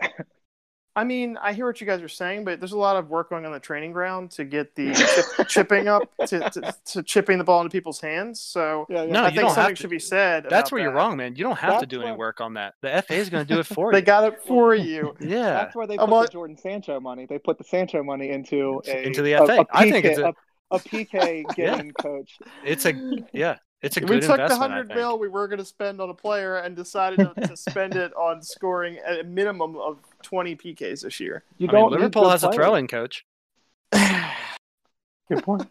I 0.96 1.04
mean, 1.04 1.38
I 1.40 1.52
hear 1.52 1.66
what 1.66 1.80
you 1.80 1.86
guys 1.86 2.02
are 2.02 2.08
saying, 2.08 2.44
but 2.44 2.58
there's 2.58 2.72
a 2.72 2.78
lot 2.78 2.96
of 2.96 3.08
work 3.10 3.30
going 3.30 3.46
on 3.46 3.52
the 3.52 3.60
training 3.60 3.92
ground 3.92 4.32
to 4.32 4.44
get 4.44 4.74
the 4.74 4.92
chip, 5.36 5.48
chipping 5.48 5.86
up 5.88 6.02
to, 6.26 6.40
to, 6.50 6.74
to 6.86 7.02
chipping 7.04 7.38
the 7.38 7.44
ball 7.44 7.60
into 7.60 7.70
people's 7.70 8.00
hands. 8.00 8.40
So 8.40 8.86
yeah, 8.90 9.04
yeah. 9.04 9.12
No, 9.12 9.20
I 9.22 9.24
you 9.26 9.30
think 9.30 9.40
don't 9.42 9.54
something 9.54 9.76
should 9.76 9.90
be 9.90 10.00
said. 10.00 10.44
That's 10.50 10.70
about 10.70 10.72
where 10.72 10.82
you're 10.82 10.90
that. 10.92 10.96
wrong, 10.98 11.16
man. 11.16 11.36
You 11.36 11.44
don't 11.44 11.58
have 11.58 11.74
to 11.80 11.86
That's 11.86 11.90
do 11.90 12.02
any 12.02 12.16
work 12.16 12.40
on 12.40 12.54
that. 12.54 12.74
The 12.82 13.02
FA 13.06 13.14
is 13.14 13.30
gonna 13.30 13.44
do 13.44 13.60
it 13.60 13.66
for 13.66 13.86
you. 13.92 13.92
They 13.92 14.02
got 14.02 14.24
it 14.24 14.40
for 14.46 14.74
you. 14.74 15.14
Yeah. 15.20 15.50
That's 15.52 15.76
where 15.76 15.86
they 15.86 15.96
put 15.96 16.08
well- 16.10 16.22
the 16.22 16.28
Jadon 16.28 16.58
Sancho 16.60 16.98
money. 16.98 17.24
They 17.26 17.38
put 17.38 17.58
the 17.58 17.64
Sancho 17.64 18.02
money 18.02 18.30
into 18.30 18.82
a 18.86 19.06
Into 19.06 19.22
the 19.22 19.34
a- 19.34 19.46
FA. 19.46 19.66
I 19.72 19.90
think 19.90 20.04
it's 20.04 20.18
a- 20.18 20.26
a, 20.30 20.34
a 20.72 20.78
PK 20.80 21.44
getting 21.54 21.92
coach. 21.92 22.38
It's 22.64 22.84
a 22.86 22.94
yeah. 23.32 23.56
It's 23.82 23.96
a 23.96 24.00
we 24.00 24.06
good 24.06 24.20
took 24.22 24.36
the 24.36 24.42
investment. 24.42 24.60
Hundred 24.72 24.86
think. 24.88 24.98
mil 24.98 25.18
we 25.18 25.28
were 25.28 25.48
going 25.48 25.58
to 25.60 25.64
spend 25.64 26.02
on 26.02 26.10
a 26.10 26.14
player 26.14 26.56
and 26.56 26.76
decided 26.76 27.18
to, 27.20 27.48
to 27.48 27.56
spend 27.56 27.94
it 27.96 28.12
on 28.14 28.42
scoring 28.42 28.98
a 29.08 29.22
minimum 29.24 29.74
of 29.76 29.96
20 30.22 30.56
PKs 30.56 31.02
this 31.02 31.20
year. 31.20 31.44
You 31.58 31.68
I 31.68 31.72
don't 31.72 31.90
need 31.90 31.96
Liverpool 31.98 32.22
good 32.24 32.30
has 32.30 32.44
a 32.44 32.48
players. 32.48 32.56
throw-in 32.56 32.86
coach. 32.88 33.24
Good 35.28 35.42
point. 35.44 35.68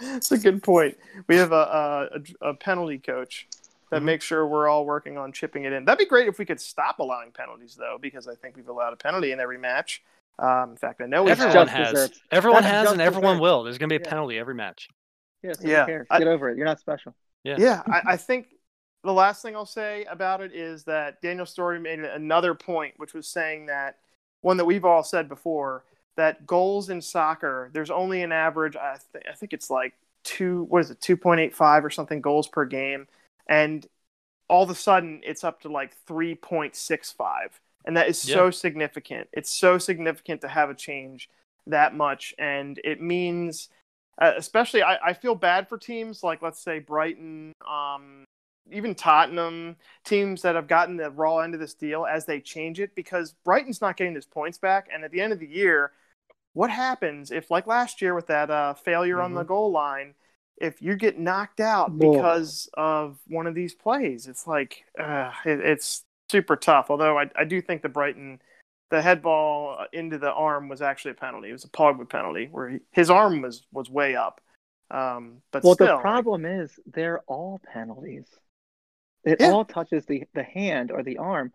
That's 0.00 0.30
a 0.32 0.38
good 0.38 0.62
point. 0.62 0.98
We 1.28 1.36
have 1.36 1.52
a, 1.52 2.10
a, 2.42 2.48
a 2.50 2.54
penalty 2.54 2.98
coach 2.98 3.46
that 3.90 4.02
Mhm. 4.02 4.04
makes 4.04 4.24
sure 4.24 4.46
we're 4.46 4.68
all 4.68 4.84
working 4.84 5.16
on 5.16 5.32
chipping 5.32 5.64
it 5.64 5.72
in. 5.72 5.84
That'd 5.84 5.98
be 5.98 6.04
great 6.06 6.28
if 6.28 6.38
we 6.38 6.44
could 6.44 6.60
stop 6.60 6.98
allowing 6.98 7.30
penalties, 7.30 7.76
though, 7.78 7.96
because 8.00 8.28
I 8.28 8.34
think 8.34 8.56
we've 8.56 8.68
allowed 8.68 8.92
a 8.92 8.96
penalty 8.96 9.32
in 9.32 9.40
every 9.40 9.56
match. 9.56 10.02
Um, 10.38 10.70
in 10.70 10.76
fact, 10.76 11.00
I 11.00 11.06
know 11.06 11.22
we've 11.22 11.40
Everyone 11.40 11.68
has. 11.68 11.92
desserts. 11.92 12.20
Everyone 12.30 12.62
That's 12.62 12.72
has, 12.74 12.82
just 12.84 12.92
and 12.94 13.00
everyone 13.02 13.34
desserts. 13.36 13.42
will. 13.42 13.62
There's 13.62 13.78
gonna 13.78 13.88
be 13.88 13.96
a 13.96 14.00
Yeah. 14.00 14.10
penalty 14.10 14.38
every 14.38 14.54
match. 14.54 14.88
Yeah, 15.42 15.52
so 15.52 15.66
Yeah, 15.68 15.80
who 15.82 15.86
cares? 15.86 16.06
I- 16.10 16.18
Get 16.18 16.28
over 16.28 16.50
it. 16.50 16.56
You're 16.58 16.66
not 16.66 16.80
special. 16.80 17.14
Yeah. 17.44 17.56
Yeah, 17.58 17.82
I, 17.86 18.02
I 18.12 18.16
think 18.16 18.48
the 19.04 19.12
last 19.12 19.42
thing 19.42 19.54
I'll 19.54 19.66
say 19.66 20.04
about 20.04 20.40
it 20.40 20.52
is 20.54 20.84
that 20.84 21.20
Daniel 21.20 21.46
Storey 21.46 21.78
made 21.78 22.00
another 22.00 22.54
point, 22.54 22.94
which 22.96 23.14
was 23.14 23.26
saying 23.26 23.66
that 23.66 23.98
one 24.40 24.56
that 24.56 24.64
we've 24.64 24.84
all 24.84 25.02
said 25.02 25.28
before 25.28 25.84
that 26.16 26.46
goals 26.46 26.90
in 26.90 27.00
soccer, 27.00 27.70
there's 27.72 27.90
only 27.90 28.22
an 28.22 28.32
average. 28.32 28.76
I, 28.76 28.96
th- 29.12 29.24
I 29.30 29.34
think 29.34 29.52
it's 29.52 29.70
like 29.70 29.94
two. 30.22 30.64
What 30.64 30.80
is 30.80 30.90
it? 30.90 31.00
Two 31.00 31.16
point 31.16 31.40
eight 31.40 31.54
five 31.54 31.84
or 31.84 31.90
something 31.90 32.20
goals 32.20 32.48
per 32.48 32.64
game, 32.64 33.06
and 33.46 33.86
all 34.48 34.62
of 34.62 34.70
a 34.70 34.74
sudden 34.74 35.20
it's 35.24 35.44
up 35.44 35.60
to 35.62 35.68
like 35.68 35.96
three 36.06 36.34
point 36.34 36.76
six 36.76 37.12
five, 37.12 37.60
and 37.84 37.96
that 37.96 38.08
is 38.08 38.18
so 38.18 38.50
significant. 38.50 39.28
It's 39.32 39.50
so 39.50 39.78
significant 39.78 40.40
to 40.42 40.48
have 40.48 40.70
a 40.70 40.74
change 40.74 41.28
that 41.66 41.94
much, 41.94 42.34
and 42.38 42.80
it 42.84 43.00
means 43.00 43.68
uh, 44.18 44.32
especially 44.36 44.82
I, 44.82 44.98
I 45.04 45.12
feel 45.12 45.34
bad 45.34 45.68
for 45.68 45.78
teams 45.78 46.22
like 46.22 46.42
let's 46.42 46.60
say 46.60 46.78
Brighton, 46.78 47.52
um, 47.68 48.23
even 48.70 48.94
Tottenham, 48.94 49.76
teams 50.04 50.42
that 50.42 50.54
have 50.54 50.68
gotten 50.68 50.96
the 50.96 51.10
raw 51.10 51.38
end 51.38 51.54
of 51.54 51.60
this 51.60 51.74
deal 51.74 52.06
as 52.06 52.24
they 52.24 52.40
change 52.40 52.80
it 52.80 52.94
because 52.94 53.34
Brighton's 53.44 53.80
not 53.80 53.96
getting 53.96 54.14
his 54.14 54.26
points 54.26 54.58
back, 54.58 54.88
and 54.92 55.04
at 55.04 55.10
the 55.10 55.20
end 55.20 55.32
of 55.32 55.38
the 55.38 55.46
year, 55.46 55.92
what 56.54 56.70
happens 56.70 57.30
if 57.30 57.50
like 57.50 57.66
last 57.66 58.00
year 58.00 58.14
with 58.14 58.28
that 58.28 58.50
uh, 58.50 58.74
failure 58.74 59.20
on 59.20 59.34
the 59.34 59.42
goal 59.42 59.70
line? 59.70 60.14
If 60.56 60.80
you 60.80 60.94
get 60.94 61.18
knocked 61.18 61.58
out 61.58 61.98
because 61.98 62.68
of 62.74 63.18
one 63.26 63.48
of 63.48 63.56
these 63.56 63.74
plays, 63.74 64.28
it's 64.28 64.46
like 64.46 64.84
uh, 64.98 65.32
it, 65.44 65.58
it's 65.60 66.04
super 66.30 66.54
tough. 66.54 66.90
Although 66.90 67.18
I, 67.18 67.28
I 67.36 67.44
do 67.44 67.60
think 67.60 67.82
the 67.82 67.88
Brighton 67.88 68.40
the 68.90 69.02
head 69.02 69.22
ball 69.22 69.84
into 69.92 70.18
the 70.18 70.30
arm 70.30 70.68
was 70.68 70.80
actually 70.80 71.12
a 71.12 71.14
penalty. 71.14 71.48
It 71.48 71.52
was 71.52 71.64
a 71.64 71.68
Pogba 71.68 72.08
penalty 72.08 72.48
where 72.50 72.68
he, 72.70 72.78
his 72.92 73.10
arm 73.10 73.42
was 73.42 73.66
was 73.72 73.90
way 73.90 74.14
up. 74.14 74.40
Um, 74.90 75.42
but 75.50 75.64
Well, 75.64 75.74
still, 75.74 75.96
the 75.96 76.00
problem 76.00 76.46
is 76.46 76.78
they're 76.86 77.20
all 77.26 77.60
penalties. 77.72 78.26
It 79.24 79.40
Yeah. 79.40 79.50
all 79.50 79.64
touches 79.64 80.06
the 80.06 80.24
the 80.34 80.42
hand 80.42 80.90
or 80.90 81.02
the 81.02 81.18
arm. 81.18 81.52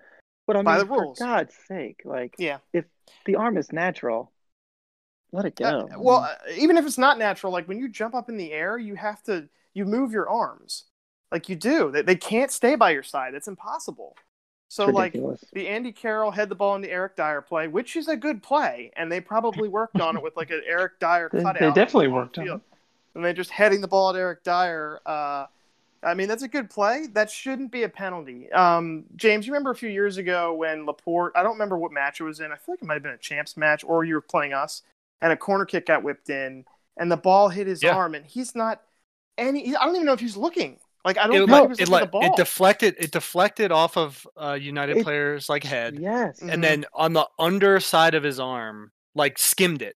But 0.48 0.56
I 0.56 0.60
mean, 0.60 0.66
By 0.66 0.80
the 0.80 0.86
for. 0.86 1.14
God's 1.14 1.54
sake, 1.68 2.02
like 2.06 2.36
yeah. 2.38 2.58
if 2.74 2.86
the 3.26 3.36
arm 3.36 3.58
is 3.58 3.72
natural, 3.72 4.32
let 5.32 5.46
it 5.46 5.62
Uh, 5.62 5.84
go. 5.84 6.00
well, 6.00 6.18
uh, 6.24 6.36
even 6.58 6.78
if 6.78 6.86
it's 6.86 6.98
not 6.98 7.20
natural, 7.20 7.54
like 7.54 7.68
when 7.68 7.78
you 7.80 7.88
jump 7.88 8.16
up 8.16 8.30
in 8.30 8.38
the 8.38 8.52
air, 8.52 8.78
you 8.78 8.96
have 8.96 9.22
to 9.24 9.48
you 9.74 9.86
move 9.86 10.12
your 10.12 10.28
arms, 10.28 10.86
like 11.32 11.48
you 11.50 11.56
do. 11.56 11.92
They, 11.92 12.02
they 12.02 12.16
can't 12.16 12.52
stay 12.52 12.76
by 12.76 12.90
your 12.92 13.04
side. 13.04 13.36
It's 13.36 13.48
impossible. 13.48 14.16
So 14.72 14.86
It's 14.90 14.94
like 14.96 15.16
the 15.54 15.68
Andy 15.68 15.92
Carroll 15.92 16.32
had 16.32 16.50
the 16.50 16.56
ball 16.56 16.76
in 16.76 16.82
the 16.82 16.92
Eric 16.92 17.16
Dier 17.16 17.42
play, 17.42 17.68
which 17.68 17.96
is 17.96 18.08
a 18.08 18.16
good 18.18 18.42
play, 18.44 18.92
and 18.96 19.12
they 19.12 19.20
probably 19.22 19.68
worked 19.70 20.00
on 20.02 20.16
it 20.18 20.24
with 20.24 20.36
like 20.38 20.50
an 20.52 20.62
Eric 20.66 21.00
Dier 21.00 21.30
They, 21.34 21.42
cutout. 21.44 21.60
they 21.60 21.72
definitely 21.72 22.08
the 22.08 22.14
worked 22.14 22.38
on 22.40 22.48
it. 22.48 22.62
and 23.16 23.24
they're 23.26 23.34
just 23.34 23.50
heading 23.52 23.82
the 23.82 23.88
ball 23.88 24.10
at 24.12 24.16
Eric 24.16 24.44
Dier. 24.44 25.00
Uh, 25.06 25.46
I 26.04 26.14
mean, 26.14 26.28
that's 26.28 26.44
a 26.44 26.48
good 26.48 26.70
play. 26.70 27.08
That 27.14 27.30
shouldn't 27.30 27.72
be 27.72 27.84
a 27.84 27.90
penalty. 27.90 28.52
Um, 28.52 29.04
James, 29.16 29.46
you 29.46 29.54
remember 29.54 29.72
a 29.72 29.76
few 29.76 29.90
years 29.90 30.18
ago 30.18 30.54
when 30.54 30.86
Laporte, 30.86 31.34
I 31.36 31.44
don't 31.44 31.54
remember 31.54 31.78
what 31.78 31.92
match 31.92 32.20
it 32.22 32.24
was 32.24 32.40
in. 32.40 32.52
I 32.52 32.56
feel 32.56 32.74
like 32.74 32.82
it 32.82 32.86
might 32.86 32.94
have 32.96 33.04
been 33.04 33.12
a 33.14 33.18
champs 33.18 33.58
match, 33.58 33.84
or 33.84 34.04
you 34.06 34.14
were 34.16 34.22
playing 34.22 34.54
us, 34.54 34.84
and 35.22 35.32
a 35.34 35.38
corner 35.38 35.66
kick 35.66 35.86
got 35.88 36.04
whipped 36.04 36.30
in, 36.30 36.64
and 36.98 37.12
the 37.12 37.18
ball 37.18 37.50
hit 37.50 37.68
his 37.68 37.84
Yeah. 37.84 37.96
arm, 37.96 38.16
and 38.16 38.26
he's 38.26 38.56
not 38.56 38.82
any. 39.38 39.76
I 39.76 39.86
don't 39.86 39.96
even 39.96 40.06
know 40.06 40.14
if 40.14 40.20
he's 40.20 40.38
looking. 40.38 40.80
Like 41.06 41.18
I 41.18 41.28
don't 41.28 41.36
It, 41.36 41.40
think 41.40 41.50
like- 41.52 41.62
he 41.64 41.68
was 41.68 41.80
it, 41.80 41.82
looking 41.84 41.92
like- 41.92 42.02
the 42.04 42.08
ball. 42.08 42.24
it 42.26 42.36
deflected. 42.36 42.96
It 43.00 43.12
deflected 43.12 43.72
off 43.72 43.98
of 43.98 44.28
uh, 44.38 44.54
United 44.60 44.98
It- 44.98 45.04
players 45.04 45.48
like 45.50 45.64
head, 45.64 45.98
Yes. 46.00 46.42
And 46.42 46.64
then 46.64 46.86
on 46.94 47.14
the 47.14 47.28
underside 47.40 48.16
of 48.16 48.24
his 48.24 48.40
arm, 48.40 48.92
like 49.16 49.38
skimmed 49.38 49.82
it, 49.82 49.96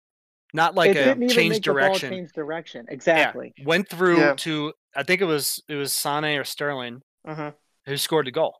not 0.53 0.75
like 0.75 0.91
it 0.91 0.97
a 0.97 1.03
didn't 1.05 1.23
even 1.23 1.35
change 1.35 1.53
make 1.55 1.63
the 1.63 1.71
ball 1.71 1.79
direction. 1.81 2.09
change 2.11 2.31
direction. 2.33 2.85
Exactly. 2.89 3.53
Yeah, 3.57 3.65
went 3.65 3.87
through 3.89 4.19
Yeah. 4.19 4.33
to 4.37 4.73
I 4.95 5.03
think 5.03 5.21
it 5.21 5.25
was 5.25 5.61
it 5.67 5.75
was 5.75 5.93
Sane 5.93 6.23
or 6.37 6.43
Sterling 6.43 7.01
Mhm. 7.27 7.53
who 7.85 7.97
scored 7.97 8.27
the 8.27 8.31
goal. 8.31 8.57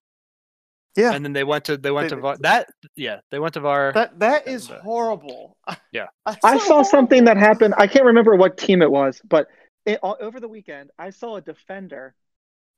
Yeah. 0.97 1.13
and 1.13 1.23
then 1.23 1.31
they 1.31 1.45
went 1.45 1.63
to 1.65 1.77
they 1.77 1.89
went 1.91 2.09
They- 2.09 2.15
to 2.17 2.21
VAR. 2.21 2.37
That 2.39 2.67
yeah, 2.97 3.21
they 3.31 3.39
went 3.39 3.53
to 3.53 3.61
VAR. 3.61 3.93
That 3.93 4.19
that 4.19 4.47
is 4.47 4.69
And, 4.69 4.79
uh, 4.79 4.81
horrible. 4.81 5.55
Yeah. 5.93 6.07
That's 6.25 6.43
I 6.43 6.57
so 6.57 6.65
saw 6.65 6.81
something 6.83 7.23
that 7.25 7.37
happened. 7.37 7.73
I 7.77 7.87
can't 7.87 8.05
remember 8.05 8.35
what 8.35 8.57
team 8.57 8.81
it 8.81 8.91
was, 8.91 9.21
but 9.27 9.47
it, 9.85 9.99
all, 10.03 10.17
over 10.19 10.39
the 10.39 10.47
weekend, 10.49 10.91
I 10.99 11.09
saw 11.09 11.37
a 11.37 11.41
defender 11.41 12.13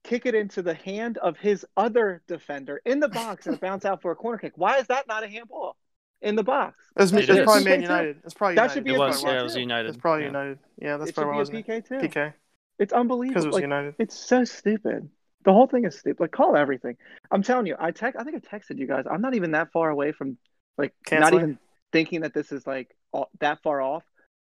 kick 0.03 0.25
it 0.25 0.35
into 0.35 0.61
the 0.61 0.73
hand 0.73 1.17
of 1.19 1.37
his 1.37 1.65
other 1.77 2.21
defender 2.27 2.81
in 2.85 2.99
the 2.99 3.07
box 3.09 3.45
and 3.47 3.55
it 3.55 3.61
bounced 3.61 3.85
out 3.85 4.01
for 4.01 4.11
a 4.11 4.15
corner 4.15 4.37
kick. 4.37 4.53
Why 4.55 4.77
is 4.77 4.87
that 4.87 5.07
not 5.07 5.23
a 5.23 5.27
handball 5.27 5.75
in 6.21 6.35
the 6.35 6.43
box? 6.43 6.77
It 6.95 7.01
was, 7.01 7.11
That 7.11 7.17
it's 7.19 7.27
should 7.27 7.37
be 7.37 7.43
probably 7.43 7.61
a 7.63 7.65
Man 7.65 7.79
PK. 7.79 7.81
United. 7.83 8.17
It's 8.25 8.33
probably 8.33 8.55
That 8.55 8.61
United. 8.61 8.73
should 8.75 8.83
be 8.83 8.91
it 8.93 8.95
a 8.95 8.99
was 8.99 9.23
PK 9.23 9.25
yeah, 9.27 9.39
it 9.39 9.43
was. 9.43 9.55
United. 9.57 9.87
It's 9.89 9.97
probably 9.97 10.21
yeah. 10.23 10.27
United. 10.27 10.59
Yeah, 10.77 10.97
that's 10.97 11.09
it 11.09 11.15
should 11.15 11.21
probably 11.23 11.61
be 11.63 11.71
a 11.71 11.75
it. 11.77 11.85
PK 11.85 11.87
too. 11.87 12.07
PK 12.07 12.33
It's 12.79 12.91
because 12.91 12.99
unbelievable. 13.01 13.43
it 13.43 13.47
was 13.47 13.53
Like, 13.55 13.61
United. 13.61 13.95
it's 13.99 14.17
so 14.17 14.43
stupid. 14.43 15.09
The 15.45 15.51
whole 15.53 15.67
thing 15.67 15.85
is 15.85 15.97
stupid. 15.99 16.19
Like 16.21 16.31
call 16.31 16.55
everything. 16.55 16.95
I'm 17.31 17.43
telling 17.43 17.65
you, 17.65 17.75
I 17.79 17.91
text. 17.91 18.19
I 18.19 18.23
think 18.23 18.37
I 18.37 18.57
texted 18.57 18.77
you 18.77 18.87
guys. 18.87 19.05
I'm 19.09 19.21
not 19.21 19.35
even 19.35 19.51
that 19.51 19.71
far 19.71 19.89
away 19.89 20.11
from 20.11 20.37
like 20.77 20.93
not 21.11 21.33
even 21.33 21.59
thinking 21.91 22.21
that 22.21 22.33
this 22.33 22.51
is 22.51 22.65
like 22.65 22.95
all, 23.11 23.29
that 23.39 23.61
far 23.61 23.81
off. 23.81 24.03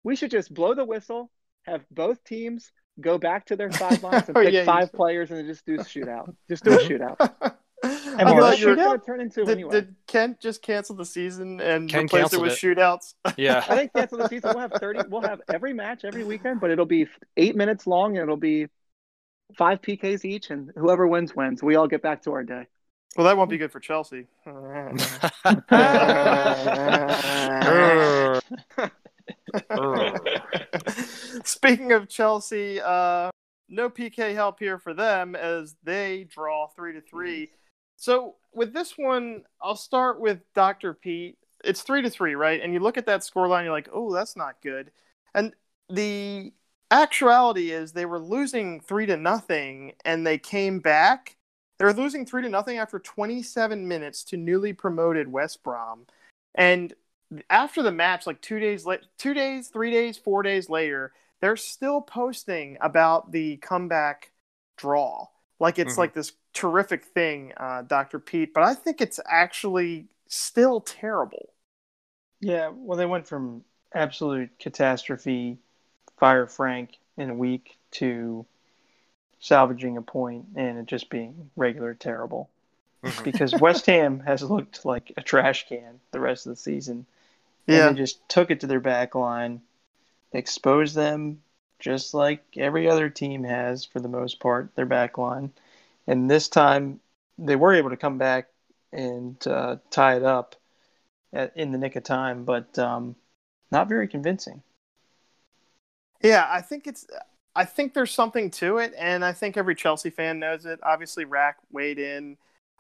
We 0.04 0.16
should 0.16 0.32
just 0.32 0.54
blow 0.54 0.74
the 0.76 0.86
whistle, 0.86 1.32
have 1.64 1.84
both 1.92 2.24
teams 2.24 2.72
go 3.02 3.18
back 3.18 3.48
to 3.48 3.56
their 3.56 3.72
sidelines 3.78 4.30
and 4.30 4.38
Oh, 4.38 4.42
pick 4.44 4.54
yeah, 4.54 4.64
five 4.66 4.94
players 4.94 5.32
and 5.32 5.48
just 5.48 5.66
do 5.66 5.76
a 5.76 5.80
shootout. 5.80 6.30
Just 6.50 6.64
do 6.64 6.74
a 6.74 6.78
shootout. 6.78 7.56
I 7.84 8.16
And 8.20 8.30
thought 8.30 8.60
you 8.60 8.70
were- 8.70 8.76
gonna 8.76 9.00
turn 9.00 9.20
into 9.22 9.42
did, 9.44 9.50
anyway. 9.50 9.72
did 9.72 9.96
Kent 10.08 10.40
just 10.40 10.62
cancel 10.62 10.96
the 10.96 11.06
season 11.06 11.60
and 11.60 11.90
Ken 11.90 12.06
replace 12.06 12.34
it 12.34 12.42
with 12.42 12.54
it. 12.54 12.60
shootouts? 12.60 13.16
Yeah, 13.38 13.64
I 13.68 13.76
think 13.76 13.94
cancel 13.94 14.20
the 14.20 14.28
season. 14.30 14.52
We'll 14.54 14.60
have 14.60 14.74
thirty. 14.80 15.00
We'll 15.10 15.22
have 15.22 15.42
every 15.54 15.74
match 15.74 16.06
every 16.06 16.24
weekend, 16.24 16.62
but 16.62 16.70
it'll 16.72 16.86
be 16.86 17.08
eight 17.38 17.56
minutes 17.56 17.86
long 17.88 18.16
and 18.18 18.24
it'll 18.24 18.38
be 18.38 18.68
five 19.58 19.82
PKs 19.82 20.24
each, 20.26 20.50
and 20.50 20.72
whoever 20.78 21.08
wins 21.08 21.36
wins. 21.36 21.62
We 21.62 21.76
all 21.76 21.88
get 21.88 22.02
back 22.02 22.22
to 22.24 22.32
our 22.32 22.44
day. 22.44 22.68
Well, 23.18 23.28
that 23.28 23.38
won't 23.38 23.50
be 23.50 23.58
good 23.58 23.72
for 23.72 23.80
Chelsea. 23.80 24.28
Speaking 31.44 31.92
of 31.92 32.10
Chelsea, 32.10 32.80
uh, 32.82 33.30
no 33.70 33.90
PK 33.90 34.34
help 34.34 34.60
here 34.60 34.78
for 34.78 34.94
them 34.94 35.36
as 35.36 35.76
they 35.84 36.26
draw 36.30 36.68
three 36.68 36.94
to 36.94 37.02
three. 37.02 37.52
So 38.04 38.36
with 38.54 38.74
this 38.74 38.98
one, 38.98 39.44
I'll 39.62 39.78
start 39.78 40.20
with 40.20 40.42
Dr. 40.54 40.94
Pete. 40.94 41.38
It's 41.64 41.84
three 41.84 42.02
to 42.02 42.10
three, 42.10 42.36
right? 42.36 42.60
And 42.62 42.74
you 42.74 42.82
look 42.82 42.98
at 42.98 43.06
that 43.06 43.22
scoreline, 43.22 43.64
you're 43.64 43.72
like, 43.72 43.88
oh, 43.94 44.14
that's 44.14 44.36
not 44.36 44.62
good. 44.62 44.92
And 45.34 45.54
the 45.90 46.52
actuality 46.92 47.72
is 47.72 47.94
they 47.94 48.06
were 48.06 48.20
losing 48.20 48.82
three 48.82 49.06
to 49.06 49.16
nothing 49.16 49.94
and 50.04 50.28
they 50.28 50.38
came 50.38 50.82
back. 50.82 51.38
They 51.80 51.86
were 51.86 51.94
losing 51.94 52.26
three 52.26 52.42
to 52.42 52.50
nothing 52.50 52.78
after 52.78 53.00
27 53.00 53.88
minutes 53.88 54.26
to 54.26 54.36
newly 54.36 54.74
promoted 54.74 55.32
West 55.32 55.64
Brom. 55.64 56.06
And 56.56 56.94
after 57.50 57.82
the 57.82 57.94
match, 57.94 58.28
like 58.28 58.42
two 58.42 58.60
days 58.60 58.86
late, 58.86 59.00
two 59.18 59.34
days, 59.34 59.70
three 59.70 59.92
days, 59.92 60.18
four 60.18 60.44
days 60.44 60.70
later, 60.70 61.14
they're 61.40 61.56
still 61.56 62.02
posting 62.02 62.78
about 62.82 63.32
the 63.32 63.56
comeback 63.58 64.34
draw. 64.76 65.28
Like 65.58 65.80
it's 65.80 65.96
Mhm. 65.96 66.00
like 66.00 66.14
this 66.14 66.34
terrific 66.54 67.06
thing, 67.06 67.54
uh, 67.58 67.82
Dr. 67.84 68.20
Pete. 68.20 68.54
But 68.54 68.64
I 68.64 68.74
think 68.74 69.02
it's 69.02 69.20
actually 69.30 70.06
still 70.28 70.82
terrible. 70.82 71.50
Yeah, 72.40 72.72
well, 72.74 72.98
they 72.98 73.06
went 73.06 73.28
from 73.28 73.64
absolute 73.94 74.58
catastrophe, 74.60 75.58
fire 76.18 76.48
Frank 76.48 76.98
in 77.18 77.30
a 77.30 77.36
week, 77.36 77.78
to 77.92 78.46
salvaging 79.40 79.98
a 79.98 80.02
point 80.02 80.46
and 80.56 80.78
it 80.78 80.86
just 80.86 81.10
being 81.10 81.52
regular 81.56 81.94
terrible. 81.94 82.50
Mhm. 83.04 83.24
Because 83.24 83.54
West 83.60 83.86
Ham 83.88 84.22
has 84.22 84.42
looked 84.42 84.86
like 84.86 85.12
a 85.18 85.22
trash 85.22 85.68
can 85.68 86.00
the 86.12 86.20
rest 86.20 86.46
of 86.46 86.52
the 86.52 86.56
season. 86.56 87.06
Yeah. 87.68 87.90
And 87.90 87.98
they 87.98 88.02
just 88.02 88.28
took 88.30 88.52
it 88.52 88.62
to 88.62 88.68
their 88.68 88.80
back 88.80 89.16
line, 89.16 89.62
exposed 90.32 90.96
them 90.96 91.42
just 91.80 92.14
like 92.14 92.42
every 92.56 92.90
other 92.90 93.10
team 93.10 93.44
has 93.44 93.84
for 93.84 94.00
the 94.00 94.08
most 94.08 94.40
part, 94.40 94.74
their 94.76 94.86
back 94.86 95.18
line. 95.18 95.52
And 96.08 96.30
this 96.30 96.48
time 96.50 97.00
they 97.38 97.56
were 97.56 97.74
able 97.74 97.90
to 97.90 97.98
come 97.98 98.18
back 98.18 98.48
and 98.92 99.46
uh, 99.48 99.78
tie 99.90 100.16
it 100.18 100.24
up 100.24 100.56
at, 101.34 101.56
in 101.58 101.72
the 101.72 101.78
nick 101.78 101.96
of 101.96 102.04
time, 102.04 102.46
but 102.46 102.78
um, 102.80 103.16
not 103.72 103.90
very 103.90 104.08
convincing. 104.08 104.64
Yeah, 106.22 106.48
I 106.50 106.62
think 106.62 106.88
it's. 106.88 107.06
I 107.56 107.66
think 107.66 107.94
there's 107.94 108.12
something 108.12 108.50
to 108.52 108.80
it, 108.80 108.94
and 108.98 109.24
I 109.24 109.32
think 109.34 109.58
every 109.58 109.76
Chelsea 109.76 110.10
fan 110.10 110.40
knows 110.40 110.66
it. 110.66 110.80
Obviously, 110.84 111.26
Rack 111.26 111.58
weighed 111.72 112.00
in. 112.00 112.38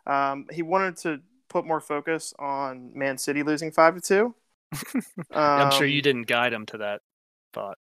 Um, 0.08 0.48
he 0.52 0.62
wanted 0.62 0.98
to 0.98 1.22
put 1.48 1.66
more 1.66 1.80
focus 1.80 2.34
on 2.40 2.92
Man 2.98 3.18
City 3.18 3.44
losing 3.44 3.72
five 3.72 3.96
to 3.96 4.02
two. 4.02 4.36
I'm 5.32 5.72
sure 5.72 5.86
Um, 5.86 5.88
you 5.88 6.02
didn't 6.02 6.24
guide 6.24 6.54
him 6.54 6.66
to 6.68 6.78
that 6.80 7.02
thought. 7.54 7.78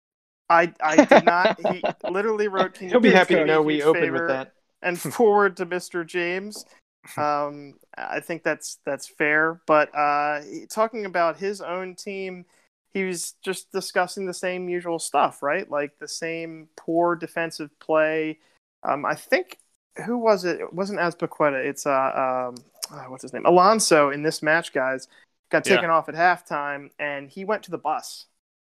I 0.49 0.73
I 0.81 1.05
did 1.05 1.25
not. 1.25 1.61
He 1.61 1.83
literally 2.09 2.49
wrote. 2.49 2.75
Can 2.75 2.87
you 2.87 2.93
He'll 2.93 3.01
be 3.01 3.11
happy 3.11 3.35
to 3.35 3.45
know 3.45 3.63
we 3.63 3.83
opened 3.83 4.05
favor 4.05 4.27
with 4.27 4.29
that. 4.29 4.53
And 4.83 4.99
forward 5.15 5.57
to 5.59 5.67
Mr. 5.67 6.07
James. 6.07 6.65
Um, 7.17 7.75
I 7.97 8.21
think 8.21 8.43
that's 8.43 8.81
that's 8.85 9.09
fair. 9.09 9.63
But 9.67 9.95
uh, 9.97 10.43
talking 10.69 11.07
about 11.07 11.39
his 11.39 11.63
own 11.63 11.95
team, 11.95 12.45
he 12.93 13.05
was 13.05 13.35
just 13.43 13.73
discussing 13.73 14.27
the 14.27 14.35
same 14.35 14.69
usual 14.69 14.99
stuff, 14.99 15.43
right? 15.43 15.71
Like 15.71 15.99
the 15.99 16.09
same 16.09 16.69
poor 16.77 17.17
defensive 17.17 17.71
play. 17.79 18.41
Um, 18.83 19.07
I 19.07 19.15
think 19.15 19.59
who 20.05 20.19
was 20.19 20.45
it? 20.45 20.61
It 20.61 20.75
wasn't 20.75 20.99
Azpilicueta. 20.99 21.65
It's 21.65 21.87
uh, 21.87 22.51
um, 22.51 22.57
uh, 22.93 23.05
what's 23.05 23.23
his 23.23 23.33
name? 23.33 23.47
Alonso 23.47 24.11
in 24.11 24.23
this 24.23 24.43
match, 24.43 24.73
guys. 24.73 25.09
Got 25.51 25.67
Yeah. 25.67 25.77
taken 25.77 25.91
off 25.91 26.09
at 26.11 26.15
halftime, 26.15 26.91
and 26.99 27.31
he 27.31 27.45
went 27.45 27.63
to 27.63 27.71
the 27.71 27.79
bus. 27.79 28.27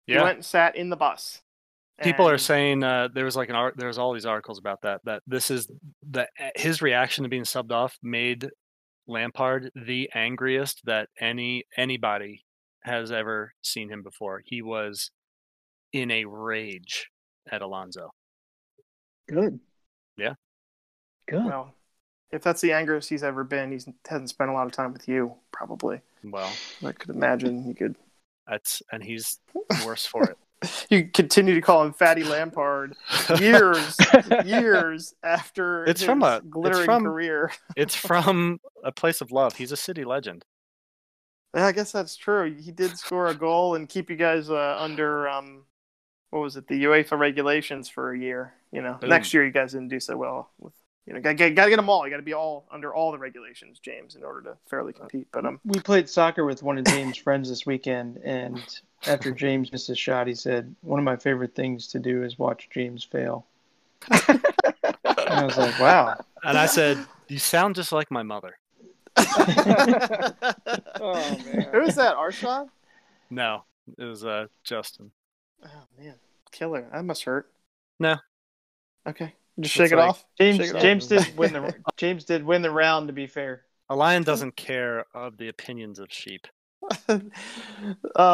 Yeah. 0.07 0.17
He 0.17 0.23
went 0.23 0.37
and 0.37 0.45
sat 0.45 0.75
in 0.75 0.89
the 0.89 0.97
bus. 0.97 1.41
People 2.01 2.27
are 2.27 2.37
saying 2.37 2.83
uh, 2.83 3.09
there 3.13 3.25
was 3.25 3.35
like 3.35 3.49
an 3.49 3.55
art. 3.55 3.75
There's 3.77 3.97
all 3.97 4.13
these 4.13 4.25
articles 4.25 4.59
about 4.59 4.81
that. 4.81 5.01
That 5.05 5.23
this 5.27 5.51
is 5.51 5.69
that 6.11 6.29
his 6.55 6.81
reaction 6.81 7.23
to 7.23 7.29
being 7.29 7.43
subbed 7.43 7.71
off 7.71 7.97
made 8.01 8.49
Lampard 9.07 9.71
the 9.75 10.09
angriest 10.13 10.81
that 10.85 11.09
any 11.19 11.65
anybody 11.77 12.43
has 12.81 13.11
ever 13.11 13.53
seen 13.61 13.89
him 13.89 14.03
before. 14.03 14.41
He 14.45 14.61
was 14.61 15.11
in 15.93 16.11
a 16.11 16.25
rage 16.25 17.09
at 17.51 17.61
Alonso. 17.61 18.11
Good. 19.27 19.59
Yeah. 20.17 20.33
Good. 21.27 21.45
Well, 21.45 21.73
if 22.31 22.43
that's 22.43 22.61
the 22.61 22.73
angriest 22.73 23.09
he's 23.09 23.23
ever 23.23 23.43
been, 23.43 23.71
he 23.71 23.79
hasn't 24.07 24.29
spent 24.29 24.49
a 24.49 24.53
lot 24.53 24.67
of 24.67 24.71
time 24.71 24.93
with 24.93 25.07
you, 25.07 25.33
probably. 25.51 26.01
Well, 26.23 26.51
I 26.83 26.91
could 26.91 27.09
imagine 27.09 27.67
you 27.67 27.73
could 27.73 27.95
that's 28.47 28.81
and 28.91 29.03
he's 29.03 29.39
worse 29.85 30.05
for 30.05 30.23
it. 30.23 30.37
you 30.89 31.09
continue 31.13 31.53
to 31.55 31.61
call 31.61 31.83
him 31.83 31.93
Fatty 31.93 32.23
Lampard 32.23 32.95
years, 33.39 33.97
years 34.45 35.13
after 35.23 35.83
It's 35.85 36.01
his 36.01 36.05
from 36.05 36.23
a- 36.23 36.37
it's 36.37 36.47
glittering 36.49 36.85
from- 36.85 37.03
career. 37.03 37.51
It's 37.75 37.95
from 37.95 38.59
a 38.83 38.91
place 38.91 39.21
of 39.21 39.31
love. 39.31 39.55
He's 39.55 39.71
a 39.71 39.77
city 39.77 40.03
legend. 40.05 40.45
Yeah, 41.55 41.67
I 41.67 41.71
guess 41.71 41.91
that's 41.91 42.15
true. 42.17 42.53
He 42.53 42.71
did 42.71 42.97
score 42.97 43.27
a 43.27 43.33
goal 43.35 43.75
and 43.75 43.87
keep 43.87 44.09
you 44.09 44.15
guys 44.17 44.49
uh, 44.49 44.75
under 44.79 45.27
um, 45.29 45.63
what 46.31 46.39
was 46.41 46.57
it, 46.57 46.67
the 46.67 46.83
UEFA 46.85 47.17
regulations 47.17 47.87
for 47.87 48.11
a 48.13 48.19
year. 48.19 48.53
You 48.71 48.81
know, 48.81 48.93
Boom. 48.99 49.09
next 49.09 49.33
year 49.33 49.45
you 49.45 49.51
guys 49.51 49.71
didn't 49.71 49.87
do 49.89 49.99
so 49.99 50.17
well 50.17 50.49
with. 50.59 50.73
You 51.05 51.13
know, 51.13 51.21
gotta, 51.21 51.51
got 51.51 51.65
to 51.65 51.69
get 51.69 51.75
them 51.75 51.89
all. 51.89 52.05
You 52.05 52.11
got 52.11 52.17
to 52.17 52.23
be 52.23 52.33
all 52.33 52.65
under 52.71 52.93
all 52.93 53.11
the 53.11 53.19
regulations, 53.19 53.77
James, 53.79 54.15
in 54.15 54.23
order 54.23 54.41
to 54.41 54.57
fairly 54.67 54.91
compete. 54.91 55.27
But 55.31 55.45
um, 55.45 55.59
We 55.63 55.79
played 55.79 56.09
soccer 56.09 56.45
with 56.45 56.63
one 56.63 56.79
of 56.79 56.85
James' 56.85 57.17
friends 57.17 57.47
this 57.47 57.65
weekend, 57.65 58.17
and 58.17 58.59
after 59.05 59.31
James 59.31 59.71
missed 59.71 59.89
a 59.89 59.95
shot, 59.95 60.25
he 60.25 60.33
said, 60.33 60.75
"One 60.81 60.99
of 60.99 61.05
my 61.05 61.15
favorite 61.15 61.53
things 61.53 61.87
to 61.89 61.99
do 61.99 62.23
is 62.23 62.39
watch 62.39 62.69
James 62.71 63.03
fail." 63.03 63.45
and 64.09 64.41
I 65.05 65.43
was 65.45 65.57
like, 65.57 65.79
"Wow." 65.79 66.15
And 66.43 66.57
I 66.57 66.65
said, 66.65 66.97
"You 67.27 67.37
sound 67.37 67.75
just 67.75 67.91
like 67.91 68.09
my 68.09 68.23
mother." 68.23 68.57
Oh 69.17 70.35
man. 71.45 71.67
Who 71.71 71.81
is 71.81 71.95
that? 71.95 72.15
Arshad? 72.15 72.67
no, 73.29 73.63
it 73.97 74.03
was 74.03 74.25
uh, 74.25 74.47
Justin. 74.63 75.11
Oh 75.63 75.69
man, 75.99 76.15
killer. 76.51 76.87
That 76.91 77.05
must 77.05 77.23
hurt. 77.23 77.51
No. 77.99 78.17
Okay, 79.07 79.33
just 79.59 79.73
It's 79.75 79.83
shake 79.83 79.91
it 79.91 79.97
like- 79.97 80.09
off. 80.09 80.25
James 80.39 80.57
Shake 80.57 80.69
it 80.69 80.75
off. 80.75 80.81
James 80.81 81.07
did 81.07 81.37
win 81.37 81.53
the 81.53 81.75
James 81.97 82.23
did 82.25 82.43
win 82.43 82.61
the 82.61 82.71
round. 82.71 83.07
To 83.07 83.13
be 83.13 83.27
fair, 83.27 83.63
A 83.89 83.95
lion 83.95 84.23
doesn't 84.23 84.55
care 84.55 85.05
of 85.13 85.37
the 85.37 85.47
opinions 85.49 85.99
of 85.99 86.11
sheep. 86.11 86.47
uh, 87.09 87.17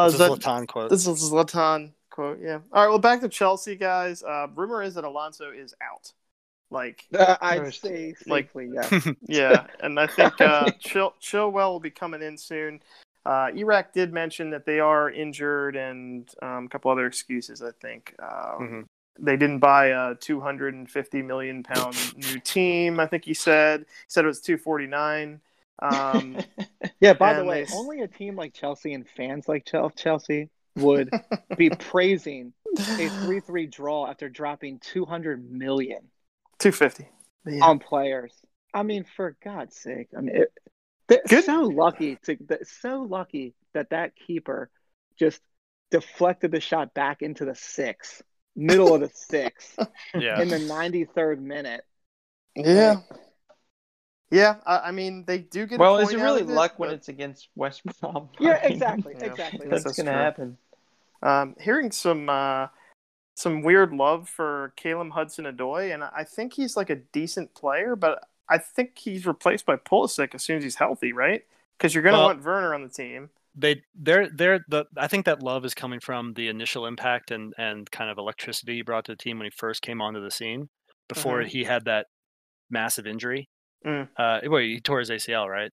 This 0.06 0.14
is 0.14 0.14
is 0.14 0.18
that- 0.18 0.30
a 0.32 0.36
Zlatan 0.36 0.66
quote. 0.66 0.90
This 0.90 1.06
is 1.06 1.22
Zlatan 1.30 1.92
quote. 2.10 2.38
Yeah. 2.42 2.58
All 2.72 2.82
right. 2.82 2.88
Well, 2.88 2.98
back 2.98 3.20
to 3.20 3.28
Chelsea, 3.28 3.76
guys. 3.76 4.22
Uh, 4.22 4.46
rumor 4.54 4.82
is 4.82 4.94
that 4.94 5.04
Alonso 5.04 5.50
is 5.50 5.74
out. 5.82 6.12
Like, 6.70 7.06
Uh, 7.16 7.36
I'd 7.40 7.58
First. 7.58 7.82
say 7.82 8.14
Like- 8.26 8.50
yeah. 8.54 8.88
yeah, 9.28 9.66
and 9.80 9.98
I 10.00 10.06
think 10.06 10.40
uh, 10.40 10.70
Chil- 10.80 11.14
Chilwell 11.20 11.70
will 11.72 11.80
be 11.80 11.90
coming 11.90 12.22
in 12.22 12.38
soon. 12.38 12.80
Uh, 13.26 13.50
Iraq 13.54 13.92
did 13.92 14.12
mention 14.12 14.50
that 14.50 14.64
they 14.66 14.80
are 14.80 15.08
injured 15.10 15.76
and 15.76 16.28
um, 16.42 16.64
a 16.64 16.68
couple 16.68 16.90
other 16.90 17.06
excuses. 17.06 17.62
I 17.62 17.70
think 17.80 18.14
uh, 18.20 18.56
Mhm. 18.58 18.84
They 19.18 19.36
didn't 19.36 19.58
buy 19.60 19.86
a 19.86 20.14
250 20.14 21.22
million 21.22 21.62
pound 21.62 21.96
new 22.16 22.38
team. 22.40 22.98
I 23.00 23.06
think 23.06 23.24
he 23.24 23.34
said 23.34 23.80
he 23.80 23.86
said 24.08 24.24
it 24.24 24.28
was 24.28 24.40
249. 24.40 25.40
Um, 25.80 26.38
Yeah, 27.00 27.14
by 27.14 27.34
the 27.34 27.44
way, 27.44 27.64
they- 27.64 27.74
only 27.74 28.00
a 28.02 28.08
team 28.08 28.36
like 28.36 28.54
Chelsea 28.54 28.92
and 28.94 29.06
fans 29.08 29.48
like 29.48 29.66
Chelsea 29.96 30.50
would 30.76 31.10
be 31.56 31.68
praising 31.78 32.52
a 32.76 32.78
3-3 32.80 33.70
draw 33.70 34.06
after 34.08 34.28
dropping 34.28 34.78
200 34.78 35.50
million 35.50 36.02
250. 36.58 37.08
Yeah. 37.44 37.64
on 37.64 37.78
players. 37.80 38.32
I 38.72 38.84
mean, 38.84 39.04
for 39.16 39.36
God's 39.44 39.76
sake. 39.76 40.08
I 40.16 40.20
mean, 40.20 40.36
it, 40.36 40.52
they're 41.08 41.20
Good. 41.28 41.44
so 41.44 41.62
lucky 41.64 42.16
to 42.24 42.36
so 42.62 43.02
lucky 43.02 43.54
that 43.74 43.90
that 43.90 44.12
keeper 44.14 44.70
just 45.18 45.40
deflected 45.90 46.52
the 46.52 46.60
shot 46.60 46.94
back 46.94 47.20
into 47.20 47.44
the 47.44 47.54
six, 47.56 48.22
middle 48.56 48.94
of 48.94 49.00
the 49.00 49.10
sixth 49.14 49.78
Yeah. 50.14 50.40
in 50.40 50.48
the 50.48 50.58
93rd 50.58 51.40
minute. 51.40 51.84
yeah. 52.56 52.96
Yeah, 54.30 54.56
I, 54.64 54.78
I 54.78 54.90
mean 54.92 55.24
they 55.26 55.38
do 55.38 55.66
get. 55.66 55.76
a 55.76 55.78
well, 55.78 55.98
is 55.98 56.10
it 56.10 56.16
really 56.16 56.40
of 56.40 56.48
it, 56.48 56.52
luck 56.54 56.78
when 56.78 56.88
but- 56.88 56.94
it's 56.94 57.08
against 57.08 57.48
West 57.54 57.82
Brom? 58.00 58.30
Yeah, 58.40 58.54
exactly, 58.62 59.14
Yeah. 59.18 59.26
exactly. 59.26 59.66
That's, 59.68 59.84
that's 59.84 59.96
going 59.96 60.06
to 60.06 60.12
happen. 60.12 60.56
Um, 61.22 61.54
hearing 61.60 61.92
some 61.92 62.30
uh, 62.30 62.68
some 63.36 63.60
weird 63.62 63.92
love 63.92 64.30
for 64.30 64.72
Caleb 64.76 65.10
Hudson 65.12 65.44
Odoi, 65.44 65.92
and 65.92 66.02
I 66.02 66.24
think 66.24 66.54
he's 66.54 66.78
like 66.78 66.88
a 66.88 66.96
decent 66.96 67.52
player, 67.54 67.94
but 67.94 68.26
I 68.48 68.56
think 68.58 68.98
he's 68.98 69.26
replaced 69.26 69.66
by 69.66 69.76
Pulisic 69.76 70.34
as 70.34 70.42
soon 70.42 70.56
as 70.56 70.64
he's 70.64 70.76
healthy, 70.76 71.12
right? 71.12 71.44
Because 71.76 71.94
you're 71.94 72.02
going 72.02 72.14
to 72.14 72.18
Well- 72.18 72.28
want 72.28 72.42
Werner 72.42 72.74
on 72.74 72.82
the 72.82 72.88
team. 72.88 73.28
They 73.54 73.82
they're 73.94 74.28
they're 74.30 74.64
the 74.68 74.86
I 74.96 75.08
think 75.08 75.26
that 75.26 75.42
love 75.42 75.64
is 75.64 75.74
coming 75.74 76.00
from 76.00 76.32
the 76.34 76.48
initial 76.48 76.86
impact 76.86 77.30
and 77.30 77.52
and 77.58 77.90
kind 77.90 78.10
of 78.10 78.18
electricity 78.18 78.76
he 78.76 78.82
brought 78.82 79.04
to 79.06 79.12
the 79.12 79.16
team 79.16 79.38
when 79.38 79.46
he 79.46 79.50
first 79.50 79.82
came 79.82 80.00
onto 80.00 80.20
the 80.22 80.30
scene 80.30 80.68
before 81.08 81.42
Mhm. 81.42 81.46
he 81.48 81.64
had 81.64 81.84
that 81.84 82.06
massive 82.70 83.06
injury. 83.06 83.48
Mm. 83.84 84.08
Uh, 84.16 84.40
well, 84.48 84.60
he 84.62 84.80
tore 84.80 85.00
his 85.00 85.10
ACL, 85.10 85.48
right? 85.48 85.70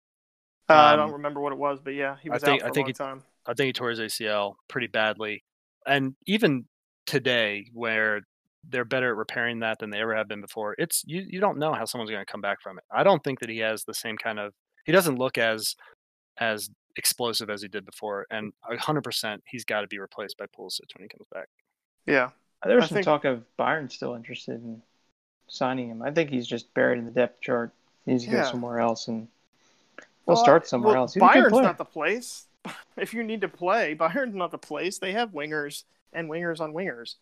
Uh, 0.69 0.73
I 0.73 0.93
Um, 0.93 0.99
don't 0.99 1.11
remember 1.13 1.39
what 1.39 1.53
it 1.53 1.57
was, 1.59 1.79
but 1.79 1.93
yeah, 1.93 2.17
he 2.21 2.29
I 2.29 2.33
was 2.33 2.43
think- 2.43 2.55
out 2.55 2.59
for 2.61 2.65
I 2.67 2.69
a 2.69 2.73
think 2.73 2.85
long 2.85 2.89
he- 2.89 2.93
time. 3.21 3.23
I 3.45 3.53
think 3.53 3.67
he 3.67 3.73
tore 3.73 3.89
his 3.89 3.99
ACL 3.99 4.57
pretty 4.67 4.87
badly, 4.87 5.43
and 5.85 6.15
even 6.25 6.67
today, 7.05 7.69
where 7.73 8.21
they're 8.69 8.83
better 8.85 9.09
at 9.09 9.15
repairing 9.15 9.59
that 9.59 9.79
than 9.79 9.91
they 9.91 9.99
ever 10.01 10.15
have 10.15 10.27
been 10.27 10.41
before, 10.41 10.75
it's 10.77 11.03
you 11.05 11.21
you 11.29 11.39
don't 11.39 11.57
know 11.57 11.73
how 11.73 11.85
someone's 11.85 12.09
going 12.11 12.25
to 12.25 12.29
come 12.31 12.41
back 12.41 12.59
from 12.61 12.77
it. 12.77 12.83
I 12.91 13.03
don't 13.03 13.23
think 13.23 13.39
that 13.39 13.49
he 13.49 13.59
has 13.59 13.83
the 13.83 13.93
same 13.93 14.17
kind 14.17 14.39
of 14.39 14.53
he 14.85 14.91
doesn't 14.91 15.17
look 15.17 15.37
as 15.37 15.75
as 16.39 16.69
explosive 16.97 17.49
as 17.49 17.61
he 17.61 17.67
did 17.67 17.85
before, 17.85 18.25
and 18.31 18.51
hundred 18.79 19.03
percent 19.03 19.43
he's 19.45 19.63
got 19.65 19.81
to 19.81 19.87
be 19.87 19.99
replaced 19.99 20.37
by 20.37 20.45
Pulisic 20.45 20.93
when 20.95 21.03
he 21.03 21.07
comes 21.07 21.27
back. 21.33 21.47
Yeah, 22.05 22.29
There's 22.65 22.85
I 22.85 22.87
some 22.87 22.95
think- 22.95 23.05
talk 23.05 23.25
of 23.25 23.43
Bayern 23.59 23.91
still 23.91 24.15
interested 24.15 24.55
in 24.63 24.81
signing 25.47 25.89
him. 25.89 26.01
I 26.01 26.11
think 26.11 26.29
he's 26.29 26.47
just 26.47 26.73
buried 26.73 26.99
in 26.99 27.05
the 27.05 27.11
depth 27.11 27.41
chart. 27.41 27.71
He 28.05 28.11
needs 28.11 28.25
to 28.25 28.31
Yeah. 28.31 28.43
go 28.43 28.51
somewhere 28.51 28.79
else 28.79 29.07
and 29.07 29.27
we'll 30.25 30.35
Well, 30.35 30.43
start 30.43 30.67
somewhere 30.67 30.93
well, 30.93 31.03
else. 31.03 31.13
He's 31.13 31.23
a 31.23 31.25
good 31.25 31.33
Bayern's 31.51 31.61
not 31.61 31.77
the 31.77 31.85
place. 31.85 32.45
If 32.97 33.13
you 33.13 33.23
need 33.23 33.41
to 33.41 33.47
play, 33.47 33.95
Bayern's 33.95 34.35
not 34.35 34.51
the 34.51 34.57
place. 34.57 34.97
They 34.97 35.13
have 35.13 35.29
wingers 35.31 35.83
and 36.13 36.29
wingers 36.29 36.59
on 36.59 36.73
wingers. 36.73 37.15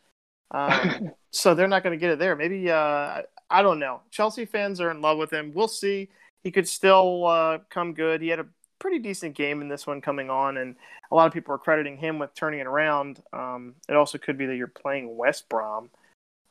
Um, 0.51 1.11
so 1.32 1.53
they're 1.53 1.67
not 1.67 1.84
going 1.84 1.91
to 1.97 1.99
get 1.99 2.11
it 2.11 2.17
there. 2.19 2.36
Maybe 2.36 2.71
uh, 2.71 3.21
I 3.49 3.61
don't 3.61 3.78
know. 3.80 4.01
Chelsea 4.09 4.45
fans 4.45 4.80
are 4.80 4.89
in 4.89 5.01
love 5.01 5.17
with 5.17 5.32
him. 5.32 5.51
We'll 5.53 5.67
see. 5.67 6.09
He 6.43 6.51
could 6.51 6.67
still 6.67 7.26
uh, 7.28 7.57
come 7.69 7.93
good. 7.93 8.21
He 8.21 8.30
had 8.30 8.39
a 8.39 8.45
pretty 8.80 8.99
decent 8.99 9.36
game 9.36 9.61
in 9.61 9.69
this 9.69 9.88
one 9.88 10.01
coming 10.01 10.30
on, 10.30 10.57
and 10.57 10.76
a 11.11 11.15
lot 11.15 11.28
of 11.28 11.34
people 11.34 11.53
are 11.53 11.59
crediting 11.59 11.97
him 11.97 12.19
with 12.19 12.34
turning 12.34 12.59
it 12.59 12.67
around. 12.67 13.21
Um, 13.34 13.76
it 13.89 13.95
also 13.95 14.17
could 14.17 14.38
be 14.38 14.45
that 14.45 14.55
you're 14.55 14.67
playing 14.67 15.15
West 15.15 15.49
Brom. 15.49 15.89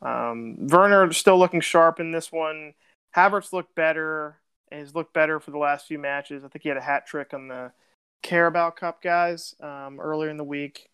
Um, 0.02 0.66
Werner 0.66 1.12
still 1.12 1.38
looking 1.38 1.60
sharp 1.60 2.00
in 2.00 2.12
this 2.12 2.30
one. 2.30 2.74
Havertz 3.16 3.52
looked 3.52 3.74
better. 3.74 4.38
Has 4.72 4.94
looked 4.94 5.14
better 5.14 5.38
for 5.38 5.52
the 5.52 5.58
last 5.58 5.86
few 5.86 5.98
matches. 5.98 6.44
I 6.44 6.48
think 6.48 6.64
he 6.64 6.68
had 6.68 6.78
a 6.78 6.82
hat 6.82 7.06
trick 7.06 7.32
on 7.32 7.46
the 7.46 7.70
Carabao 8.22 8.70
Cup 8.70 9.02
guys 9.02 9.54
um, 9.60 10.00
earlier 10.00 10.30
in 10.30 10.36
the 10.36 10.42
week, 10.42 10.88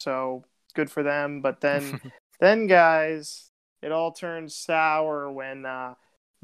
so 0.00 0.44
good 0.74 0.90
for 0.90 1.02
them. 1.02 1.40
But 1.40 1.60
then, 1.62 2.00
then 2.40 2.66
guys, 2.66 3.50
it 3.80 3.92
all 3.92 4.12
turns 4.12 4.54
sour 4.54 5.30
when 5.30 5.64
uh, 5.64 5.94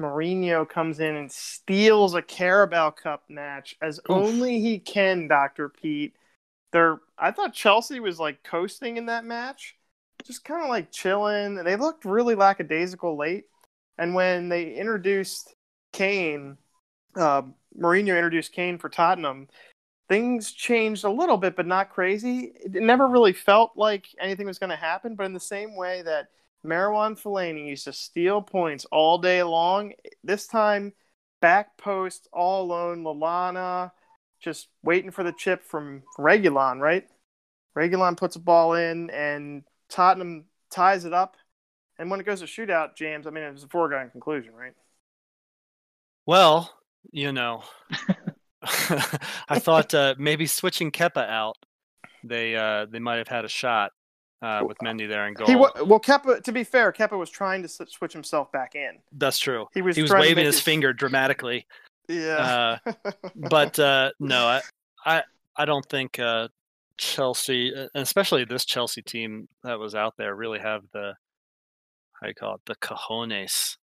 Mourinho 0.01 0.67
comes 0.67 0.99
in 0.99 1.15
and 1.15 1.31
steals 1.31 2.13
a 2.13 2.21
Carabao 2.21 2.91
Cup 2.91 3.23
match 3.29 3.75
as 3.81 3.99
only 4.09 4.59
he 4.59 4.79
can. 4.79 5.27
Doctor 5.27 5.69
Pete, 5.69 6.15
they're. 6.71 6.99
I 7.17 7.31
thought 7.31 7.53
Chelsea 7.53 7.99
was 7.99 8.19
like 8.19 8.43
coasting 8.43 8.97
in 8.97 9.05
that 9.07 9.25
match, 9.25 9.75
just 10.23 10.43
kind 10.43 10.63
of 10.63 10.69
like 10.69 10.91
chilling. 10.91 11.55
They 11.55 11.75
looked 11.75 12.05
really 12.05 12.35
lackadaisical 12.35 13.17
late, 13.17 13.45
and 13.97 14.15
when 14.15 14.49
they 14.49 14.73
introduced 14.73 15.53
Kane, 15.93 16.57
uh, 17.15 17.43
Mourinho 17.79 18.15
introduced 18.15 18.53
Kane 18.53 18.77
for 18.77 18.89
Tottenham 18.89 19.47
things 20.11 20.51
changed 20.51 21.05
a 21.05 21.09
little 21.09 21.37
bit, 21.37 21.55
but 21.55 21.65
not 21.65 21.89
crazy. 21.89 22.51
It 22.65 22.73
never 22.73 23.07
really 23.07 23.31
felt 23.31 23.77
like 23.77 24.07
anything 24.19 24.45
was 24.45 24.59
going 24.59 24.69
to 24.69 24.75
happen, 24.75 25.15
but 25.15 25.25
in 25.25 25.31
the 25.31 25.39
same 25.39 25.73
way 25.73 26.01
that 26.01 26.27
Marwan 26.65 27.19
Fellaini 27.19 27.67
used 27.67 27.85
to 27.85 27.93
steal 27.93 28.41
points 28.41 28.85
all 28.91 29.17
day 29.17 29.43
long, 29.43 29.93
this 30.23 30.47
time 30.47 30.93
back 31.41 31.77
post 31.77 32.27
all 32.31 32.63
alone, 32.63 33.03
Lamela 33.03 33.91
just 34.41 34.67
waiting 34.83 35.11
for 35.11 35.23
the 35.23 35.31
chip 35.31 35.63
from 35.63 36.03
Reguilon, 36.17 36.79
right? 36.79 37.07
Reguilon 37.77 38.17
puts 38.17 38.35
a 38.35 38.39
ball 38.39 38.73
in, 38.73 39.09
and 39.11 39.63
Tottenham 39.89 40.45
ties 40.69 41.05
it 41.05 41.13
up. 41.13 41.37
And 41.97 42.09
when 42.09 42.19
it 42.19 42.25
goes 42.25 42.39
to 42.39 42.47
shootout, 42.47 42.95
James, 42.95 43.27
I 43.27 43.29
mean, 43.29 43.43
it 43.43 43.53
was 43.53 43.63
a 43.63 43.67
foregone 43.67 44.09
conclusion, 44.09 44.53
right? 44.55 44.73
Well, 46.25 46.73
you 47.11 47.31
know, 47.31 47.63
I 49.49 49.59
thought 49.59 49.93
uh, 49.93 50.15
maybe 50.17 50.47
switching 50.47 50.91
Kepa 50.91 51.27
out, 51.29 51.57
they 52.23 52.55
uh, 52.55 52.85
they 52.85 52.99
might 52.99 53.17
have 53.17 53.27
had 53.27 53.45
a 53.45 53.49
shot 53.49 53.91
uh, 54.41 54.63
with 54.65 54.77
Mendy 54.79 55.07
there 55.07 55.27
in 55.27 55.33
goal. 55.33 55.47
He 55.47 55.55
wa- 55.55 55.71
well, 55.85 55.99
Kepa. 55.99 56.43
To 56.43 56.51
be 56.51 56.63
fair, 56.63 56.91
Kepa 56.91 57.17
was 57.17 57.29
trying 57.29 57.61
to 57.61 57.67
s- 57.67 57.81
switch 57.89 58.13
himself 58.13 58.51
back 58.51 58.75
in. 58.75 58.97
That's 59.11 59.37
true. 59.39 59.67
He 59.73 59.81
was 59.81 59.95
He 59.95 60.01
was 60.01 60.11
waving 60.11 60.37
make 60.37 60.45
his 60.47 60.59
finger 60.61 60.93
dramatically. 60.93 61.67
Yeah, 62.07 62.77
Uh, 62.85 62.91
but 63.35 63.77
uh, 63.79 64.11
no, 64.19 64.45
I, 64.47 64.61
I 65.05 65.23
I 65.55 65.65
don't 65.65 65.85
think 65.87 66.17
uh, 66.19 66.47
Chelsea, 66.97 67.73
uh, 67.75 67.87
especially 67.95 68.45
this 68.45 68.65
Chelsea 68.65 69.01
team 69.01 69.47
that 69.63 69.79
was 69.79 69.95
out 69.95 70.15
there, 70.17 70.35
really 70.35 70.59
have 70.59 70.81
the 70.93 71.13
how 72.13 72.25
do 72.25 72.29
you 72.29 72.35
call 72.35 72.55
it 72.55 72.61
the 72.65 72.75
cojones 72.75 73.77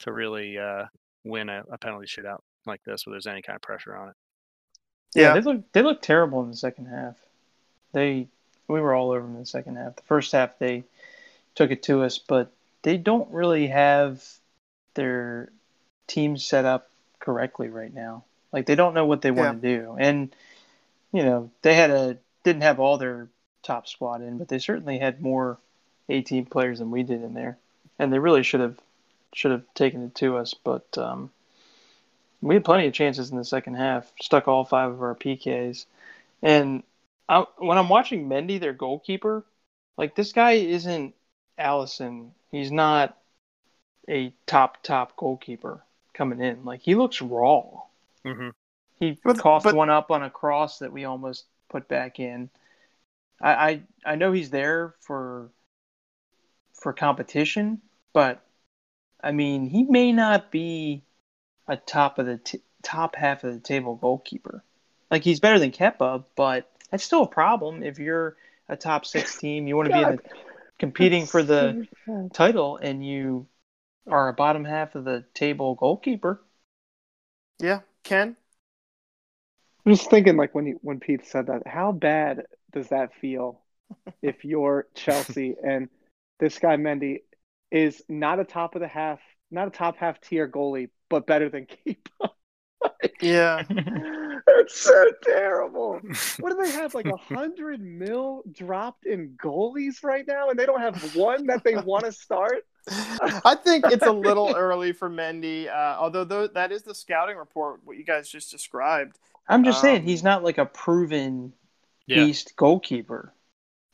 to 0.00 0.12
really 0.12 0.58
uh, 0.58 0.84
win 1.24 1.48
a, 1.48 1.62
a 1.70 1.78
penalty 1.78 2.06
shootout 2.06 2.38
like 2.66 2.80
this, 2.84 3.06
where 3.06 3.12
there's 3.12 3.26
any 3.26 3.42
kind 3.42 3.56
of 3.56 3.62
pressure 3.62 3.96
on 3.96 4.08
it. 4.10 4.14
yeah, 5.14 5.32
they 5.34 5.40
look 5.40 5.72
they 5.72 5.82
look 5.82 6.02
terrible 6.02 6.42
in 6.42 6.50
the 6.50 6.56
second 6.56 6.86
half. 6.86 7.16
They 7.92 8.28
we 8.68 8.80
were 8.80 8.94
all 8.94 9.10
over 9.10 9.20
them 9.22 9.34
in 9.34 9.40
the 9.40 9.46
second 9.46 9.76
half. 9.76 9.96
The 9.96 10.02
first 10.02 10.32
half 10.32 10.58
they 10.58 10.84
took 11.54 11.70
it 11.70 11.82
to 11.84 12.02
us, 12.02 12.18
but 12.18 12.52
they 12.82 12.96
don't 12.96 13.30
really 13.30 13.68
have 13.68 14.24
their 14.94 15.50
team 16.06 16.36
set 16.36 16.64
up 16.64 16.90
correctly 17.20 17.68
right 17.68 17.92
now. 17.92 18.24
Like 18.52 18.66
they 18.66 18.74
don't 18.74 18.94
know 18.94 19.06
what 19.06 19.22
they 19.22 19.30
want 19.30 19.62
to 19.62 19.76
do. 19.78 19.96
And 19.98 20.34
you 21.12 21.24
know, 21.24 21.50
they 21.62 21.74
had 21.74 21.90
a 21.90 22.18
didn't 22.44 22.62
have 22.62 22.80
all 22.80 22.98
their 22.98 23.28
top 23.62 23.86
squad 23.86 24.22
in, 24.22 24.38
but 24.38 24.48
they 24.48 24.58
certainly 24.58 24.98
had 24.98 25.22
more 25.22 25.58
18 26.08 26.46
players 26.46 26.80
than 26.80 26.90
we 26.90 27.02
did 27.02 27.22
in 27.22 27.34
there. 27.34 27.56
And 27.98 28.12
they 28.12 28.18
really 28.18 28.42
should 28.42 28.60
have 28.60 28.78
should 29.32 29.52
have 29.52 29.64
taken 29.74 30.04
it 30.04 30.14
to 30.16 30.36
us, 30.36 30.54
but 30.54 30.86
um 30.98 31.30
we 32.40 32.56
had 32.56 32.64
plenty 32.64 32.88
of 32.88 32.92
chances 32.92 33.30
in 33.30 33.38
the 33.38 33.44
second 33.44 33.74
half. 33.74 34.12
Stuck 34.20 34.48
all 34.48 34.64
five 34.64 34.90
of 34.90 35.02
our 35.02 35.14
PKs, 35.14 35.86
and 36.42 36.82
I, 37.32 37.44
when 37.58 37.78
I'm 37.78 37.88
watching 37.88 38.28
Mendy, 38.28 38.60
their 38.60 38.72
goalkeeper, 38.74 39.44
like 39.96 40.14
this 40.14 40.32
guy 40.32 40.52
isn't 40.52 41.14
Alisson. 41.58 42.30
He's 42.50 42.70
not 42.70 43.16
a 44.08 44.34
top 44.46 44.82
top 44.82 45.16
goalkeeper 45.16 45.82
coming 46.12 46.40
in. 46.40 46.64
Like 46.64 46.82
he 46.82 46.94
looks 46.94 47.22
raw. 47.22 47.62
hmm 48.24 48.50
He 48.98 49.18
But- 49.24 49.38
coughed 49.38 49.64
but- 49.64 49.74
one 49.74 49.90
up 49.90 50.10
on 50.10 50.22
a 50.22 50.30
cross 50.30 50.78
that 50.80 50.92
we 50.92 51.04
almost 51.06 51.46
put 51.70 51.88
back 51.88 52.20
in. 52.20 52.50
I, 53.40 53.52
I 53.70 53.82
I 54.04 54.14
know 54.16 54.32
he's 54.32 54.50
there 54.50 54.94
for 55.00 55.48
for 56.74 56.92
competition, 56.92 57.80
but 58.12 58.42
I 59.22 59.32
mean 59.32 59.66
he 59.68 59.84
may 59.84 60.12
not 60.12 60.50
be 60.50 61.02
a 61.68 61.76
top 61.76 62.18
of 62.18 62.26
the 62.26 62.38
t- 62.38 62.60
top 62.82 63.14
half 63.16 63.44
of 63.44 63.54
the 63.54 63.60
table 63.60 63.94
goalkeeper. 63.96 64.62
Like 65.10 65.22
he's 65.24 65.40
better 65.40 65.58
than 65.58 65.70
Kepa, 65.72 66.24
but 66.36 66.70
that's 66.92 67.02
still 67.02 67.22
a 67.22 67.28
problem 67.28 67.82
if 67.82 67.98
you're 67.98 68.36
a 68.68 68.76
top 68.76 69.04
six 69.06 69.38
team. 69.38 69.66
You 69.66 69.76
want 69.76 69.88
to 69.88 69.94
be 69.94 70.02
in 70.02 70.10
the, 70.10 70.22
competing 70.78 71.26
for 71.26 71.42
the 71.42 71.88
title, 72.32 72.76
and 72.76 73.04
you 73.04 73.48
are 74.06 74.28
a 74.28 74.34
bottom 74.34 74.64
half 74.64 74.94
of 74.94 75.04
the 75.04 75.24
table 75.34 75.74
goalkeeper. 75.74 76.42
Yeah, 77.58 77.80
Ken. 78.04 78.36
I'm 79.84 79.92
just 79.92 80.10
thinking, 80.10 80.36
like 80.36 80.54
when 80.54 80.66
you, 80.66 80.78
when 80.82 81.00
Pete 81.00 81.26
said 81.26 81.46
that, 81.46 81.66
how 81.66 81.92
bad 81.92 82.44
does 82.72 82.88
that 82.88 83.14
feel 83.14 83.60
if 84.22 84.44
you're 84.44 84.86
Chelsea 84.94 85.56
and 85.66 85.88
this 86.38 86.58
guy 86.58 86.76
Mendy 86.76 87.22
is 87.70 88.02
not 88.08 88.38
a 88.38 88.44
top 88.44 88.74
of 88.74 88.82
the 88.82 88.88
half, 88.88 89.18
not 89.50 89.68
a 89.68 89.70
top 89.70 89.96
half 89.96 90.20
tier 90.20 90.46
goalie, 90.46 90.90
but 91.08 91.26
better 91.26 91.48
than 91.48 91.66
Keeper? 91.84 92.28
Yeah. 93.20 93.62
It's 94.54 94.80
so 94.80 95.04
terrible. 95.22 96.00
What 96.40 96.50
do 96.50 96.56
they 96.62 96.70
have? 96.72 96.94
Like 96.94 97.06
a 97.06 97.16
hundred 97.34 97.80
mil 97.80 98.42
dropped 98.52 99.06
in 99.06 99.30
goalies 99.42 100.02
right 100.04 100.24
now, 100.26 100.50
and 100.50 100.58
they 100.58 100.66
don't 100.66 100.80
have 100.80 101.14
one 101.16 101.46
that 101.46 101.62
they 101.64 101.76
want 101.76 102.04
to 102.04 102.12
start. 102.12 102.64
I 102.90 103.56
think 103.64 103.84
it's 103.86 104.04
a 104.06 104.12
little 104.12 104.54
early 104.54 104.92
for 104.92 105.08
Mendy, 105.08 105.68
uh, 105.68 105.96
although 105.98 106.24
tho- 106.24 106.48
that 106.48 106.70
is 106.72 106.82
the 106.82 106.94
scouting 106.94 107.36
report, 107.36 107.80
what 107.84 107.96
you 107.96 108.04
guys 108.04 108.28
just 108.28 108.50
described. 108.50 109.18
I'm 109.48 109.64
just 109.64 109.80
saying 109.80 110.00
Um, 110.00 110.06
he's 110.06 110.22
not 110.24 110.42
like 110.44 110.58
a 110.58 110.66
proven 110.66 111.52
Yeah. 112.06 112.24
beast 112.24 112.54
goalkeeper. 112.56 113.32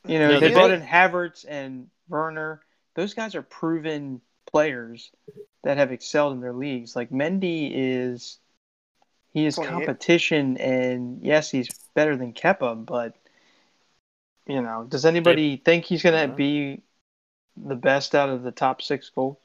You 0.05 0.19
know, 0.19 0.31
No, 0.31 0.39
they 0.39 0.47
they- 0.49 0.53
brought 0.53 0.71
in 0.71 0.81
Havertz 0.81 1.45
and 1.47 1.87
Werner. 2.09 2.61
Those 2.95 3.13
guys 3.13 3.33
are 3.35 3.43
proven 3.43 4.21
players 4.51 5.11
that 5.63 5.77
have 5.77 5.91
excelled 5.91 6.33
in 6.33 6.41
their 6.41 6.53
leagues. 6.53 6.95
Like 6.95 7.11
Mendy 7.11 7.71
is, 7.73 8.39
he 9.31 9.45
is 9.45 9.55
competition, 9.55 10.57
and 10.57 11.23
yes, 11.23 11.51
he's 11.51 11.67
better 11.93 12.15
than 12.15 12.33
Kepa, 12.33 12.85
But 12.85 13.15
you 14.47 14.61
know, 14.61 14.85
does 14.89 15.05
anybody 15.05 15.57
think 15.57 15.85
he's 15.85 16.01
going 16.01 16.19
to 16.19 16.27
No. 16.27 16.33
be 16.33 16.81
the 17.55 17.75
best 17.75 18.15
out 18.15 18.29
of 18.29 18.41
the 18.41 18.51
top 18.51 18.81
six 18.81 19.09
goal, 19.09 19.39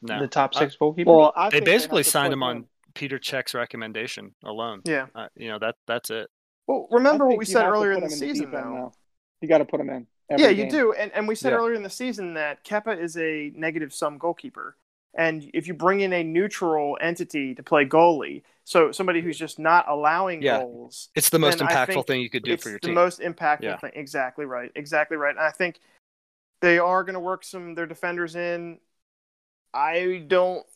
No. 0.00 0.20
the 0.20 0.28
top 0.28 0.54
six 0.54 0.76
goalkeepers? 0.76 1.06
Well, 1.06 1.32
I 1.36 1.50
they 1.50 1.60
basically 1.60 1.98
have 1.98 2.06
to 2.06 2.10
signed 2.10 2.32
him 2.32 2.42
on 2.42 2.66
Peter 2.94 3.18
Cech's 3.18 3.54
recommendation 3.54 4.34
alone. 4.44 4.80
Yeah. 4.84 5.06
Uh, 5.14 5.28
you 5.36 5.48
know 5.48 5.58
that 5.58 5.76
that's 5.86 6.10
it. 6.10 6.30
Well, 6.66 6.88
remember 6.90 7.26
what 7.26 7.38
we 7.38 7.44
said 7.44 7.66
earlier 7.66 7.92
in 7.92 8.00
the 8.00 8.10
season, 8.10 8.46
deep 8.50 8.54
end 8.54 8.66
though. 8.66 8.74
now. 8.74 8.92
You 9.40 9.48
got 9.48 9.58
to 9.58 9.64
put 9.64 9.80
him 9.80 9.90
in. 9.90 10.06
every 10.30 10.44
yeah, 10.44 10.50
you 10.50 10.70
do. 10.70 10.92
And, 10.92 11.12
and 11.12 11.28
we 11.28 11.34
said 11.34 11.50
Yeah. 11.52 11.58
earlier 11.58 11.74
in 11.74 11.82
the 11.82 11.90
season 11.90 12.34
that 12.34 12.64
Kepa 12.64 12.98
is 12.98 13.16
a 13.16 13.52
negative 13.54 13.94
sum 13.94 14.18
goalkeeper. 14.18 14.76
And 15.14 15.50
if 15.54 15.66
you 15.66 15.74
bring 15.74 16.00
in 16.00 16.12
a 16.12 16.22
neutral 16.22 16.98
entity 17.00 17.54
to 17.54 17.62
play 17.62 17.86
goalie, 17.86 18.42
so 18.68 18.92
somebody 18.92 19.22
who's 19.22 19.38
just 19.38 19.58
not 19.58 19.88
allowing 19.88 20.42
Yeah. 20.42 20.58
goals, 20.58 21.08
It's 21.14 21.30
the 21.30 21.38
most 21.38 21.58
impactful 21.58 22.06
thing 22.06 22.20
you 22.20 22.28
could 22.28 22.42
do 22.42 22.54
for 22.58 22.68
your 22.68 22.78
team. 22.78 22.90
the 22.90 23.00
most 23.00 23.18
impactful 23.20 23.62
Yeah. 23.62 23.78
thing. 23.78 23.92
Exactly 23.94 24.44
right. 24.44 24.70
Exactly 24.74 25.16
right. 25.16 25.34
And 25.34 25.40
I 25.42 25.50
think 25.50 25.80
they 26.60 26.78
are 26.78 27.02
going 27.02 27.14
to 27.14 27.20
work 27.20 27.44
some 27.44 27.74
their 27.74 27.86
defenders 27.86 28.36
in. 28.36 28.78
I 29.72 30.22
don't, 30.26 30.66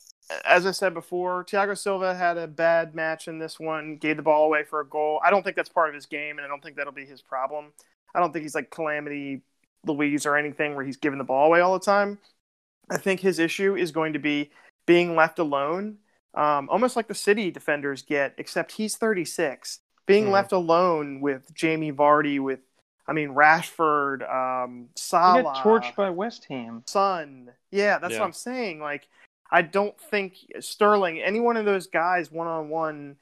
as 0.46 0.64
I 0.64 0.70
said 0.70 0.94
before, 0.94 1.44
Thiago 1.44 1.76
Silva 1.76 2.14
had 2.14 2.38
a 2.38 2.46
bad 2.46 2.94
match 2.94 3.28
in 3.28 3.38
this 3.38 3.60
one, 3.60 3.98
gave 3.98 4.16
the 4.16 4.22
ball 4.22 4.46
away 4.46 4.64
for 4.64 4.80
a 4.80 4.86
goal. 4.86 5.20
I 5.22 5.28
don't 5.28 5.42
think 5.42 5.56
that's 5.56 5.68
part 5.68 5.90
of 5.90 5.94
his 5.94 6.06
game, 6.06 6.38
and 6.38 6.46
I 6.46 6.48
don't 6.48 6.62
think 6.62 6.76
that'll 6.76 6.94
be 6.94 7.04
his 7.04 7.20
problem. 7.20 7.74
I 8.14 8.20
don't 8.20 8.32
think 8.32 8.42
he's 8.44 8.54
like 8.54 8.70
Calamity 8.70 9.42
Luiz 9.84 10.24
or 10.24 10.36
anything 10.36 10.74
where 10.76 10.84
he's 10.84 10.96
giving 10.96 11.18
the 11.18 11.24
ball 11.24 11.46
away 11.46 11.60
all 11.60 11.74
the 11.78 11.84
time. 11.84 12.18
I 12.88 12.96
think 12.96 13.20
his 13.20 13.38
issue 13.38 13.76
is 13.76 13.92
going 13.92 14.14
to 14.14 14.18
be 14.18 14.50
being 14.86 15.14
left 15.14 15.38
alone, 15.38 15.98
um, 16.34 16.68
almost 16.70 16.96
like 16.96 17.08
the 17.08 17.14
City 17.14 17.50
defenders 17.50 18.02
get, 18.02 18.34
except 18.38 18.72
he's 18.72 18.96
36. 18.96 19.80
Being 20.06 20.26
Mhm. 20.26 20.32
left 20.32 20.52
alone 20.52 21.20
with 21.20 21.52
Jamie 21.54 21.92
Vardy, 21.92 22.40
with 22.40 22.60
I 23.06 23.12
mean 23.12 23.30
Rashford, 23.30 24.22
um, 24.32 24.88
He 24.94 25.00
Salah, 25.00 25.42
got 25.42 25.56
torched 25.56 25.96
by 25.96 26.10
West 26.10 26.46
Ham. 26.46 26.82
Son. 26.86 27.52
Yeah, 27.70 27.98
that's 27.98 28.12
Yeah. 28.12 28.20
what 28.20 28.26
I'm 28.26 28.32
saying. 28.32 28.80
Like, 28.80 29.08
I 29.50 29.62
don't 29.62 29.98
think 30.00 30.36
Sterling, 30.60 31.20
any 31.20 31.40
one 31.40 31.56
of 31.56 31.64
those 31.64 31.86
guys, 31.86 32.30
one 32.30 32.46
on 32.46 32.68
one, 32.68 33.16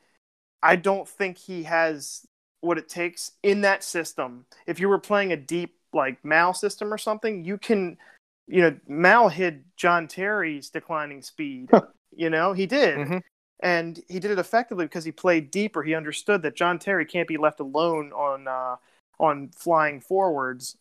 I 0.62 0.76
don't 0.76 1.08
think 1.08 1.38
he 1.38 1.64
has 1.64 2.26
what 2.60 2.78
it 2.78 2.88
takes 2.88 3.32
in 3.42 3.62
that 3.62 3.82
system. 3.82 4.46
If 4.66 4.78
you 4.80 4.88
were 4.88 4.98
playing 4.98 5.32
a 5.32 5.36
deep 5.36 5.78
like 5.92 6.22
Mal 6.24 6.54
system 6.54 6.92
or 6.92 6.98
something, 6.98 7.44
you 7.44 7.58
can, 7.58 7.98
you 8.46 8.62
know, 8.62 8.78
Mal 8.86 9.28
hid 9.28 9.64
John 9.76 10.06
Terry's 10.06 10.70
declining 10.70 11.22
speed. 11.22 11.70
You 12.12 12.30
know, 12.30 12.52
he 12.52 12.66
did. 12.66 12.98
Mhm. 12.98 13.22
And 13.62 14.02
he 14.08 14.18
did 14.20 14.30
it 14.30 14.38
effectively 14.38 14.86
because 14.86 15.04
he 15.04 15.12
played 15.12 15.50
deeper. 15.50 15.82
He 15.82 15.94
understood 15.94 16.42
that 16.42 16.56
John 16.56 16.78
Terry 16.78 17.04
can't 17.04 17.28
be 17.28 17.36
left 17.36 17.60
alone 17.60 18.12
on 18.12 18.48
uh, 18.48 18.76
on 19.18 19.50
flying 19.50 20.00
forwards. 20.00 20.78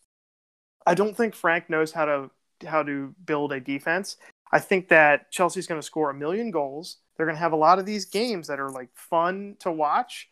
I 0.86 0.96
don't 0.96 1.16
think 1.16 1.36
Frank 1.36 1.70
knows 1.70 1.92
how 1.92 2.06
to 2.06 2.32
how 2.66 2.84
to 2.84 3.14
build 3.26 3.52
a 3.52 3.60
defense. 3.60 4.18
I 4.52 4.60
think 4.60 4.88
that 4.90 5.32
Chelsea's 5.32 5.68
going 5.68 5.80
to 5.80 5.86
score 5.86 6.10
a 6.10 6.14
million 6.14 6.52
goals. 6.52 6.98
They're 7.16 7.26
going 7.26 7.36
to 7.36 7.40
have 7.42 7.52
a 7.52 7.58
lot 7.58 7.80
of 7.80 7.86
these 7.86 8.06
games 8.06 8.48
that 8.48 8.60
are 8.60 8.70
like 8.72 8.90
fun 8.96 9.58
to 9.60 9.72
watch, 9.72 10.30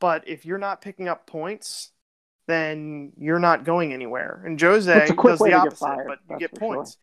but 0.00 0.26
if 0.26 0.44
you're 0.44 0.58
not 0.58 0.80
picking 0.80 1.08
up 1.08 1.26
points, 1.26 1.90
then 2.46 3.12
you're 3.18 3.38
not 3.38 3.64
going 3.64 3.92
anywhere. 3.92 4.42
And 4.44 4.60
Jose 4.60 4.92
It's 5.02 5.10
a 5.10 5.14
quick 5.14 5.32
does 5.32 5.40
the 5.40 5.52
opposite, 5.52 6.04
but 6.06 6.18
you 6.22 6.26
that's 6.30 6.40
get 6.40 6.50
for 6.50 6.58
sure. 6.58 6.74
points. 6.74 6.96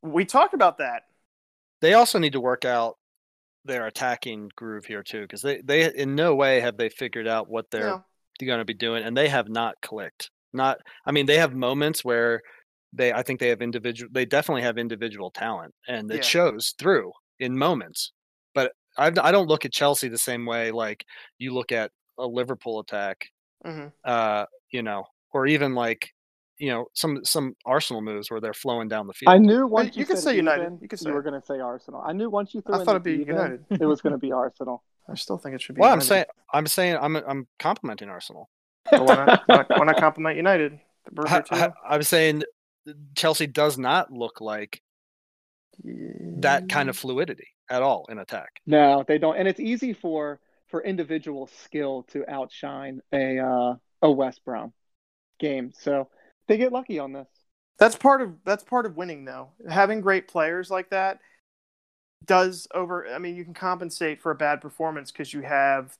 We 0.00 0.24
talked 0.24 0.54
about 0.54 0.78
that. 0.78 1.02
They 1.82 1.94
also 1.94 2.18
need 2.18 2.32
to 2.32 2.40
work 2.40 2.64
out 2.64 2.96
their 3.64 3.86
attacking 3.86 4.50
groove 4.56 4.86
here 4.86 5.02
too, 5.02 5.22
because 5.22 5.42
they 5.42 5.60
they 5.62 5.92
in 5.94 6.14
no 6.14 6.34
way 6.34 6.60
have 6.60 6.76
they 6.78 6.88
figured 6.88 7.28
out 7.28 7.48
what 7.50 7.66
they're 7.70 7.90
know, 7.90 8.04
going 8.40 8.58
to 8.58 8.64
be 8.64 8.74
doing, 8.74 9.04
and 9.04 9.16
they 9.16 9.28
have 9.28 9.48
not 9.48 9.74
clicked. 9.82 10.30
Not, 10.54 10.78
I 11.06 11.12
mean, 11.12 11.26
they 11.26 11.38
have 11.38 11.54
moments 11.54 12.04
where 12.04 12.40
they, 12.92 13.12
I 13.12 13.22
think 13.22 13.40
they 13.40 13.48
have 13.48 13.62
individual, 13.62 14.10
they 14.12 14.24
definitely 14.26 14.62
have 14.62 14.78
individual 14.78 15.30
talent, 15.30 15.74
and 15.88 16.10
it 16.10 16.16
Yeah. 16.18 16.22
shows 16.22 16.74
through 16.78 17.12
in 17.38 17.56
moments. 17.56 18.12
But 18.54 18.72
I, 18.98 19.06
I 19.06 19.32
don't 19.32 19.48
look 19.48 19.64
at 19.64 19.72
Chelsea 19.72 20.08
the 20.08 20.18
same 20.18 20.44
way 20.46 20.70
like 20.70 21.04
you 21.38 21.54
look 21.54 21.72
at 21.72 21.90
a 22.18 22.26
Liverpool 22.26 22.80
attack, 22.80 23.28
mhm. 23.64 23.92
uh, 24.04 24.46
you 24.70 24.82
know, 24.82 25.04
or 25.32 25.46
even 25.46 25.74
like, 25.74 26.10
you 26.58 26.70
know, 26.70 26.86
some 26.94 27.24
some 27.24 27.54
Arsenal 27.64 28.02
moves 28.02 28.30
where 28.30 28.40
they're 28.40 28.54
flowing 28.54 28.88
down 28.88 29.06
the 29.06 29.12
field. 29.12 29.34
I 29.34 29.38
knew 29.38 29.66
once 29.66 29.96
you 29.96 30.00
you, 30.00 30.06
could 30.06 30.18
say 30.18 30.36
United. 30.36 30.62
even, 30.62 30.78
You 30.80 30.88
could 30.88 30.98
say 30.98 31.08
you 31.10 31.14
were 31.14 31.22
going 31.22 31.40
to 31.40 31.46
say 31.46 31.58
Arsenal. 31.60 32.02
I 32.04 32.12
knew 32.12 32.30
once 32.30 32.54
you 32.54 32.60
threw 32.60 32.74
I 32.76 32.80
in 32.80 32.84
thought 32.84 32.92
it'd 32.92 33.02
be 33.02 33.12
even, 33.12 33.28
United. 33.28 33.64
it 33.70 33.86
was 33.86 34.00
going 34.00 34.12
to 34.12 34.18
be 34.18 34.32
Arsenal. 34.44 34.82
I 35.08 35.14
still 35.16 35.38
think 35.38 35.54
it 35.54 35.62
should 35.62 35.74
be. 35.74 35.80
well, 35.80 35.92
I'm 35.92 36.00
saying, 36.00 36.26
I'm 36.52 36.66
saying, 36.66 36.96
I'm 37.00 37.16
I'm 37.16 37.46
complimenting 37.58 38.08
Arsenal. 38.08 38.48
But 38.90 39.04
why 39.04 39.14
not, 39.14 39.42
why 39.46 39.56
not, 39.56 39.70
why 39.70 39.84
not 39.84 39.96
compliment 39.96 40.36
United? 40.36 40.80
We're 41.12 41.28
here 41.28 41.44
I, 41.52 41.66
too. 41.68 41.72
am 41.88 42.02
saying 42.02 42.42
Chelsea 43.14 43.46
does 43.46 43.78
not 43.78 44.12
look 44.12 44.40
like 44.40 44.82
that 45.84 46.68
kind 46.68 46.88
of 46.88 46.96
fluidity 46.96 47.48
at 47.70 47.82
all 47.82 48.06
in 48.10 48.18
attack. 48.18 48.60
No, 48.66 49.04
they 49.06 49.18
don't, 49.18 49.36
and 49.36 49.46
it's 49.48 49.60
easy 49.60 49.92
for 49.92 50.40
for 50.68 50.82
individual 50.82 51.48
skill 51.64 52.04
to 52.12 52.28
outshine 52.28 53.00
a 53.12 53.38
uh, 53.38 53.74
a 54.02 54.10
West 54.10 54.44
Brom 54.44 54.72
game. 55.38 55.72
So 55.78 56.08
they 56.46 56.56
get 56.56 56.72
lucky 56.72 56.98
on 56.98 57.12
this. 57.12 57.28
That's 57.78 57.96
part 57.96 58.22
of 58.22 58.34
that's 58.44 58.64
part 58.64 58.86
of 58.86 58.96
winning 58.96 59.24
though. 59.24 59.50
Having 59.68 60.02
great 60.02 60.28
players 60.28 60.70
like 60.70 60.90
that 60.90 61.18
does 62.24 62.68
over 62.74 63.08
I 63.08 63.18
mean 63.18 63.34
you 63.34 63.44
can 63.44 63.54
compensate 63.54 64.20
for 64.22 64.30
a 64.30 64.36
bad 64.36 64.60
performance 64.60 65.10
because 65.10 65.32
you 65.34 65.42
have 65.42 65.96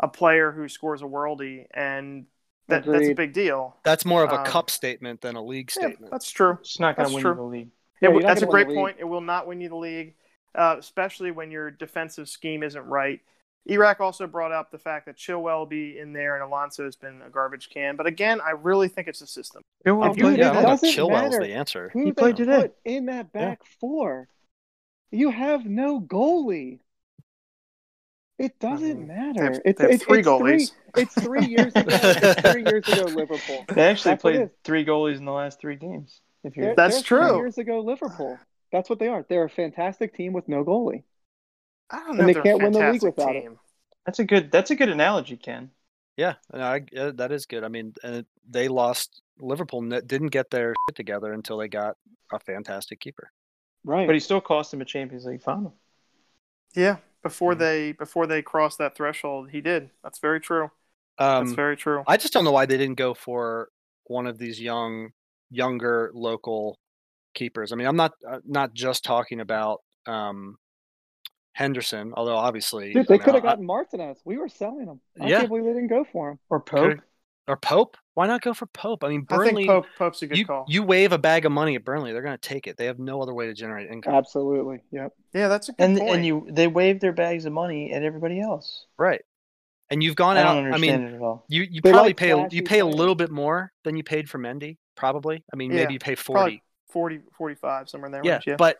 a 0.00 0.08
player 0.08 0.52
who 0.52 0.68
scores 0.68 1.02
a 1.02 1.06
worldie 1.06 1.66
and 1.72 2.26
that, 2.68 2.84
that's 2.86 3.08
a 3.08 3.14
big 3.14 3.32
deal. 3.32 3.76
That's 3.84 4.04
more 4.04 4.24
of 4.24 4.32
a 4.32 4.38
Um, 4.38 4.44
cup 4.44 4.70
statement 4.70 5.20
than 5.20 5.36
a 5.36 5.42
league 5.42 5.70
Yeah, 5.70 5.88
statement. 5.88 6.10
that's 6.12 6.30
true. 6.30 6.58
It's 6.60 6.80
not 6.80 6.96
going 6.96 7.04
That's 7.04 7.10
to 7.10 7.14
win 7.14 7.22
true. 7.22 7.32
you 7.32 7.36
the 7.36 7.42
league. 7.42 7.68
Yeah, 8.00 8.08
It 8.08 8.12
you're 8.12 8.12
w- 8.12 8.22
not 8.22 8.28
that's 8.28 8.42
a 8.42 8.46
great 8.46 8.68
point. 8.68 8.96
It 8.98 9.04
will 9.04 9.20
not 9.20 9.46
win 9.46 9.60
you 9.60 9.68
the 9.68 9.76
league, 9.76 10.14
uh, 10.54 10.76
especially 10.78 11.30
when 11.30 11.50
your 11.50 11.70
defensive 11.70 12.28
scheme 12.28 12.62
isn't 12.62 12.86
right. 12.86 13.20
Iraq 13.66 14.00
also 14.00 14.26
brought 14.26 14.52
up 14.52 14.70
the 14.70 14.78
fact 14.78 15.06
that 15.06 15.16
Chilwell 15.16 15.60
will 15.60 15.66
be 15.66 15.98
in 15.98 16.12
there 16.12 16.34
and 16.34 16.44
Alonso 16.44 16.84
has 16.84 16.96
been 16.96 17.22
a 17.22 17.30
garbage 17.30 17.70
can. 17.70 17.96
But 17.96 18.06
again, 18.06 18.40
I 18.44 18.50
really 18.50 18.88
think 18.88 19.08
it's 19.08 19.22
a 19.22 19.26
system. 19.26 19.62
Well, 19.86 20.10
If 20.10 20.18
you- 20.18 20.28
yeah, 20.28 20.34
it 20.34 20.36
don't 20.38 20.54
today. 20.56 20.66
doesn't 20.66 20.88
Chilwell's 20.90 21.32
matter. 21.32 21.38
the 21.46 21.52
answer. 21.54 21.88
Who 21.94 22.04
He 22.04 22.12
played 22.12 22.36
today. 22.36 22.60
put 22.62 22.76
in 22.84 23.06
that 23.06 23.32
back 23.32 23.64
four? 23.80 24.28
You 25.10 25.30
have 25.30 25.64
no 25.64 26.00
goalie. 26.00 26.80
It 28.38 28.58
doesn't 28.58 29.04
Mhm. 29.04 29.06
matter. 29.06 29.32
They 29.34 29.44
have, 29.44 29.60
it's 29.64 29.78
they 29.78 29.84
have 29.84 29.92
it's, 29.94 30.04
three 30.04 30.18
it's 30.18 30.28
goalies. 30.28 30.72
Three, 30.94 31.02
it's 31.02 31.14
three 31.14 31.46
years 31.46 31.72
ago. 31.74 31.86
it's 31.88 32.50
three 32.52 32.64
years 32.66 32.88
ago 32.88 33.02
Liverpool. 33.04 33.64
They 33.72 33.82
actually 33.88 34.10
That's 34.12 34.22
played 34.22 34.50
three 34.64 34.84
goalies 34.84 35.18
in 35.18 35.24
the 35.24 35.32
last 35.32 35.60
three 35.60 35.76
games. 35.76 36.20
If 36.42 36.56
you're 36.56 36.66
They're, 36.66 36.74
That's 36.74 36.96
they're 36.96 37.02
true. 37.20 37.28
Three 37.28 37.36
years 37.38 37.58
ago 37.58 37.80
Liverpool. 37.80 38.38
That's 38.72 38.90
what 38.90 38.98
they 38.98 39.06
are. 39.08 39.24
They're 39.28 39.44
a 39.44 39.48
fantastic 39.50 40.14
team 40.14 40.32
with 40.32 40.48
no 40.48 40.64
goalie. 40.64 41.04
I 41.90 41.98
don't 42.04 42.16
know 42.16 42.26
they 42.26 42.32
they're 42.32 42.42
can't 42.42 42.62
win 42.62 42.72
the 42.72 42.78
league 42.78 43.00
fantastic 43.00 43.16
without 43.16 43.36
it. 43.36 43.40
team. 43.42 43.58
That's 44.06 44.18
a 44.18 44.24
good. 44.24 44.50
That's 44.50 44.70
a 44.70 44.74
good 44.74 44.88
analogy, 44.88 45.36
Ken. 45.36 45.70
Yeah, 46.16 46.34
I, 46.52 46.82
yeah, 46.92 47.10
that 47.14 47.32
is 47.32 47.46
good. 47.46 47.64
I 47.64 47.68
mean, 47.68 47.94
and 48.02 48.16
it- 48.16 48.26
they 48.48 48.68
lost. 48.68 49.22
Liverpool 49.40 49.82
n- 49.82 50.02
didn't 50.06 50.28
get 50.28 50.48
their 50.50 50.74
shit 50.88 50.94
together 50.96 51.32
until 51.32 51.56
they 51.58 51.66
got 51.66 51.96
a 52.32 52.38
fantastic 52.38 53.00
keeper. 53.00 53.32
Right. 53.84 54.06
But 54.06 54.14
he 54.14 54.20
still 54.20 54.40
cost 54.40 54.70
them 54.70 54.80
a 54.80 54.84
Champions 54.84 55.24
League 55.24 55.42
final. 55.42 55.74
Yeah, 56.74 56.98
before 57.22 57.54
Mhm. 57.54 57.58
they 57.58 57.92
before 57.92 58.26
they 58.26 58.42
crossed 58.42 58.78
that 58.78 58.94
threshold, 58.94 59.50
he 59.50 59.60
did. 59.60 59.90
That's 60.02 60.18
very 60.20 60.40
true. 60.40 60.70
That's 61.18 61.50
Um, 61.50 61.56
very 61.56 61.76
true. 61.76 62.04
I 62.06 62.16
just 62.16 62.32
don't 62.32 62.44
know 62.44 62.52
why 62.52 62.66
they 62.66 62.76
didn't 62.76 62.96
go 62.98 63.14
for 63.14 63.70
one 64.04 64.26
of 64.26 64.38
these 64.38 64.60
young, 64.60 65.12
younger 65.50 66.10
local 66.14 66.78
keepers. 67.34 67.72
I 67.72 67.76
mean, 67.76 67.86
I'm 67.86 67.96
not 67.96 68.12
uh, 68.28 68.40
not 68.44 68.74
just 68.74 69.04
talking 69.04 69.40
about 69.40 69.82
um, 70.06 70.58
Henderson, 71.54 72.12
although 72.16 72.36
obviously, 72.36 72.92
Dude, 72.92 73.02
I 73.02 73.04
they 73.08 73.14
mean, 73.14 73.22
could 73.22 73.34
have 73.34 73.44
I- 73.44 73.48
gotten 73.48 73.64
Martinez. 73.66 74.18
We 74.24 74.36
were 74.36 74.48
selling 74.48 74.86
him. 74.86 75.00
I 75.20 75.28
Yeah. 75.28 75.36
can't 75.38 75.48
believe 75.48 75.64
they 75.64 75.72
didn't 75.72 75.88
go 75.88 76.04
for 76.04 76.32
him. 76.32 76.38
Or 76.50 76.60
Pope. 76.60 76.90
Could- 76.90 77.02
or 77.46 77.56
Pope. 77.56 77.96
Why 78.14 78.26
not 78.26 78.40
go 78.42 78.54
for 78.54 78.64
Pope? 78.66 79.04
I 79.04 79.08
mean, 79.08 79.26
I 79.30 79.36
Burnley. 79.36 79.54
think 79.54 79.68
Pope 79.68 79.86
Pope's 79.98 80.22
a 80.22 80.26
good 80.26 80.38
you 80.38 80.46
call. 80.46 80.64
you 80.68 80.82
wave 80.82 81.12
a 81.12 81.18
bag 81.18 81.44
of 81.44 81.52
money 81.52 81.74
at 81.76 81.84
Burnley, 81.84 82.12
they're 82.12 82.22
going 82.22 82.38
to 82.38 82.48
take 82.48 82.66
it. 82.66 82.76
They 82.78 82.86
have 82.86 82.98
no 82.98 83.20
other 83.20 83.34
way 83.34 83.46
to 83.46 83.52
generate 83.54 83.90
income. 83.90 84.14
Absolutely. 84.14 84.80
Yep. 84.92 85.12
yeah, 85.34 85.48
that's 85.48 85.68
a 85.68 85.72
good 85.72 85.82
And 85.84 85.98
point. 85.98 86.10
and 86.10 86.26
you 86.26 86.46
they 86.50 86.66
wave 86.68 87.00
their 87.00 87.12
bags 87.12 87.44
of 87.44 87.52
money 87.52 87.92
at 87.92 88.02
everybody 88.02 88.40
else. 88.40 88.86
Right. 88.98 89.20
And 89.90 90.02
you've 90.02 90.16
gone 90.16 90.38
I 90.38 90.42
out. 90.42 90.54
don't 90.54 90.72
I 90.72 90.78
mean, 90.78 91.02
it 91.02 91.14
at 91.16 91.20
all. 91.20 91.44
you 91.48 91.62
you 91.64 91.80
They 91.82 91.90
probably 91.92 92.10
like 92.10 92.16
pay 92.16 92.46
you 92.50 92.62
pay 92.62 92.78
a 92.80 92.86
little 92.86 93.14
bit 93.14 93.30
more 93.30 93.72
than 93.84 93.96
you 93.96 94.02
paid 94.02 94.30
for 94.30 94.38
Mendy. 94.38 94.78
Probably. 94.96 95.44
I 95.52 95.56
mean, 95.56 95.70
Yeah, 95.70 95.80
maybe 95.82 95.92
you 95.94 95.98
pay 95.98 96.14
forty. 96.14 96.62
40, 96.88 97.20
45, 97.36 97.88
somewhere 97.90 98.06
in 98.06 98.12
there. 98.12 98.22
yeah, 98.24 98.32
range, 98.34 98.44
yeah. 98.46 98.56
but 98.56 98.78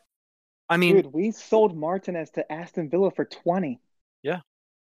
I 0.68 0.76
mean, 0.76 0.96
Dude, 0.96 1.12
we 1.12 1.30
sold 1.30 1.76
Martinez 1.76 2.30
to 2.30 2.52
Aston 2.52 2.88
Villa 2.88 3.10
for 3.10 3.24
20. 3.24 3.80
Yeah, 4.22 4.40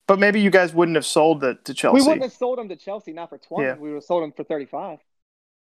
But 0.08 0.20
maybe 0.20 0.42
you 0.42 0.50
guys 0.50 0.74
wouldn't 0.74 0.96
have 0.96 1.06
sold 1.06 1.44
it 1.44 1.64
to 1.66 1.74
Chelsea. 1.74 1.96
We 1.96 2.02
wouldn't 2.02 2.24
have 2.24 2.34
sold 2.34 2.58
him 2.58 2.70
to 2.70 2.76
Chelsea, 2.76 3.14
not 3.14 3.30
for 3.30 3.38
20. 3.38 3.66
Yeah. 3.66 3.76
We 3.76 3.90
would 3.90 3.96
have 3.96 4.04
sold 4.04 4.24
him 4.24 4.32
for 4.32 4.44
35. 4.44 5.00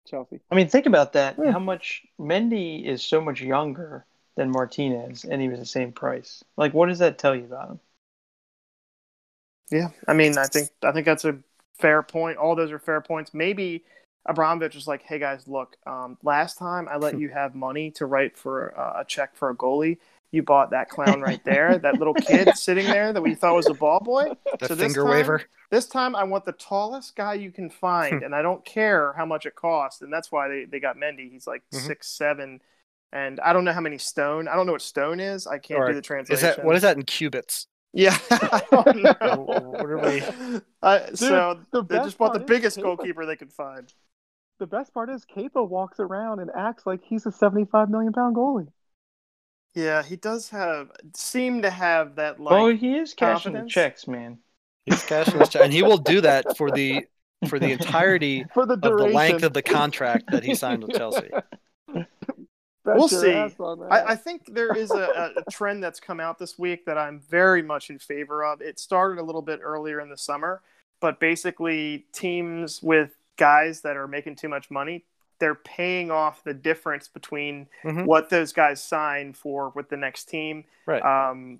Chelsea. 0.07 0.39
I 0.49 0.55
mean, 0.55 0.69
think 0.69 0.85
about 0.85 1.13
that. 1.13 1.35
Yeah. 1.37 1.51
How 1.51 1.59
much 1.59 2.03
Mendy 2.19 2.85
is 2.85 3.03
so 3.03 3.21
much 3.21 3.41
younger 3.41 4.05
than 4.35 4.51
Martinez, 4.51 5.25
and 5.25 5.41
he 5.41 5.49
was 5.49 5.59
the 5.59 5.65
same 5.65 5.91
price. 5.91 6.43
Like, 6.55 6.73
what 6.73 6.87
does 6.87 6.99
that 6.99 7.17
tell 7.17 7.35
you 7.35 7.43
about 7.43 7.71
him? 7.71 7.79
Yeah, 9.69 9.89
I 10.07 10.13
mean, 10.13 10.37
I 10.37 10.45
think 10.45 10.69
I 10.81 10.93
think 10.93 11.05
that's 11.05 11.25
a 11.25 11.37
fair 11.77 12.01
point. 12.01 12.37
All 12.37 12.55
those 12.55 12.71
are 12.71 12.79
fair 12.79 13.01
points. 13.01 13.33
Maybe 13.33 13.83
Abramovich 14.27 14.75
was 14.75 14.87
like, 14.87 15.01
"Hey 15.03 15.19
guys, 15.19 15.47
look, 15.47 15.77
um, 15.85 16.17
last 16.23 16.57
time 16.57 16.87
I 16.89 16.97
let 16.97 17.17
you 17.19 17.29
have 17.29 17.55
money 17.55 17.91
to 17.91 18.05
write 18.05 18.37
for 18.37 18.77
uh, 18.79 19.01
a 19.01 19.05
check 19.05 19.35
for 19.35 19.49
a 19.49 19.55
goalie. 19.55 19.97
You 20.31 20.43
bought 20.43 20.71
that 20.71 20.89
clown 20.89 21.21
right 21.21 21.41
there, 21.45 21.77
that 21.77 21.99
little 21.99 22.13
kid 22.13 22.49
sitting 22.57 22.85
there 22.85 23.13
that 23.13 23.21
we 23.21 23.33
thought 23.33 23.55
was 23.55 23.67
a 23.67 23.73
ball 23.73 24.01
boy. 24.01 24.25
the 24.59 24.67
so 24.67 24.75
this 24.75 24.87
finger 24.87 25.03
time- 25.03 25.11
waver. 25.11 25.41
This 25.69 25.85
time, 25.87 26.15
I 26.15 26.23
want 26.23 26.45
the 26.45 26.53
tallest 26.53 27.15
guy 27.15 27.33
you 27.35 27.51
can 27.51 27.69
find, 27.69 28.23
and 28.23 28.33
I 28.35 28.41
don't 28.41 28.63
care 28.65 29.13
how 29.17 29.25
much 29.25 29.45
it 29.45 29.55
costs. 29.55 30.01
And 30.01 30.11
that's 30.11 30.31
why 30.31 30.47
they, 30.49 30.65
they 30.65 30.79
got 30.79 30.95
Mendy. 30.97 31.31
He's 31.31 31.47
like 31.47 31.63
Mhm. 31.73 31.85
six 31.87 32.07
seven, 32.09 32.59
and 33.13 33.39
I 33.39 33.53
don't 33.53 33.63
know 33.65 33.73
how 33.73 33.81
many 33.81 33.97
stone. 33.97 34.47
I 34.49 34.55
don't 34.55 34.65
know 34.65 34.73
what 34.73 34.81
stone 34.81 35.19
is. 35.21 35.47
I 35.47 35.57
can't 35.59 35.79
Or 35.79 35.87
do 35.87 35.93
the 35.93 36.01
translation. 36.01 36.35
Is 36.49 36.55
that 36.57 36.65
what 36.65 36.75
is 36.75 36.81
that 36.83 36.97
in 36.97 37.03
cubits? 37.03 37.67
Yeah, 37.93 38.17
I 38.29 38.61
don't 38.69 39.01
know. 39.01 39.45
What 39.47 39.85
are 39.85 39.97
we- 39.97 40.61
Uh, 40.83 41.15
so 41.15 41.59
the 41.71 41.83
they 41.83 41.97
just 41.99 42.17
bought 42.17 42.33
the 42.33 42.39
biggest 42.39 42.77
Kepa- 42.77 42.83
goalkeeper 42.83 43.25
they 43.25 43.37
could 43.37 43.51
find. 43.53 43.91
The 44.59 44.67
best 44.67 44.93
part 44.93 45.09
is 45.09 45.25
Kepa 45.25 45.67
walks 45.67 45.99
around 45.99 46.39
and 46.39 46.49
acts 46.55 46.85
like 46.85 47.03
he's 47.03 47.25
a 47.25 47.31
75 47.31 47.89
million 47.89 48.13
pound 48.13 48.35
goalie. 48.35 48.67
Yeah, 49.75 50.01
he 50.01 50.15
does 50.15 50.49
have 50.49 50.89
seem 51.13 51.61
to 51.61 51.69
have 51.69 52.15
that 52.15 52.39
like. 52.39 52.53
oh, 52.53 52.75
he 52.75 52.97
is 52.97 53.13
cashing 53.13 53.53
the 53.53 53.65
checks, 53.67 54.07
man. 54.07 54.39
He's 54.85 55.03
cashing 55.03 55.39
his 55.39 55.49
check, 55.49 55.61
and 55.63 55.71
he 55.71 55.83
will 55.83 55.97
do 55.97 56.21
that 56.21 56.57
for 56.57 56.71
the 56.71 57.05
for 57.47 57.59
the 57.59 57.71
entirety 57.71 58.45
For 58.53 58.65
the 58.65 58.73
of 58.73 58.81
the 58.81 58.89
length 58.89 59.43
of 59.43 59.53
the 59.53 59.61
contract 59.61 60.31
that 60.31 60.43
he 60.43 60.55
signed 60.55 60.83
with 60.83 60.95
Chelsea. 60.97 61.29
Bet 61.93 62.07
We'll 62.85 63.09
see. 63.09 63.33
ass 63.33 63.53
on 63.59 63.81
that. 63.81 63.91
I, 63.91 64.13
I 64.13 64.15
think 64.15 64.53
there 64.53 64.73
is 64.73 64.91
a, 64.91 65.33
a 65.35 65.51
trend 65.51 65.83
that's 65.83 65.99
come 65.99 66.19
out 66.19 66.39
this 66.39 66.57
week 66.57 66.85
that 66.85 66.97
I'm 66.97 67.19
very 67.29 67.61
much 67.61 67.89
in 67.89 67.99
favor 67.99 68.45
of. 68.45 68.61
It 68.61 68.79
started 68.79 69.19
a 69.21 69.23
little 69.23 69.41
bit 69.41 69.59
earlier 69.61 69.99
in 69.99 70.09
the 70.09 70.17
summer, 70.17 70.61
but 71.01 71.19
basically 71.19 72.05
teams 72.13 72.81
with 72.81 73.16
guys 73.37 73.81
that 73.81 73.95
are 73.97 74.07
making 74.07 74.35
too 74.35 74.49
much 74.49 74.69
money, 74.69 75.05
they're 75.39 75.55
paying 75.55 76.09
off 76.11 76.43
the 76.43 76.53
difference 76.53 77.07
between 77.07 77.67
Mhm. 77.83 78.05
what 78.05 78.29
those 78.29 78.51
guys 78.53 78.83
sign 78.83 79.33
for 79.33 79.69
with 79.69 79.89
the 79.89 79.97
next 79.97 80.25
team. 80.25 80.65
Right. 80.85 81.01
Um, 81.03 81.59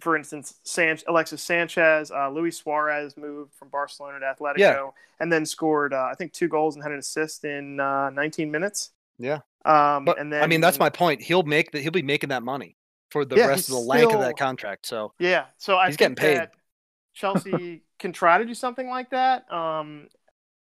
for 0.00 0.16
instance, 0.16 0.60
San- 0.62 0.98
Alexis 1.06 1.42
Sanchez, 1.42 2.10
uh, 2.10 2.30
Luis 2.30 2.56
Suarez 2.56 3.16
moved 3.16 3.52
from 3.54 3.68
Barcelona 3.68 4.20
to 4.20 4.26
Atletico, 4.26 4.58
Yeah. 4.58 4.90
and 5.20 5.30
then 5.32 5.44
scored, 5.44 5.92
uh, 5.92 6.08
I 6.10 6.14
think, 6.14 6.32
two 6.32 6.48
goals 6.48 6.74
and 6.76 6.82
had 6.84 6.92
an 6.92 6.98
assist 7.00 7.44
in 7.44 7.80
uh, 7.80 8.08
19 8.10 8.50
minutes. 8.50 8.92
Yeah. 9.18 9.40
Um, 9.64 10.04
But 10.04 10.18
and 10.18 10.32
then 10.32 10.42
I 10.42 10.46
mean, 10.46 10.60
that's 10.60 10.78
my 10.78 10.88
point. 10.88 11.20
He'll 11.20 11.42
make 11.42 11.72
that. 11.72 11.82
He'll 11.82 11.90
be 11.90 12.00
making 12.02 12.28
that 12.30 12.42
money 12.44 12.76
for 13.10 13.24
the 13.24 13.36
Yeah, 13.36 13.48
rest 13.48 13.68
of 13.68 13.74
the 13.74 13.80
length 13.80 14.14
of 14.14 14.20
that 14.20 14.38
contract. 14.38 14.86
So 14.86 15.12
Yeah, 15.18 15.46
so 15.58 15.76
I 15.76 15.88
He's 15.88 15.96
getting 15.96 16.14
think 16.14 16.20
paid. 16.20 16.38
that 16.38 16.52
Chelsea 17.14 17.82
can 17.98 18.12
try 18.12 18.38
to 18.38 18.44
do 18.44 18.54
something 18.54 18.88
like 18.88 19.10
that. 19.10 19.50
Um, 19.52 20.08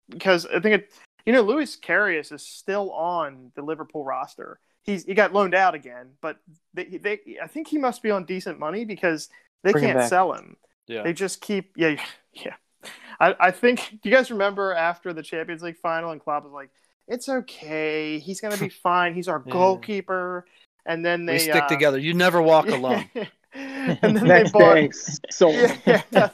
because 0.08 0.46
I 0.46 0.60
think 0.60 0.74
it, 0.82 0.92
you 1.26 1.32
know, 1.32 1.42
Loris 1.42 1.76
Karius 1.76 2.32
is 2.32 2.46
still 2.46 2.90
on 2.92 3.52
the 3.54 3.62
Liverpool 3.62 4.04
roster. 4.04 4.58
He's 4.82 5.04
he 5.04 5.14
got 5.14 5.32
loaned 5.32 5.54
out 5.54 5.74
again, 5.74 6.10
but 6.20 6.36
they, 6.74 6.84
they 6.84 7.20
I 7.42 7.46
think 7.46 7.68
he 7.68 7.78
must 7.78 8.02
be 8.02 8.10
on 8.10 8.24
decent 8.24 8.58
money 8.58 8.84
because 8.84 9.28
they 9.62 9.72
Bring 9.72 9.84
can't 9.84 9.98
back. 9.98 10.08
sell 10.10 10.34
him. 10.34 10.56
yeah, 10.86 11.02
They 11.02 11.12
just 11.14 11.40
keep 11.40 11.72
yeah 11.76 11.96
yeah. 12.32 12.54
I, 13.20 13.34
I 13.40 13.50
think 13.50 13.98
do 14.02 14.10
you 14.10 14.14
guys 14.14 14.30
remember 14.30 14.74
after 14.74 15.12
the 15.14 15.22
Champions 15.22 15.62
League 15.62 15.78
final 15.78 16.10
and 16.10 16.20
Klopp 16.20 16.44
was 16.44 16.52
like, 16.52 16.68
"It's 17.08 17.28
okay, 17.28 18.18
he's 18.18 18.40
gonna 18.42 18.58
be 18.58 18.68
fine. 18.82 19.14
He's 19.14 19.28
our 19.28 19.42
Yeah. 19.46 19.52
goalkeeper." 19.52 20.44
And 20.84 21.02
then 21.06 21.24
they 21.24 21.34
we 21.34 21.38
stick 21.38 21.62
uh, 21.62 21.68
together. 21.68 21.98
You 21.98 22.12
never 22.12 22.42
walk 22.42 22.68
alone. 22.70 23.08
and 24.02 24.16
then 24.16 24.26
they 24.26 24.44
bought 24.44 24.74
day, 24.74 24.90
sold 25.30 25.54
him. 25.54 26.02
yeah, 26.10 26.30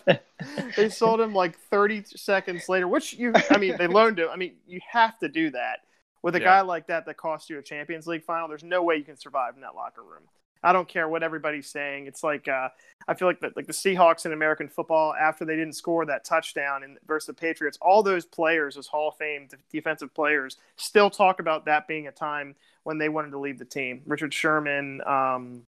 they 0.77 0.89
sold 0.89 1.21
him 1.21 1.35
like 1.35 1.59
30 1.59 2.05
seconds 2.16 2.68
later, 2.68 2.89
which 2.89 3.12
you, 3.14 3.33
I 3.51 3.59
mean, 3.59 3.77
they 3.77 3.87
loaned 3.87 4.18
him. 4.18 4.29
I 4.33 4.37
mean, 4.37 4.55
you 4.66 4.81
have 4.91 5.18
to 5.18 5.29
do 5.29 5.51
that 5.51 5.81
with 6.23 6.35
a 6.37 6.39
Yeah. 6.39 6.45
guy 6.45 6.61
like 6.62 6.87
that 6.89 7.07
that 7.07 7.16
cost 7.16 7.51
you 7.51 7.59
a 7.59 7.62
Champions 7.62 8.07
League 8.07 8.25
final. 8.25 8.49
There's 8.49 8.64
no 8.64 8.83
way 8.83 8.97
you 8.97 9.05
can 9.05 9.16
survive 9.16 9.55
in 9.55 9.61
that 9.62 9.75
locker 9.75 10.03
room. 10.03 10.23
I 10.62 10.75
don't 10.75 10.87
care 10.89 11.09
what 11.09 11.23
everybody's 11.23 11.68
saying. 11.71 12.07
It's 12.07 12.23
like 12.23 12.47
uh, 12.47 12.68
I 13.09 13.14
feel 13.14 13.29
like 13.29 13.41
the, 13.41 13.51
like 13.57 13.66
the 13.66 13.73
Seahawks 13.73 14.27
in 14.27 14.33
American 14.33 14.68
football 14.68 15.14
after 15.14 15.47
they 15.47 15.57
didn't 15.57 15.73
score 15.73 16.05
that 16.05 16.25
touchdown 16.27 16.83
in 16.83 16.99
versus 17.07 17.29
the 17.29 17.33
Patriots. 17.35 17.79
All 17.81 18.03
those 18.03 18.27
players, 18.27 18.75
those 18.75 18.87
Hall 18.87 19.09
of 19.09 19.16
Fame 19.16 19.47
de- 19.49 19.57
defensive 19.71 20.12
players, 20.14 20.59
still 20.77 21.09
talk 21.09 21.41
about 21.41 21.64
that 21.64 21.89
being 21.89 22.09
a 22.09 22.12
time 22.12 22.57
when 22.83 22.99
they 22.99 23.09
wanted 23.09 23.31
to 23.31 23.39
leave 23.39 23.59
the 23.59 23.64
team. 23.64 24.03
Richard 24.05 24.35
Sherman, 24.35 25.01
um, 25.07 25.62
like 25.62 25.70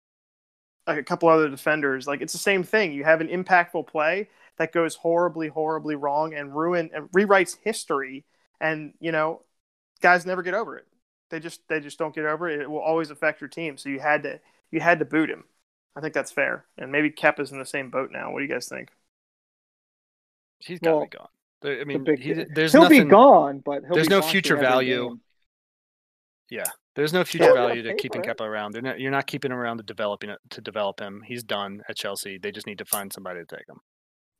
a 0.87 1.03
couple 1.03 1.29
other 1.29 1.49
defenders. 1.49 2.07
Like 2.07 2.21
it's 2.21 2.33
the 2.33 2.39
same 2.39 2.63
thing. 2.63 2.91
You 2.93 3.03
have 3.03 3.21
an 3.21 3.27
impactful 3.27 3.87
play 3.87 4.29
that 4.57 4.71
goes 4.73 4.95
horribly, 4.95 5.47
horribly 5.47 5.95
wrong 5.95 6.33
and 6.33 6.55
ruin 6.55 6.89
and 6.93 7.09
rewrites 7.11 7.57
history. 7.63 8.25
And 8.59 8.93
you 8.99 9.11
know, 9.11 9.43
guys 10.01 10.25
never 10.25 10.41
get 10.43 10.53
over 10.53 10.77
it. 10.77 10.87
They 11.29 11.39
just 11.39 11.61
they 11.67 11.79
just 11.79 11.97
don't 11.97 12.13
get 12.13 12.25
over 12.25 12.49
it. 12.49 12.59
It 12.61 12.69
will 12.69 12.79
always 12.81 13.09
affect 13.11 13.41
your 13.41 13.47
team. 13.47 13.77
So 13.77 13.89
you 13.89 13.99
had 13.99 14.23
to 14.23 14.39
you 14.71 14.79
had 14.79 14.99
to 14.99 15.05
boot 15.05 15.29
him. 15.29 15.45
I 15.95 16.01
think 16.01 16.13
that's 16.13 16.31
fair. 16.31 16.65
And 16.77 16.91
maybe 16.91 17.09
Kepa's 17.11 17.51
in 17.51 17.59
the 17.59 17.65
same 17.65 17.89
boat 17.89 18.09
now. 18.11 18.31
What 18.31 18.39
do 18.39 18.45
you 18.45 18.51
guys 18.53 18.67
think? 18.67 18.89
He's 20.59 20.79
got 20.79 20.89
to 20.91 20.95
Well, 20.97 21.05
be 21.05 21.17
gone. 21.17 21.27
There- 21.61 21.75
I 21.75 21.79
The 21.79 21.85
mean, 21.85 22.03
big- 22.03 22.19
he, 22.19 22.33
there's 22.33 22.71
he'll 22.71 22.83
nothing. 22.83 23.03
be 23.05 23.09
gone, 23.09 23.59
but 23.59 23.83
he'll 23.83 23.95
there's 23.95 24.07
be 24.07 24.11
no 24.11 24.19
watching 24.19 24.31
future 24.31 24.55
value. 24.57 25.17
game. 26.49 26.61
There's 26.95 27.13
no 27.13 27.23
future 27.23 27.45
Yeah. 27.45 27.53
value 27.53 27.81
to 27.83 27.95
keeping 27.95 28.21
for 28.23 28.29
it. 28.29 28.37
Kepa 28.37 28.45
around. 28.45 28.73
They're 28.73 28.81
not, 28.81 28.99
you're 28.99 29.11
not 29.11 29.25
keeping 29.27 29.51
him 29.51 29.57
around 29.57 29.77
to 29.77 29.83
developing 29.83 30.29
it, 30.29 30.39
to 30.49 30.61
develop 30.61 30.99
him. 30.99 31.23
He's 31.25 31.43
done 31.43 31.81
at 31.87 31.95
Chelsea. 31.95 32.37
They 32.37 32.51
just 32.51 32.67
need 32.67 32.77
to 32.79 32.85
find 32.85 33.11
somebody 33.13 33.39
to 33.39 33.45
take 33.45 33.67
him. 33.69 33.79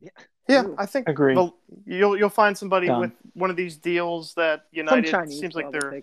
Yeah, 0.02 0.10
yeah, 0.50 0.64
I 0.80 0.86
think 0.88 1.08
Agree. 1.08 1.36
well, 1.36 1.56
you'll 1.86 2.18
you'll 2.18 2.30
find 2.30 2.58
somebody 2.58 2.88
Done. 2.88 3.00
with 3.02 3.12
one 3.36 3.52
of 3.52 3.56
these 3.56 3.78
deals 3.78 4.34
that 4.34 4.66
United 4.72 5.30
seems 5.30 5.54
like 5.54 5.72
they're 5.72 6.02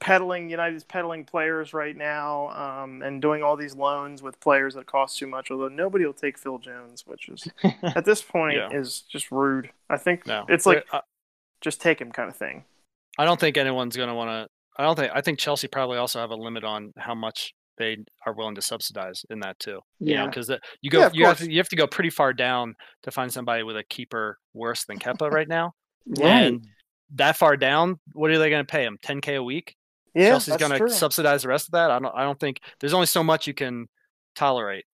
peddling 0.00 0.48
United's 0.50 0.84
peddling 0.84 1.24
players 1.24 1.72
right 1.74 1.96
now, 1.96 2.48
um, 2.50 3.02
and 3.02 3.20
doing 3.22 3.42
all 3.42 3.56
these 3.56 3.74
loans 3.74 4.22
with 4.22 4.38
players 4.40 4.74
that 4.74 4.86
cost 4.86 5.18
too 5.18 5.26
much. 5.26 5.50
Although 5.50 5.68
nobody 5.68 6.04
will 6.06 6.12
take 6.14 6.38
Phil 6.38 6.58
Jones, 6.58 7.06
which 7.06 7.28
is 7.28 7.46
at 7.82 8.04
this 8.06 8.22
point 8.22 8.56
Yeah. 8.56 8.70
is 8.72 9.00
just 9.02 9.30
rude. 9.30 9.70
I 9.90 9.98
think 9.98 10.26
No, 10.26 10.46
it's 10.48 10.64
like 10.66 10.86
I, 10.92 11.02
just 11.60 11.80
take 11.82 12.00
him 12.00 12.10
kind 12.10 12.28
of 12.30 12.36
thing. 12.36 12.64
I 13.18 13.24
don't 13.24 13.38
think 13.38 13.56
anyone's 13.56 13.96
going 13.96 14.08
to 14.08 14.14
want 14.14 14.30
to. 14.30 14.48
I 14.76 14.82
don't 14.82 14.96
think. 14.96 15.12
I 15.14 15.20
think 15.20 15.38
Chelsea 15.38 15.68
probably 15.68 15.98
also 15.98 16.18
have 16.20 16.30
a 16.30 16.36
limit 16.36 16.64
on 16.64 16.92
how 16.96 17.14
much 17.14 17.54
they 17.78 17.96
are 18.26 18.32
willing 18.32 18.54
to 18.54 18.62
subsidize 18.62 19.24
in 19.30 19.40
that 19.40 19.58
too. 19.58 19.80
You 19.98 20.14
Yeah. 20.14 20.26
because 20.26 20.50
you 20.80 20.90
go, 20.90 21.00
Yeah, 21.00 21.10
you 21.12 21.26
have 21.26 21.38
to, 21.38 21.50
you 21.50 21.58
have 21.58 21.68
to 21.68 21.76
go 21.76 21.86
pretty 21.86 22.10
far 22.10 22.32
down 22.32 22.74
to 23.02 23.10
find 23.10 23.32
somebody 23.32 23.62
with 23.62 23.76
a 23.76 23.84
keeper 23.84 24.38
worse 24.52 24.84
than 24.84 24.98
Kepa 24.98 25.30
right 25.30 25.48
now. 25.48 25.72
Right. 26.06 26.46
And 26.46 26.66
that 27.16 27.36
far 27.36 27.56
down, 27.56 27.98
what 28.12 28.30
are 28.30 28.38
they 28.38 28.50
going 28.50 28.64
to 28.64 28.70
pay 28.70 28.84
him? 28.84 28.98
10k 29.04 29.36
a 29.36 29.42
week? 29.42 29.74
Yeah, 30.14 30.30
Chelsea's 30.30 30.56
going 30.56 30.78
to 30.78 30.88
subsidize 30.88 31.42
the 31.42 31.48
rest 31.48 31.66
of 31.66 31.72
that. 31.72 31.90
I 31.90 31.98
don't. 31.98 32.14
I 32.14 32.22
don't 32.22 32.38
think 32.38 32.60
there's 32.78 32.94
only 32.94 33.06
so 33.06 33.24
much 33.24 33.48
you 33.48 33.54
can 33.54 33.88
tolerate. 34.36 34.84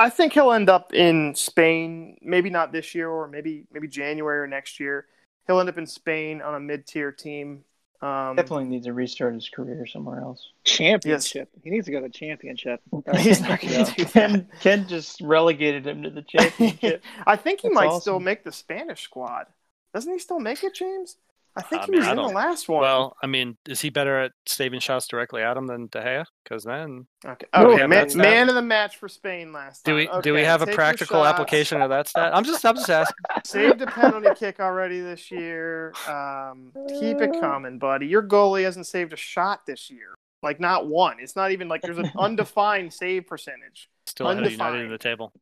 I 0.00 0.10
think 0.10 0.32
he'll 0.32 0.52
end 0.52 0.70
up 0.70 0.94
in 0.94 1.34
Spain. 1.34 2.16
Maybe 2.22 2.50
not 2.50 2.72
this 2.72 2.94
year, 2.94 3.10
or 3.10 3.28
maybe 3.28 3.64
maybe 3.72 3.88
January 3.88 4.40
or 4.40 4.46
next 4.46 4.80
year. 4.80 5.06
He'll 5.46 5.60
end 5.60 5.68
up 5.68 5.76
in 5.76 5.86
Spain 5.86 6.40
on 6.40 6.54
a 6.54 6.60
mid-tier 6.60 7.10
team. 7.10 7.64
Um, 8.00 8.36
Definitely 8.36 8.66
needs 8.66 8.86
to 8.86 8.92
restart 8.92 9.34
his 9.34 9.48
career 9.48 9.84
somewhere 9.86 10.20
else. 10.20 10.50
Championship. 10.64 11.48
He 11.64 11.70
needs 11.70 11.86
to 11.86 11.92
go 11.92 12.00
to 12.00 12.08
championship. 12.08 12.80
He's 13.16 13.40
not 13.40 13.60
going 13.60 13.84
to 13.84 13.92
do 13.92 14.04
Ken. 14.04 14.48
Ken 14.60 14.86
just 14.86 15.20
relegated 15.20 15.86
him 15.86 16.04
to 16.04 16.10
the 16.10 16.22
championship. 16.28 17.02
I 17.26 17.34
think 17.36 17.60
he 17.60 17.68
That's 17.68 17.74
might 17.74 17.86
awesome. 17.88 18.00
still 18.00 18.20
make 18.20 18.44
the 18.44 18.52
Spanish 18.52 19.02
squad. 19.02 19.46
Doesn't 19.92 20.12
he 20.12 20.18
still 20.20 20.38
make 20.38 20.62
it, 20.62 20.74
James? 20.74 21.16
I 21.58 21.62
think 21.62 21.82
I 21.82 21.84
he 21.86 21.90
mean, 21.90 22.00
was 22.00 22.08
I 22.08 22.10
in 22.12 22.16
the 22.16 22.22
last 22.22 22.68
one. 22.68 22.82
Well, 22.82 23.16
I 23.22 23.26
mean, 23.26 23.56
is 23.66 23.80
he 23.80 23.90
better 23.90 24.18
at 24.20 24.32
saving 24.46 24.78
shots 24.80 25.08
directly 25.08 25.42
at 25.42 25.56
him 25.56 25.66
than 25.66 25.88
De 25.88 26.00
Gea? 26.00 26.24
Because 26.44 26.62
then, 26.62 27.06
okay, 27.26 27.46
No, 27.54 27.72
okay. 27.72 27.86
man, 27.86 28.06
that. 28.06 28.16
man 28.16 28.48
of 28.48 28.54
the 28.54 28.62
match 28.62 28.96
for 28.96 29.08
Spain 29.08 29.52
last 29.52 29.84
do 29.84 29.90
time. 30.06 30.16
we 30.16 30.22
do 30.22 30.32
we 30.34 30.42
have 30.42 30.62
a 30.62 30.66
take 30.66 30.72
your 30.72 30.76
practical 30.76 31.24
application 31.26 31.82
of 31.82 31.90
that 31.90 32.06
stat? 32.08 32.34
I'm 32.34 32.44
just 32.44 32.64
I'm 32.64 32.76
just 32.76 32.88
asking. 32.88 33.16
Saved 33.44 33.82
a 33.82 33.86
penalty 33.86 34.28
kick 34.36 34.60
already 34.60 35.00
this 35.00 35.30
year. 35.30 35.92
Um, 36.06 36.70
keep 37.00 37.20
it 37.20 37.40
coming, 37.40 37.78
buddy. 37.78 38.06
Your 38.06 38.22
goalie 38.22 38.62
hasn't 38.62 38.86
saved 38.86 39.12
a 39.12 39.16
shot 39.16 39.66
this 39.66 39.90
year. 39.90 40.14
Like 40.42 40.60
not 40.60 40.86
one. 40.86 41.16
It's 41.18 41.34
not 41.34 41.50
even 41.50 41.66
like 41.68 41.82
there's 41.82 41.98
an 41.98 42.12
undefined 42.18 42.92
save 42.92 43.26
percentage. 43.26 43.88
Still 44.06 44.30
ahead 44.30 44.44
of 44.44 44.52
United 44.52 44.84
in 44.84 44.90
the 44.90 44.98
table. 44.98 45.32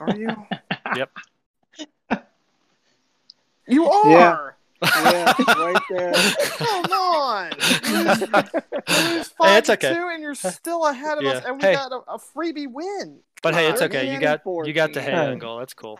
Are 0.00 0.16
you? 0.16 0.28
Yep. 0.96 1.10
You 3.66 3.86
are. 3.86 4.10
Yeah. 4.10 4.48
Yeah, 4.96 5.32
right 5.58 5.82
there. 5.90 6.12
Come 6.58 6.84
on. 6.92 7.52
You 7.88 8.04
lose, 9.14 9.28
five 9.28 9.48
Hey, 9.50 9.58
it's 9.58 9.66
to 9.68 9.72
okay. 9.74 9.94
two, 9.94 10.08
and 10.12 10.22
you're 10.22 10.34
still 10.34 10.86
ahead 10.86 11.18
of 11.18 11.24
us, 11.24 11.44
and 11.44 11.56
we 11.56 11.62
Hey. 11.62 11.74
got 11.74 11.92
a, 11.92 12.00
a 12.12 12.18
freebie 12.18 12.70
win. 12.70 13.20
But 13.42 13.54
hey, 13.54 13.68
it's 13.68 13.82
okay. 13.82 14.12
You 14.12 14.18
got 14.20 14.40
and 14.44 14.66
you 14.66 14.72
got 14.72 14.92
De 14.92 15.00
Gea 15.00 15.14
14. 15.14 15.38
goal. 15.38 15.58
That's 15.58 15.74
cool. 15.74 15.98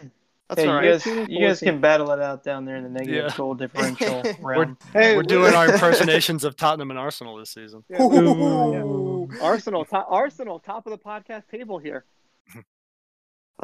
That's 0.49 0.61
hey, 0.61 0.69
all 0.69 0.83
you 0.85 0.91
guys, 0.91 1.07
you 1.07 1.41
guys 1.41 1.61
can 1.61 1.81
battle 1.81 2.11
it 2.11 2.21
out 2.21 2.45
down 2.45 2.65
there 2.67 2.77
in 2.77 2.83
the 2.85 2.91
negative 2.91 3.25
Yeah. 3.31 3.37
goal 3.37 3.55
differential 3.65 4.23
We're. 4.41 4.77
Hey, 4.93 5.17
we're 5.17 5.23
doing 5.37 5.55
our 5.55 5.73
impersonations 5.73 6.45
of 6.45 6.55
Tottenham 6.57 6.91
and 6.91 6.99
Arsenal 6.99 7.37
this 7.39 7.51
season. 7.51 7.83
Yeah, 7.89 8.03
Ooh. 8.03 9.29
Arsenal, 9.41 9.85
top, 9.87 10.07
Arsenal, 10.11 10.59
top 10.59 10.87
of 10.87 10.91
the 10.91 10.99
podcast 10.99 11.49
table 11.51 11.79
here. 11.79 12.05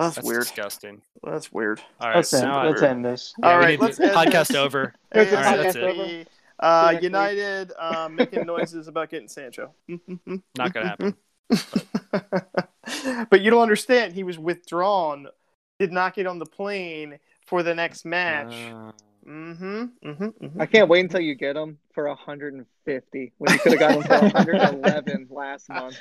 That's, 0.00 0.16
That's 0.16 0.26
weird. 0.26 0.40
disgusting. 0.42 1.02
That's 1.22 1.52
weird. 1.52 1.80
All 2.00 2.08
right, 2.08 2.16
Let's 2.16 2.32
end, 2.32 2.44
now 2.44 2.66
let's 2.66 2.82
end 2.82 3.04
this. 3.04 3.34
yeah, 3.38 3.46
All 3.52 3.58
we 3.58 3.64
right, 3.64 3.70
need 3.72 3.80
let's 3.80 4.00
end 4.00 4.12
podcast 4.12 4.54
over. 4.56 4.94
Here's 5.12 5.28
the 5.30 5.36
And 5.38 5.46
All 5.46 5.52
right, 5.52 5.60
let's 5.60 5.74
that's 5.74 5.86
podcast 5.86 5.94
see. 5.94 6.00
over. 6.20 6.24
Uh, 6.60 6.88
See 6.88 6.94
you 6.94 6.94
next 6.94 7.04
United 7.04 7.72
um, 7.78 8.14
making 8.16 8.46
noises 8.46 8.88
about 8.88 9.10
getting 9.10 9.28
Sancho. 9.28 9.72
Not 10.56 10.72
gonna 10.74 10.88
happen. 10.88 11.16
but 13.30 13.40
you 13.40 13.50
don't 13.50 13.62
understand. 13.62 14.12
He 14.14 14.22
was 14.24 14.38
withdrawn. 14.38 15.26
Did 15.78 15.92
not 15.92 16.14
get 16.14 16.26
on 16.26 16.38
the 16.38 16.46
plane 16.46 17.18
for 17.46 17.62
the 17.62 17.74
next 17.74 18.04
match. 18.04 18.52
Uh, 18.54 18.92
Mm-hmm. 19.26 19.84
Mm-hmm. 20.02 20.24
mm-hmm. 20.24 20.60
I 20.60 20.64
can't 20.66 20.88
wait 20.88 21.00
until 21.00 21.20
you 21.20 21.34
get 21.34 21.54
him 21.54 21.78
for 21.92 22.08
150 22.08 23.32
when 23.36 23.52
you 23.52 23.58
could 23.60 23.78
have 23.78 23.78
got 23.78 23.92
him 23.92 24.02
for 24.02 24.54
111 24.54 25.26
last 25.30 25.68
month. 25.68 25.98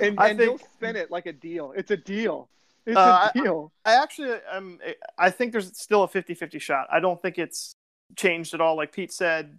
And, 0.00 0.18
I 0.18 0.30
and 0.30 0.38
think- 0.38 0.40
you'll 0.40 0.58
spin 0.58 0.96
it 0.96 1.10
like 1.10 1.26
a 1.26 1.32
deal. 1.32 1.72
It's 1.76 1.90
a 1.90 1.96
deal. 1.96 2.48
It's 2.86 2.96
Uh, 2.96 3.30
a 3.34 3.38
deal. 3.38 3.72
I 3.84 3.94
actually 4.02 4.32
um 4.50 4.78
I 5.18 5.30
think 5.30 5.52
there's 5.52 5.76
still 5.78 6.02
a 6.02 6.08
50-50 6.08 6.60
shot. 6.60 6.86
I 6.90 7.00
don't 7.00 7.20
think 7.20 7.38
it's 7.38 7.74
changed 8.16 8.54
at 8.54 8.60
all 8.60 8.76
like 8.76 8.92
Pete 8.92 9.12
said 9.12 9.58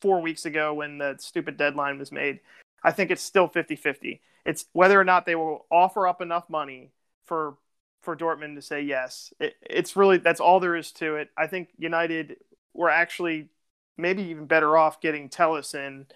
4 0.00 0.20
weeks 0.20 0.46
ago 0.46 0.74
when 0.74 0.98
the 0.98 1.16
stupid 1.18 1.56
deadline 1.56 1.98
was 1.98 2.10
made. 2.10 2.40
I 2.82 2.90
think 2.92 3.10
it's 3.10 3.22
still 3.22 3.48
50-50. 3.48 4.20
It's 4.44 4.66
whether 4.72 4.98
or 5.00 5.04
not 5.04 5.24
they 5.26 5.36
will 5.36 5.66
offer 5.70 6.06
up 6.08 6.20
enough 6.20 6.48
money 6.50 6.90
for 7.24 7.56
for 8.02 8.16
Dortmund 8.16 8.56
to 8.56 8.62
say 8.62 8.82
yes. 8.82 9.32
It, 9.38 9.54
it's 9.62 9.94
really 9.94 10.16
that's 10.16 10.40
all 10.40 10.58
there 10.58 10.74
is 10.74 10.90
to 10.92 11.16
it. 11.16 11.30
I 11.36 11.46
think 11.46 11.68
United 11.78 12.36
were 12.74 12.90
actually 12.90 13.48
maybe 13.96 14.22
even 14.24 14.46
better 14.46 14.76
off 14.76 15.00
getting 15.00 15.28
Telles 15.28 15.74
in 15.74 16.06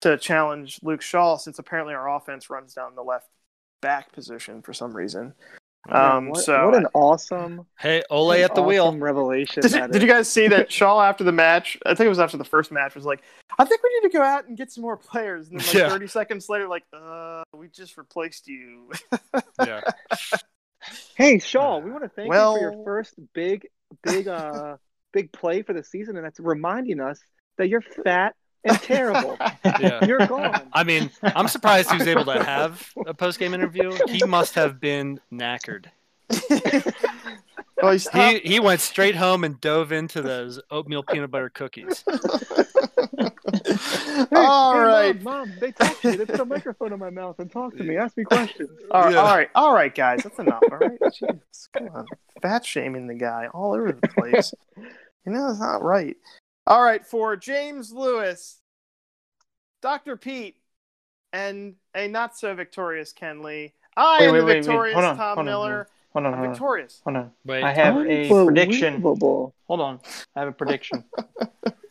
to 0.00 0.16
challenge 0.16 0.80
Luke 0.82 1.02
Shaw 1.02 1.36
since 1.36 1.58
apparently 1.58 1.94
our 1.94 2.08
offense 2.16 2.50
runs 2.50 2.74
down 2.74 2.94
the 2.94 3.02
left 3.02 3.28
back 3.80 4.12
position 4.12 4.62
for 4.62 4.72
some 4.72 4.92
reason. 4.96 5.34
Um, 5.88 6.30
what, 6.30 6.40
so 6.44 6.66
what 6.66 6.76
an 6.76 6.86
awesome, 6.94 7.66
hey, 7.78 8.02
Ole 8.10 8.32
at 8.32 8.54
the 8.54 8.62
wheel. 8.62 8.96
revelation. 8.96 9.62
did 9.62 9.72
you, 9.72 9.88
did 9.88 10.02
you 10.02 10.08
guys 10.08 10.28
see 10.28 10.48
that 10.48 10.70
Shaw 10.72 11.00
after 11.00 11.24
the 11.24 11.32
match? 11.32 11.78
I 11.86 11.94
think 11.94 12.06
it 12.06 12.08
was 12.08 12.18
after 12.18 12.36
the 12.36 12.44
first 12.44 12.72
match. 12.72 12.94
Was 12.94 13.04
like, 13.04 13.22
I 13.58 13.64
think 13.64 13.82
we 13.82 13.90
need 14.00 14.08
to 14.10 14.16
go 14.16 14.22
out 14.22 14.48
and 14.48 14.56
get 14.56 14.72
some 14.72 14.82
more 14.82 14.96
players. 14.96 15.48
And 15.48 15.60
then 15.60 15.66
like 15.66 15.74
Yeah. 15.76 15.88
thirty 15.88 16.06
seconds 16.08 16.48
later, 16.48 16.68
like, 16.68 16.84
uh, 16.92 17.44
we 17.54 17.68
just 17.68 17.96
replaced 17.96 18.48
you. 18.48 18.90
Yeah. 19.64 19.80
Hey, 21.16 21.38
Shaw, 21.38 21.78
we 21.78 21.90
want 21.90 22.04
to 22.04 22.08
thank 22.08 22.28
you 22.32 22.38
for 22.38 22.60
your 22.60 22.84
first 22.84 23.14
big, 23.34 23.66
big, 24.02 24.28
uh, 24.28 24.76
big 25.12 25.32
play 25.32 25.62
for 25.62 25.72
the 25.72 25.82
season, 25.82 26.16
and 26.16 26.24
that's 26.24 26.38
reminding 26.38 27.00
us 27.00 27.18
that 27.58 27.68
you're 27.68 27.80
fat 27.80 28.34
and 28.66 28.80
terrible. 28.82 29.36
Yeah. 29.64 30.04
You're 30.06 30.26
gone. 30.26 30.68
I 30.72 30.84
mean, 30.84 31.10
I'm 31.22 31.48
surprised 31.48 31.90
he 31.90 31.98
was 31.98 32.06
able 32.06 32.24
to 32.26 32.42
have 32.42 32.90
a 33.06 33.14
post 33.14 33.38
game 33.38 33.54
interview. 33.54 33.96
He 34.08 34.24
must 34.24 34.54
have 34.54 34.80
been 34.80 35.20
knackered. 35.32 35.86
well, 37.82 37.92
he's 37.92 38.08
He 38.08 38.38
he 38.40 38.60
went 38.60 38.80
straight 38.80 39.14
home 39.16 39.44
and 39.44 39.60
dove 39.60 39.92
into 39.92 40.22
those 40.22 40.60
oatmeal 40.70 41.02
peanut 41.02 41.30
butter 41.30 41.48
cookies. 41.50 42.04
Hey, 43.68 44.26
all 44.34 44.72
hey, 44.74 44.78
right. 44.80 45.22
Mom, 45.22 45.48
Mom, 45.48 45.58
they 45.60 45.72
talk 45.72 46.00
to 46.00 46.10
me. 46.10 46.16
They 46.16 46.24
put 46.26 46.40
a 46.40 46.44
microphone 46.44 46.92
in 46.92 46.98
my 46.98 47.10
mouth 47.10 47.38
and 47.38 47.50
talk 47.50 47.76
to 47.76 47.82
me. 47.82 47.96
Ask 47.96 48.16
me 48.16 48.24
questions. 48.24 48.70
All 48.90 49.02
right, 49.04 49.12
Yeah. 49.12 49.18
all 49.18 49.36
right, 49.36 49.48
all 49.54 49.72
right, 49.74 49.94
guys, 49.94 50.22
that's 50.22 50.38
enough. 50.38 50.62
All 50.70 50.78
right, 50.78 50.98
Jeez, 51.00 51.68
come 51.76 51.88
on, 51.94 52.06
fat 52.42 52.64
shaming 52.64 53.06
the 53.06 53.14
guy 53.14 53.48
all 53.52 53.74
over 53.74 53.92
the 53.92 54.08
place. 54.08 54.54
you 54.76 55.32
know, 55.32 55.50
it's 55.50 55.60
not 55.60 55.82
right. 55.82 56.16
All 56.66 56.82
right, 56.82 57.06
for 57.06 57.36
James 57.36 57.92
Lewis, 57.92 58.58
Doctor 59.82 60.16
Pete, 60.16 60.56
and 61.32 61.74
a 61.94 62.08
not 62.08 62.36
so 62.36 62.54
victorious 62.54 63.12
Ken 63.12 63.42
Lee. 63.42 63.72
I 63.96 64.20
Wait, 64.20 64.26
am 64.26 64.32
wait, 64.32 64.40
the 64.40 64.44
wait, 64.46 64.54
wait. 64.54 64.64
victorious 64.66 64.94
Hold 64.94 65.04
on, 65.06 65.16
Tom 65.16 65.26
hold 65.36 65.38
on, 65.38 65.44
Miller. 65.44 65.88
Hold 66.12 66.26
on, 66.26 66.32
I'm 66.32 66.38
hold 66.38 66.46
on, 66.48 66.52
victorious. 66.54 67.00
hold 67.04 67.16
on. 67.16 67.30
Wait. 67.44 67.62
I 67.62 67.72
have 67.72 67.96
a 68.06 68.44
prediction. 68.44 69.00
Hold 69.02 69.52
on. 69.68 70.00
I 70.34 70.40
have 70.40 70.48
a 70.48 70.52
prediction. 70.52 71.04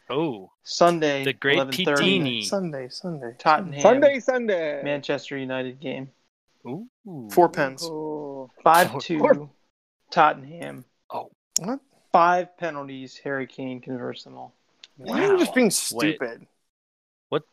Oh, 0.08 0.52
Sunday, 0.62 1.24
The 1.24 1.34
great 1.34 1.58
11:30, 1.58 1.84
Pitini. 1.84 2.46
Sunday, 2.46 2.90
Sunday. 2.90 3.36
Tottenham, 3.40 3.82
Sunday, 3.82 4.20
Sunday. 4.20 4.82
Manchester 4.84 5.36
United 5.36 5.80
game. 5.80 6.12
ooh, 6.68 6.88
Four 7.32 7.50
pens. 7.50 7.82
Oh. 7.84 8.52
Five 8.64 8.92
Four- 8.92 9.02
two, 9.02 9.50
Tottenham. 10.12 10.86
Oh. 11.10 11.32
What? 11.58 11.80
Five 12.12 12.56
penalties. 12.60 13.18
Harry 13.24 13.48
Kane 13.48 13.82
converts 13.82 14.24
them 14.26 14.38
all. 14.38 14.54
Why 14.98 15.24
are 15.26 15.32
you 15.34 15.38
just 15.40 15.54
being 15.54 15.72
Wait. 15.94 16.20
What 17.30 17.44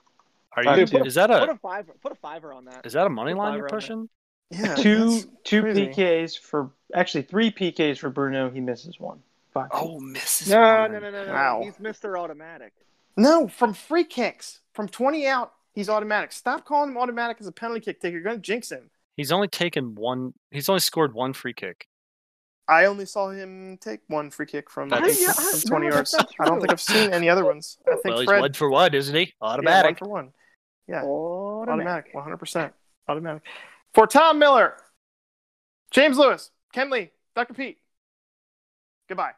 Are 0.56 0.64
Five 0.64 0.78
you? 0.78 0.86
two. 0.86 1.04
Is 1.04 1.14
that 1.14 1.30
Put 1.30 1.48
a 1.48 1.52
a 1.52 1.56
fiver. 1.56 1.92
Put 2.02 2.12
a 2.12 2.16
fiver 2.16 2.52
on 2.52 2.64
that. 2.66 2.84
is 2.86 2.92
that 2.92 3.06
a 3.06 3.10
money 3.10 3.32
Put 3.32 3.38
line 3.38 3.58
you're 3.58 3.68
pushing? 3.68 4.08
Yeah, 4.50 4.74
two 4.74 5.20
two 5.44 5.62
crazy. 5.62 5.86
PKs 5.88 6.38
for 6.38 6.70
actually 6.94 7.22
three 7.22 7.50
PKs 7.50 7.98
for 7.98 8.10
Bruno. 8.10 8.50
He 8.50 8.60
misses 8.60 9.00
one. 9.00 9.20
Five. 9.54 9.68
Oh, 9.72 9.98
Mrs. 10.00 10.50
No, 10.50 10.58
Warren. 10.60 10.92
no, 10.92 10.98
no, 10.98 11.10
no, 11.10 11.26
no. 11.26 11.32
Wow. 11.32 11.60
He's 11.64 11.74
Mr. 11.76 12.18
Automatic. 12.18 12.72
No, 13.16 13.48
from 13.48 13.74
free 13.74 14.04
kicks, 14.04 14.60
from 14.72 14.88
twenty 14.88 15.26
out, 15.26 15.52
he's 15.74 15.88
automatic. 15.88 16.32
Stop 16.32 16.64
calling 16.64 16.90
him 16.90 16.96
automatic 16.98 17.38
as 17.40 17.46
a 17.46 17.52
penalty 17.52 17.80
kick 17.80 18.00
taker. 18.00 18.14
You're 18.14 18.22
going 18.22 18.36
to 18.36 18.42
jinx 18.42 18.70
him. 18.70 18.90
He's 19.16 19.32
only 19.32 19.48
taken 19.48 19.94
one. 19.94 20.32
He's 20.50 20.68
only 20.68 20.80
scored 20.80 21.12
one 21.14 21.32
free 21.34 21.52
kick. 21.54 21.86
I 22.72 22.86
only 22.86 23.06
saw 23.06 23.30
him 23.30 23.78
take 23.80 24.00
one 24.08 24.30
free 24.30 24.46
kick 24.46 24.70
from, 24.70 24.92
I 24.92 25.00
That's- 25.00 25.18
think, 25.18 25.28
I- 25.30 25.60
from 25.60 25.60
20 25.68 25.86
yards. 25.86 26.14
I 26.40 26.44
don't 26.46 26.60
think 26.60 26.72
I've 26.72 26.80
seen 26.80 27.12
any 27.12 27.28
other 27.28 27.44
ones. 27.44 27.78
I 27.86 27.92
think 27.92 28.04
Well, 28.04 28.18
he's 28.20 28.28
Fred, 28.28 28.40
one 28.40 28.52
for 28.54 28.70
one, 28.70 28.94
isn't 28.94 29.14
he? 29.14 29.20
yeah, 29.22 29.28
one 29.38 29.50
Automatic. 29.52 29.98
for 29.98 30.08
one. 30.08 30.32
Yeah, 30.88 31.02
Automatic. 31.04 32.12
automatic, 32.14 32.14
100%. 32.14 32.72
Automatic. 33.08 33.42
For 33.94 34.06
Tom 34.06 34.38
Miller, 34.38 34.76
James 35.90 36.18
Lewis, 36.18 36.50
Ken 36.72 36.90
Lee, 36.90 37.10
Dr. 37.36 37.54
Pete. 37.54 37.78
Goodbye. 39.08 39.32